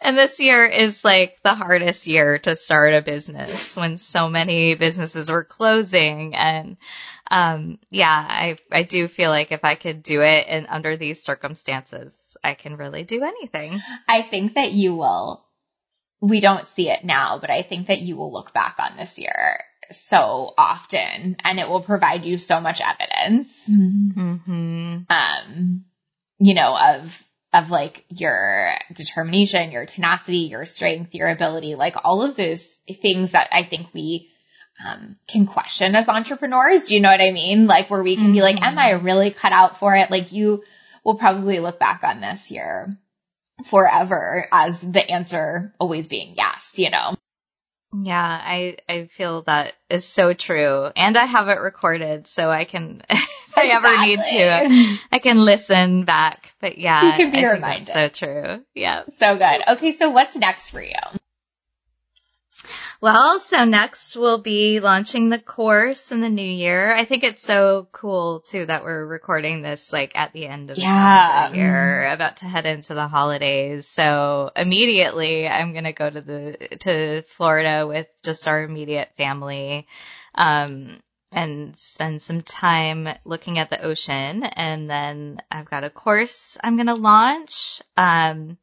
and 0.00 0.18
this 0.18 0.40
year 0.40 0.66
is 0.66 1.04
like 1.04 1.38
the 1.42 1.54
hardest 1.54 2.06
year 2.06 2.38
to 2.38 2.56
start 2.56 2.94
a 2.94 3.02
business 3.02 3.76
when 3.76 3.96
so 3.96 4.28
many 4.28 4.74
businesses 4.74 5.30
were 5.30 5.44
closing. 5.44 6.34
And, 6.34 6.76
um, 7.30 7.78
yeah, 7.90 8.08
I, 8.08 8.56
I 8.72 8.82
do 8.82 9.08
feel 9.08 9.30
like 9.30 9.52
if 9.52 9.64
I 9.64 9.74
could 9.74 10.02
do 10.02 10.22
it 10.22 10.46
and 10.48 10.66
under 10.68 10.96
these 10.96 11.22
circumstances, 11.22 12.36
I 12.42 12.54
can 12.54 12.76
really 12.76 13.04
do 13.04 13.22
anything. 13.22 13.80
I 14.08 14.22
think 14.22 14.54
that 14.54 14.72
you 14.72 14.96
will 14.96 15.44
we 16.20 16.40
don't 16.40 16.68
see 16.68 16.90
it 16.90 17.02
now, 17.02 17.38
but 17.40 17.50
I 17.50 17.62
think 17.62 17.86
that 17.86 18.00
you 18.00 18.16
will 18.16 18.32
look 18.32 18.52
back 18.52 18.76
on 18.78 18.96
this 18.96 19.18
year 19.18 19.64
so 19.90 20.52
often 20.56 21.36
and 21.42 21.58
it 21.58 21.68
will 21.68 21.82
provide 21.82 22.24
you 22.24 22.38
so 22.38 22.60
much 22.60 22.80
evidence. 22.80 23.66
hmm 23.66 24.98
um, 25.08 25.84
you 26.38 26.54
know, 26.54 26.76
of, 26.76 27.24
of 27.52 27.70
like 27.70 28.04
your 28.08 28.70
determination, 28.94 29.72
your 29.72 29.86
tenacity, 29.86 30.38
your 30.38 30.64
strength, 30.64 31.14
your 31.14 31.28
ability, 31.28 31.74
like 31.74 31.96
all 32.04 32.22
of 32.22 32.36
those 32.36 32.78
things 33.02 33.32
that 33.32 33.48
I 33.52 33.64
think 33.64 33.88
we, 33.92 34.30
um, 34.84 35.16
can 35.28 35.46
question 35.46 35.94
as 35.94 36.08
entrepreneurs. 36.08 36.86
Do 36.86 36.94
you 36.94 37.00
know 37.00 37.10
what 37.10 37.20
I 37.20 37.32
mean? 37.32 37.66
Like 37.66 37.90
where 37.90 38.02
we 38.02 38.16
can 38.16 38.32
be 38.32 38.40
like, 38.40 38.62
am 38.62 38.78
I 38.78 38.92
really 38.92 39.30
cut 39.30 39.52
out 39.52 39.78
for 39.78 39.94
it? 39.94 40.10
Like 40.10 40.32
you 40.32 40.62
will 41.04 41.16
probably 41.16 41.60
look 41.60 41.78
back 41.78 42.02
on 42.04 42.20
this 42.20 42.50
year 42.50 42.96
forever 43.66 44.46
as 44.52 44.80
the 44.80 45.10
answer 45.10 45.74
always 45.78 46.08
being 46.08 46.34
yes, 46.36 46.78
you 46.78 46.90
know? 46.90 47.14
Yeah, 47.92 48.22
I 48.22 48.76
I 48.88 49.06
feel 49.06 49.42
that 49.42 49.72
is 49.88 50.06
so 50.06 50.32
true, 50.32 50.90
and 50.94 51.16
I 51.16 51.24
have 51.24 51.48
it 51.48 51.58
recorded, 51.60 52.28
so 52.28 52.48
I 52.48 52.64
can 52.64 53.02
if 53.10 53.58
I 53.58 53.66
ever 53.66 54.06
need 54.06 54.18
to, 54.18 54.96
I 55.10 55.18
can 55.18 55.36
listen 55.38 56.04
back. 56.04 56.54
But 56.60 56.78
yeah, 56.78 57.10
You 57.16 57.24
can 57.24 57.32
be 57.32 57.44
I 57.44 57.52
reminded. 57.52 57.88
so 57.88 58.08
true. 58.08 58.64
Yeah. 58.74 59.02
So 59.16 59.36
good. 59.36 59.62
Okay. 59.76 59.90
So 59.90 60.10
what's 60.10 60.36
next 60.36 60.70
for 60.70 60.80
you? 60.80 60.92
Well, 63.02 63.40
so 63.40 63.64
next 63.64 64.14
we'll 64.14 64.42
be 64.42 64.78
launching 64.78 65.30
the 65.30 65.38
course 65.38 66.12
in 66.12 66.20
the 66.20 66.28
new 66.28 66.42
year. 66.42 66.94
I 66.94 67.06
think 67.06 67.24
it's 67.24 67.42
so 67.42 67.88
cool 67.92 68.40
too 68.40 68.66
that 68.66 68.84
we're 68.84 69.06
recording 69.06 69.62
this 69.62 69.90
like 69.90 70.12
at 70.16 70.34
the 70.34 70.46
end 70.46 70.70
of 70.70 70.76
the 70.76 70.82
Yeah. 70.82 71.48
calendar 71.48 71.56
year, 71.56 72.12
about 72.12 72.36
to 72.38 72.44
head 72.44 72.66
into 72.66 72.92
the 72.92 73.08
holidays. 73.08 73.88
So 73.88 74.50
immediately 74.54 75.48
I'm 75.48 75.72
going 75.72 75.84
to 75.84 75.94
go 75.94 76.10
to 76.10 76.20
the, 76.20 76.76
to 76.80 77.22
Florida 77.22 77.86
with 77.86 78.06
just 78.22 78.46
our 78.46 78.62
immediate 78.62 79.10
family. 79.16 79.86
Um, 80.34 81.00
and 81.32 81.78
spend 81.78 82.20
some 82.22 82.42
time 82.42 83.08
looking 83.24 83.58
at 83.58 83.70
the 83.70 83.80
ocean. 83.80 84.42
And 84.42 84.90
then 84.90 85.40
I've 85.50 85.70
got 85.70 85.84
a 85.84 85.90
course 85.90 86.58
I'm 86.62 86.76
going 86.76 86.88
to 86.88 86.94
launch. 86.94 87.80
Um, 87.96 88.58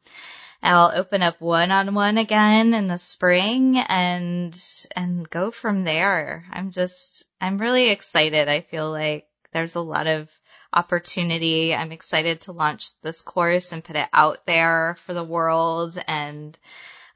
I'll 0.61 0.91
open 0.93 1.21
up 1.21 1.39
one 1.39 1.71
on 1.71 1.93
one 1.93 2.17
again 2.17 2.73
in 2.73 2.87
the 2.87 2.97
spring 2.97 3.77
and, 3.77 4.57
and 4.95 5.29
go 5.29 5.51
from 5.51 5.83
there. 5.83 6.45
I'm 6.51 6.71
just, 6.71 7.25
I'm 7.39 7.57
really 7.57 7.89
excited. 7.89 8.47
I 8.47 8.61
feel 8.61 8.91
like 8.91 9.27
there's 9.53 9.75
a 9.75 9.81
lot 9.81 10.07
of 10.07 10.29
opportunity. 10.73 11.73
I'm 11.73 11.91
excited 11.91 12.41
to 12.41 12.51
launch 12.51 12.99
this 13.01 13.21
course 13.21 13.71
and 13.71 13.83
put 13.83 13.95
it 13.95 14.09
out 14.11 14.45
there 14.45 14.97
for 15.05 15.13
the 15.13 15.23
world. 15.23 15.97
And, 16.07 16.57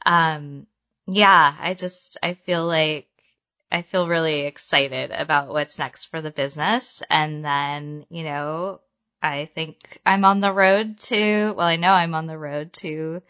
um, 0.06 0.68
yeah, 1.08 1.56
I 1.60 1.74
just, 1.74 2.18
I 2.24 2.36
feel 2.36 2.66
like 2.66 3.08
I 3.72 3.84
feel 3.84 4.08
really 4.08 4.42
excited 4.42 5.12
about 5.12 5.48
what's 5.48 5.80
next 5.80 6.06
for 6.06 6.22
the 6.22 6.32
business. 6.32 7.02
And 7.10 7.44
then, 7.44 8.06
you 8.10 8.24
know, 8.24 8.82
I 9.22 9.50
think 9.54 10.00
I'm 10.06 10.26
on 10.26 10.40
the 10.40 10.52
road 10.52 10.98
to, 11.00 11.54
well, 11.56 11.68
I 11.68 11.76
know 11.76 11.92
I'm 11.92 12.16
on 12.16 12.26
the 12.26 12.38
road 12.38 12.74
to 12.74 13.22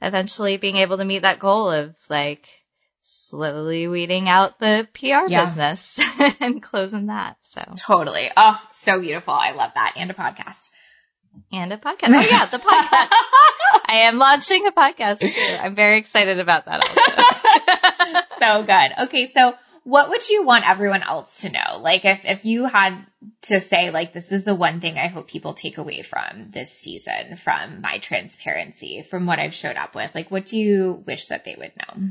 eventually 0.00 0.56
being 0.56 0.76
able 0.76 0.98
to 0.98 1.04
meet 1.04 1.22
that 1.22 1.38
goal 1.38 1.70
of 1.70 1.94
like 2.08 2.48
slowly 3.02 3.86
weeding 3.86 4.28
out 4.28 4.58
the 4.58 4.88
PR 4.94 5.28
yeah. 5.28 5.44
business 5.44 6.00
and 6.40 6.62
closing 6.62 7.06
that. 7.06 7.36
So 7.42 7.62
totally. 7.76 8.28
Oh, 8.36 8.60
so 8.70 9.00
beautiful. 9.00 9.34
I 9.34 9.52
love 9.52 9.72
that. 9.74 9.94
And 9.96 10.10
a 10.10 10.14
podcast. 10.14 10.70
And 11.52 11.72
a 11.72 11.76
podcast. 11.76 12.08
Oh 12.08 12.28
yeah, 12.30 12.46
the 12.46 12.58
podcast. 12.58 13.08
I 13.86 14.06
am 14.06 14.18
launching 14.18 14.66
a 14.66 14.72
podcast 14.72 15.18
too. 15.18 15.56
I'm 15.60 15.74
very 15.74 15.98
excited 15.98 16.38
about 16.38 16.66
that 16.66 18.26
so 18.38 18.64
good. 18.64 19.06
Okay. 19.06 19.26
So 19.26 19.54
what 19.84 20.08
would 20.08 20.28
you 20.28 20.44
want 20.44 20.68
everyone 20.68 21.02
else 21.02 21.42
to 21.42 21.52
know? 21.52 21.78
Like 21.78 22.04
if, 22.04 22.24
if 22.24 22.44
you 22.44 22.64
had 22.64 23.06
to 23.42 23.60
say 23.60 23.90
like, 23.90 24.12
this 24.12 24.32
is 24.32 24.44
the 24.44 24.54
one 24.54 24.80
thing 24.80 24.96
I 24.96 25.08
hope 25.08 25.28
people 25.28 25.52
take 25.52 25.76
away 25.78 26.02
from 26.02 26.50
this 26.50 26.72
season, 26.72 27.36
from 27.36 27.82
my 27.82 27.98
transparency, 27.98 29.02
from 29.02 29.26
what 29.26 29.38
I've 29.38 29.54
showed 29.54 29.76
up 29.76 29.94
with, 29.94 30.14
like, 30.14 30.30
what 30.30 30.46
do 30.46 30.58
you 30.58 31.04
wish 31.06 31.28
that 31.28 31.44
they 31.44 31.54
would 31.56 31.72
know? 31.76 32.04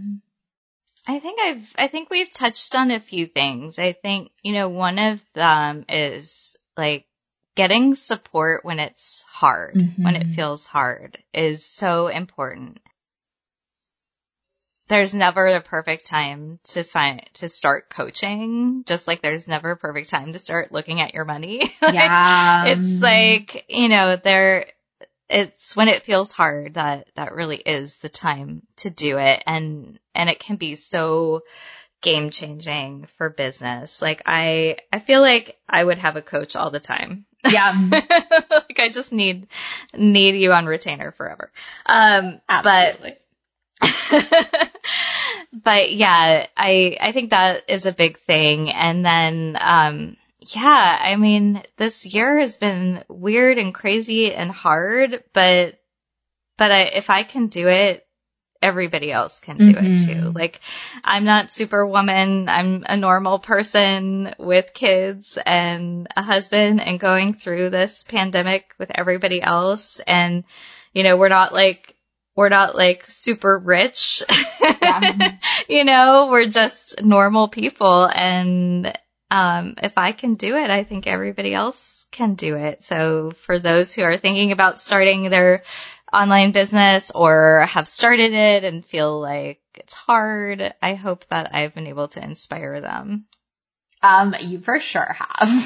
I 1.07 1.19
think 1.19 1.39
I've, 1.41 1.74
I 1.76 1.88
think 1.88 2.09
we've 2.09 2.32
touched 2.32 2.76
on 2.76 2.91
a 2.91 2.99
few 2.99 3.26
things. 3.26 3.80
I 3.80 3.91
think, 3.91 4.32
you 4.43 4.53
know, 4.53 4.69
one 4.69 4.99
of 4.99 5.21
them 5.34 5.86
is 5.89 6.55
like 6.78 7.05
getting 7.55 7.95
support 7.95 8.63
when 8.63 8.80
it's 8.80 9.26
hard, 9.30 9.74
mm-hmm. 9.74 10.03
when 10.03 10.15
it 10.15 10.24
mm-hmm. 10.24 10.34
feels 10.34 10.67
hard 10.67 11.17
is 11.34 11.65
so 11.65 12.07
important 12.07 12.80
there's 14.89 15.13
never 15.15 15.47
a 15.47 15.61
perfect 15.61 16.05
time 16.05 16.59
to 16.65 16.84
find 16.84 17.21
to 17.34 17.49
start 17.49 17.89
coaching. 17.89 18.84
Just 18.86 19.07
like 19.07 19.21
there's 19.21 19.47
never 19.47 19.71
a 19.71 19.77
perfect 19.77 20.09
time 20.09 20.34
to 20.34 20.39
start 20.39 20.71
looking 20.71 21.01
at 21.01 21.13
your 21.13 21.25
money. 21.25 21.73
Yeah. 21.81 22.65
it's 22.67 23.01
like 23.01 23.65
you 23.69 23.88
know 23.89 24.15
there 24.15 24.67
it's 25.29 25.75
when 25.75 25.88
it 25.88 26.03
feels 26.03 26.31
hard 26.31 26.75
that 26.75 27.07
that 27.15 27.34
really 27.34 27.57
is 27.57 27.97
the 27.97 28.09
time 28.09 28.63
to 28.77 28.89
do 28.89 29.17
it. 29.17 29.41
And 29.45 29.99
and 30.13 30.29
it 30.29 30.39
can 30.39 30.57
be 30.57 30.75
so 30.75 31.43
game 32.01 32.29
changing 32.29 33.07
for 33.17 33.29
business. 33.29 34.01
Like 34.01 34.21
i 34.25 34.77
i 34.91 34.99
feel 34.99 35.21
like 35.21 35.57
i 35.69 35.84
would 35.84 35.97
have 35.97 36.17
a 36.17 36.21
coach 36.21 36.55
all 36.55 36.69
the 36.71 36.79
time. 36.79 37.25
Yeah. 37.49 37.73
Like 38.51 38.79
i 38.79 38.89
just 38.89 39.11
need 39.11 39.47
need 39.95 40.36
you 40.36 40.51
on 40.51 40.65
retainer 40.65 41.11
forever. 41.11 41.51
Um 41.86 42.41
Absolutely. 42.49 43.11
but 43.11 43.19
but 45.53 45.93
yeah, 45.93 46.47
I, 46.57 46.97
I 46.99 47.11
think 47.11 47.29
that 47.29 47.69
is 47.69 47.85
a 47.85 47.91
big 47.91 48.17
thing. 48.17 48.71
And 48.71 49.05
then, 49.05 49.57
um, 49.59 50.17
yeah, 50.39 50.99
I 51.01 51.15
mean, 51.15 51.61
this 51.77 52.05
year 52.05 52.39
has 52.39 52.57
been 52.57 53.03
weird 53.07 53.59
and 53.59 53.73
crazy 53.73 54.33
and 54.33 54.51
hard, 54.51 55.23
but, 55.31 55.79
but 56.57 56.71
I, 56.71 56.81
if 56.83 57.09
I 57.09 57.23
can 57.23 57.47
do 57.47 57.67
it, 57.67 58.05
everybody 58.63 59.11
else 59.11 59.41
can 59.41 59.57
do 59.57 59.73
mm-hmm. 59.73 59.85
it 59.85 60.05
too. 60.05 60.31
Like, 60.31 60.61
I'm 61.03 61.25
not 61.25 61.51
superwoman. 61.51 62.47
I'm 62.49 62.83
a 62.87 62.97
normal 62.97 63.39
person 63.39 64.33
with 64.39 64.73
kids 64.73 65.37
and 65.45 66.07
a 66.15 66.23
husband 66.23 66.81
and 66.81 66.99
going 66.99 67.33
through 67.33 67.69
this 67.69 68.05
pandemic 68.05 68.73
with 68.79 68.89
everybody 68.95 69.41
else. 69.41 69.99
And, 69.99 70.45
you 70.93 71.03
know, 71.03 71.17
we're 71.17 71.29
not 71.29 71.53
like 71.53 71.95
we're 72.36 72.49
not 72.49 72.75
like 72.75 73.05
super 73.07 73.57
rich. 73.57 74.23
Yeah. 74.61 75.31
you 75.69 75.84
know, 75.84 76.29
we're 76.31 76.47
just 76.47 77.03
normal 77.03 77.47
people. 77.47 78.09
And, 78.13 78.97
um, 79.29 79.75
if 79.81 79.97
I 79.97 80.11
can 80.11 80.36
do 80.36 80.55
it, 80.57 80.69
I 80.69 80.84
think 80.84 81.07
everybody 81.07 81.53
else 81.53 82.05
can 82.11 82.36
do 82.36 82.55
it. 82.55 82.84
So 82.84 83.31
for 83.31 83.57
those 83.57 83.93
who 83.93 84.03
are 84.03 84.17
thinking 84.17 84.51
about 84.51 84.79
starting 84.79 85.29
their 85.29 85.63
online 86.13 86.51
business 86.51 87.11
or 87.11 87.65
have 87.67 87.88
started 87.88 88.34
it 88.34 88.63
and 88.63 88.86
feel 88.86 89.19
like 89.19 89.59
it's 89.73 89.95
hard, 89.95 90.73
I 90.81 90.93
hope 90.93 91.25
that 91.27 91.53
I've 91.55 91.73
been 91.73 91.88
able 91.88 92.07
to 92.09 92.23
inspire 92.23 92.79
them. 92.79 93.25
Um, 94.03 94.36
you 94.39 94.59
for 94.59 94.79
sure 94.79 95.15
have. 95.17 95.39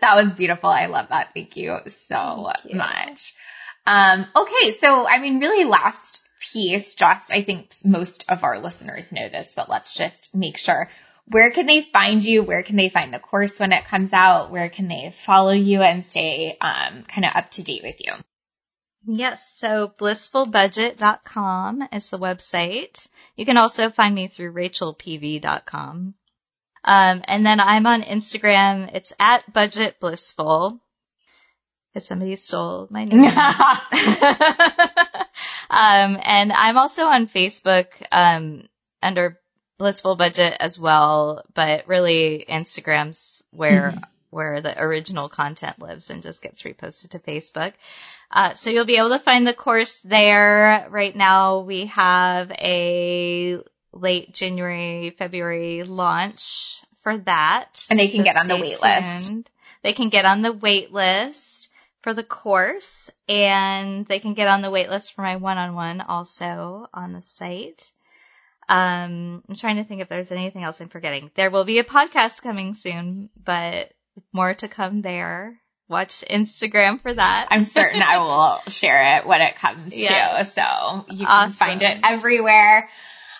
that 0.00 0.12
was 0.16 0.32
beautiful. 0.32 0.70
I 0.70 0.86
love 0.86 1.10
that. 1.10 1.34
Thank 1.34 1.56
you 1.56 1.78
so 1.86 2.50
Thank 2.62 2.72
you. 2.72 2.78
much. 2.78 3.34
Um, 3.88 4.26
okay. 4.36 4.72
So, 4.72 5.08
I 5.08 5.18
mean, 5.18 5.40
really 5.40 5.64
last 5.64 6.20
piece, 6.52 6.94
just 6.94 7.32
I 7.32 7.40
think 7.40 7.72
most 7.86 8.26
of 8.28 8.44
our 8.44 8.58
listeners 8.58 9.12
know 9.12 9.30
this, 9.30 9.54
but 9.56 9.70
let's 9.70 9.94
just 9.94 10.34
make 10.34 10.58
sure. 10.58 10.90
Where 11.30 11.50
can 11.50 11.66
they 11.66 11.80
find 11.80 12.24
you? 12.24 12.42
Where 12.42 12.62
can 12.62 12.76
they 12.76 12.90
find 12.90 13.12
the 13.12 13.18
course 13.18 13.58
when 13.58 13.72
it 13.72 13.86
comes 13.86 14.12
out? 14.12 14.50
Where 14.50 14.68
can 14.68 14.88
they 14.88 15.10
follow 15.10 15.52
you 15.52 15.80
and 15.80 16.04
stay 16.04 16.56
um, 16.60 17.02
kind 17.04 17.24
of 17.24 17.32
up 17.34 17.50
to 17.52 17.62
date 17.62 17.82
with 17.82 17.96
you? 18.04 18.12
Yes, 19.06 19.54
so 19.56 19.88
blissfulbudget.com 19.88 21.88
is 21.92 22.10
the 22.10 22.18
website. 22.18 23.08
You 23.36 23.46
can 23.46 23.56
also 23.56 23.90
find 23.90 24.14
me 24.14 24.28
through 24.28 24.52
rachelpv.com. 24.52 26.14
Um, 26.84 27.22
and 27.24 27.46
then 27.46 27.60
I'm 27.60 27.86
on 27.86 28.02
Instagram. 28.02 28.90
It's 28.94 29.12
at 29.18 29.50
budgetblissful 29.52 30.78
because 31.98 32.08
somebody 32.08 32.36
stole 32.36 32.86
my 32.90 33.04
name. 33.06 33.24
um, 35.70 36.18
and 36.22 36.52
I'm 36.52 36.78
also 36.78 37.06
on 37.06 37.26
Facebook 37.26 37.86
um, 38.12 38.68
under 39.02 39.40
Blissful 39.78 40.14
Budget 40.16 40.56
as 40.60 40.78
well, 40.78 41.44
but 41.54 41.88
really 41.88 42.44
Instagram's 42.48 43.42
where 43.50 43.90
mm-hmm. 43.90 44.04
where 44.30 44.60
the 44.60 44.80
original 44.80 45.28
content 45.28 45.80
lives 45.80 46.10
and 46.10 46.22
just 46.22 46.40
gets 46.42 46.62
reposted 46.62 47.10
to 47.10 47.18
Facebook. 47.18 47.72
Uh, 48.30 48.54
so 48.54 48.70
you'll 48.70 48.84
be 48.84 48.98
able 48.98 49.10
to 49.10 49.18
find 49.18 49.44
the 49.46 49.54
course 49.54 50.00
there. 50.02 50.86
Right 50.90 51.16
now 51.16 51.60
we 51.60 51.86
have 51.86 52.52
a 52.52 53.58
late 53.92 54.32
January, 54.34 55.10
February 55.18 55.82
launch 55.82 56.80
for 57.02 57.18
that. 57.18 57.84
And 57.90 57.98
they 57.98 58.08
can 58.08 58.18
so 58.18 58.24
get 58.24 58.36
on 58.36 58.46
the 58.46 58.56
wait 58.56 58.78
tuned. 58.78 58.82
list. 58.82 59.50
They 59.82 59.92
can 59.92 60.08
get 60.08 60.24
on 60.24 60.42
the 60.42 60.52
wait 60.52 60.92
list 60.92 61.67
for 62.02 62.14
the 62.14 62.22
course 62.22 63.10
and 63.28 64.06
they 64.06 64.18
can 64.18 64.34
get 64.34 64.48
on 64.48 64.60
the 64.60 64.70
waitlist 64.70 65.14
for 65.14 65.22
my 65.22 65.36
one-on-one 65.36 66.00
also 66.00 66.88
on 66.94 67.12
the 67.12 67.22
site. 67.22 67.90
Um, 68.68 69.42
I'm 69.48 69.56
trying 69.56 69.76
to 69.76 69.84
think 69.84 70.02
if 70.02 70.08
there's 70.08 70.30
anything 70.30 70.62
else 70.62 70.80
I'm 70.80 70.90
forgetting. 70.90 71.30
There 71.34 71.50
will 71.50 71.64
be 71.64 71.78
a 71.78 71.84
podcast 71.84 72.42
coming 72.42 72.74
soon, 72.74 73.30
but 73.42 73.92
more 74.32 74.54
to 74.54 74.68
come 74.68 75.00
there. 75.00 75.58
Watch 75.88 76.22
Instagram 76.28 77.00
for 77.00 77.14
that. 77.14 77.48
I'm 77.50 77.64
certain 77.64 78.02
I 78.02 78.18
will 78.18 78.58
share 78.70 79.18
it 79.18 79.26
when 79.26 79.40
it 79.40 79.56
comes 79.56 79.96
yes. 79.96 80.54
to. 80.54 80.60
So 80.60 81.06
you 81.08 81.24
can 81.24 81.26
awesome. 81.26 81.66
find 81.66 81.82
it 81.82 82.00
everywhere. 82.04 82.90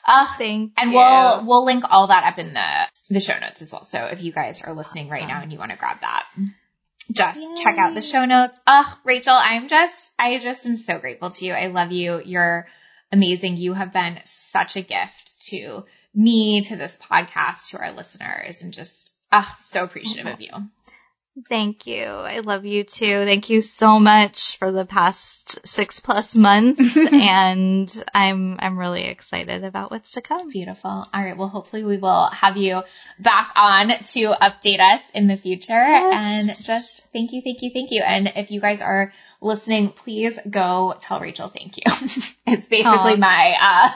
Uh, 0.03 0.27
Thank 0.39 0.73
and 0.79 0.91
you. 0.91 0.97
we'll 0.97 1.47
we'll 1.47 1.65
link 1.67 1.85
all 1.91 2.07
that 2.07 2.25
up 2.25 2.39
in 2.39 2.55
the 2.55 2.89
the 3.11 3.21
show 3.21 3.39
notes 3.39 3.61
as 3.61 3.71
well. 3.71 3.85
So 3.85 4.07
if 4.07 4.23
you 4.23 4.33
guys 4.33 4.63
are 4.63 4.73
listening 4.73 5.11
right 5.11 5.29
now 5.29 5.43
and 5.43 5.53
you 5.53 5.59
want 5.59 5.73
to 5.73 5.77
grab 5.77 6.01
that 6.01 6.25
just 7.13 7.41
Yay. 7.41 7.55
check 7.63 7.79
out 7.79 7.95
the 7.95 8.03
show 8.03 8.25
notes. 8.25 8.61
Oh, 8.67 8.99
Rachel, 9.05 9.35
I'm 9.35 9.69
just, 9.69 10.13
I 10.19 10.39
just 10.39 10.67
am 10.67 10.77
so 10.77 10.99
grateful 10.99 11.31
to 11.31 11.45
you. 11.45 11.53
I 11.53 11.69
love 11.69 11.93
you. 11.93 12.21
You're 12.25 12.67
amazing. 13.13 13.57
You 13.57 13.75
have 13.75 13.93
been 13.93 14.21
such 14.25 14.77
a 14.77 14.83
gift 14.83 15.47
to 15.49 15.85
me, 16.15 16.63
to 16.63 16.77
this 16.77 16.99
podcast, 16.99 17.71
to 17.71 17.79
our 17.79 17.93
listeners, 17.93 18.63
and 18.63 18.73
just, 18.73 19.15
oh, 19.33 19.57
so 19.61 19.85
appreciative 19.85 20.33
of 20.33 20.41
you. 20.41 20.51
Thank 21.49 21.87
you. 21.87 22.05
I 22.05 22.41
love 22.41 22.65
you 22.65 22.85
too. 22.85 23.25
Thank 23.25 23.51
you 23.51 23.61
so 23.61 24.01
much 24.01 24.57
for 24.59 24.73
the 24.73 24.85
past 24.85 25.67
six 25.67 26.01
plus 26.01 26.37
months. 26.37 26.97
and 27.13 28.05
I'm, 28.15 28.57
I'm 28.59 28.79
really 28.79 29.05
excited 29.05 29.65
about 29.65 29.91
what's 29.91 30.13
to 30.13 30.23
come. 30.23 30.49
Beautiful. 30.49 30.91
All 30.91 31.09
right. 31.13 31.37
Well, 31.37 31.49
hopefully 31.49 31.85
we 31.85 31.99
will 31.99 32.27
have 32.27 32.57
you 32.57 32.83
back 33.19 33.53
on 33.57 33.89
to 33.89 34.35
update 34.41 34.81
us 34.81 35.03
in 35.15 35.27
the 35.27 35.37
future. 35.37 35.73
Yes. 35.73 36.49
And 36.49 36.67
just 36.67 37.07
thank 37.13 37.33
you, 37.33 37.43
thank 37.43 37.63
you, 37.63 37.71
thank 37.73 37.91
you. 37.91 38.03
And 38.03 38.33
if 38.37 38.51
you 38.51 38.61
guys 38.61 38.83
are 38.83 39.13
listening, 39.41 39.91
please 39.91 40.39
go 40.49 40.95
tell 41.01 41.21
Rachel 41.21 41.49
thank 41.49 41.77
you. 41.77 41.85
it's 42.47 42.67
basically 42.67 43.15
Aww. 43.15 43.19
my, 43.19 43.57
uh, 43.61 43.91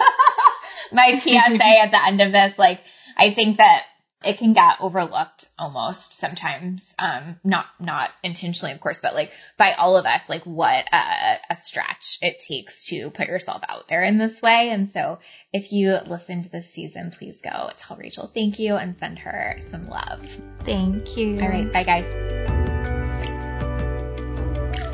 my 0.93 1.19
PSA 1.19 1.83
at 1.83 1.91
the 1.91 2.07
end 2.07 2.21
of 2.21 2.33
this. 2.33 2.59
Like, 2.59 2.81
I 3.17 3.31
think 3.31 3.59
that 3.59 3.85
it 4.25 4.39
can 4.39 4.53
get 4.53 4.81
overlooked 4.81 5.47
almost 5.59 6.15
sometimes. 6.15 6.95
Um, 6.99 7.39
not, 7.45 7.67
not 7.81 8.11
intentionally, 8.23 8.73
of 8.73 8.81
course, 8.81 8.99
but 9.01 9.15
like 9.15 9.33
by 9.57 9.73
all 9.73 9.97
of 9.97 10.07
us, 10.07 10.29
like 10.29 10.45
what 10.45 10.85
a, 10.93 11.37
a 11.51 11.57
stretch 11.57 12.19
it 12.23 12.39
takes 12.39 12.87
to 12.87 13.11
put 13.11 13.29
yourself 13.29 13.63
out 13.69 13.89
there 13.89 14.03
in 14.03 14.19
this 14.19 14.43
way. 14.43 14.71
And 14.71 14.89
so 14.89 15.19
if 15.53 15.73
you 15.73 15.97
listened 16.07 16.45
to 16.45 16.51
this 16.51 16.71
season, 16.71 17.11
please 17.11 17.41
go 17.43 17.71
tell 17.77 17.97
Rachel 17.97 18.31
thank 18.33 18.59
you 18.59 18.77
and 18.77 18.97
send 18.97 19.19
her 19.21 19.57
some 19.61 19.89
love. 19.89 20.27
Thank 20.65 21.17
you. 21.17 21.41
All 21.41 21.49
right. 21.49 21.73
Bye 21.73 21.85
guys. 21.85 22.07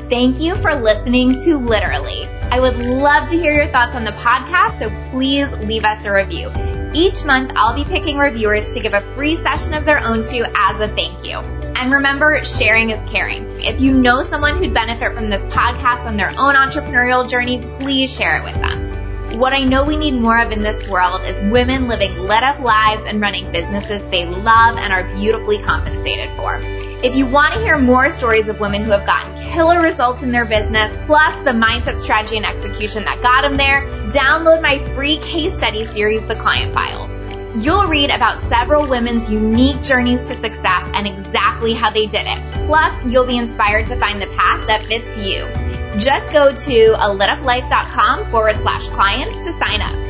Thank 0.09 0.39
you 0.39 0.55
for 0.55 0.73
listening 0.73 1.33
to 1.43 1.57
Literally. 1.57 2.25
I 2.51 2.59
would 2.59 2.77
love 2.77 3.29
to 3.29 3.37
hear 3.37 3.53
your 3.53 3.67
thoughts 3.67 3.93
on 3.93 4.05
the 4.05 4.11
podcast, 4.11 4.79
so 4.79 4.89
please 5.11 5.51
leave 5.67 5.83
us 5.83 6.03
a 6.03 6.11
review. 6.11 6.49
Each 6.93 7.23
month, 7.23 7.51
I'll 7.55 7.75
be 7.75 7.85
picking 7.85 8.17
reviewers 8.17 8.73
to 8.73 8.79
give 8.79 8.95
a 8.95 9.01
free 9.13 9.35
session 9.35 9.75
of 9.75 9.85
their 9.85 9.99
own 10.03 10.23
to 10.23 10.51
as 10.55 10.81
a 10.81 10.87
thank 10.87 11.23
you. 11.23 11.37
And 11.37 11.93
remember, 11.93 12.43
sharing 12.43 12.89
is 12.89 13.11
caring. 13.11 13.61
If 13.61 13.79
you 13.79 13.93
know 13.93 14.23
someone 14.23 14.57
who'd 14.57 14.73
benefit 14.73 15.13
from 15.13 15.29
this 15.29 15.45
podcast 15.45 16.05
on 16.05 16.17
their 16.17 16.31
own 16.37 16.55
entrepreneurial 16.55 17.29
journey, 17.29 17.63
please 17.79 18.11
share 18.11 18.37
it 18.37 18.43
with 18.43 18.55
them. 18.55 19.39
What 19.39 19.53
I 19.53 19.63
know 19.63 19.85
we 19.85 19.97
need 19.97 20.19
more 20.19 20.39
of 20.39 20.51
in 20.51 20.63
this 20.63 20.89
world 20.89 21.21
is 21.25 21.41
women 21.51 21.87
living 21.87 22.17
lit 22.17 22.41
up 22.41 22.59
lives 22.59 23.05
and 23.05 23.21
running 23.21 23.51
businesses 23.51 24.01
they 24.09 24.25
love 24.25 24.77
and 24.77 24.91
are 24.91 25.03
beautifully 25.15 25.61
compensated 25.61 26.35
for. 26.35 26.59
If 27.03 27.15
you 27.15 27.27
want 27.27 27.53
to 27.53 27.59
hear 27.61 27.77
more 27.77 28.09
stories 28.09 28.49
of 28.49 28.59
women 28.59 28.83
who 28.83 28.91
have 28.91 29.05
gotten 29.05 29.38
killer 29.49 29.79
results 29.81 30.21
in 30.21 30.31
their 30.31 30.45
business, 30.45 30.95
plus 31.05 31.35
the 31.37 31.51
mindset, 31.51 31.99
strategy, 31.99 32.37
and 32.37 32.45
execution 32.45 33.05
that 33.05 33.21
got 33.21 33.41
them 33.41 33.57
there, 33.57 33.81
download 34.11 34.61
my 34.61 34.79
free 34.95 35.17
case 35.19 35.57
study 35.57 35.85
series, 35.85 36.25
The 36.25 36.35
Client 36.35 36.73
Files. 36.73 37.19
You'll 37.63 37.87
read 37.87 38.11
about 38.11 38.39
several 38.39 38.87
women's 38.87 39.31
unique 39.31 39.81
journeys 39.81 40.23
to 40.29 40.35
success 40.35 40.89
and 40.93 41.07
exactly 41.07 41.73
how 41.73 41.89
they 41.89 42.05
did 42.05 42.25
it. 42.27 42.39
Plus, 42.67 43.05
you'll 43.05 43.25
be 43.25 43.37
inspired 43.37 43.87
to 43.87 43.95
find 43.97 44.21
the 44.21 44.27
path 44.27 44.67
that 44.67 44.83
fits 44.83 45.17
you. 45.17 45.47
Just 45.99 46.31
go 46.31 46.53
to 46.53 46.79
a 46.93 47.09
lituplife.com 47.09 48.29
forward 48.29 48.55
slash 48.57 48.87
clients 48.89 49.45
to 49.45 49.53
sign 49.53 49.81
up. 49.81 50.08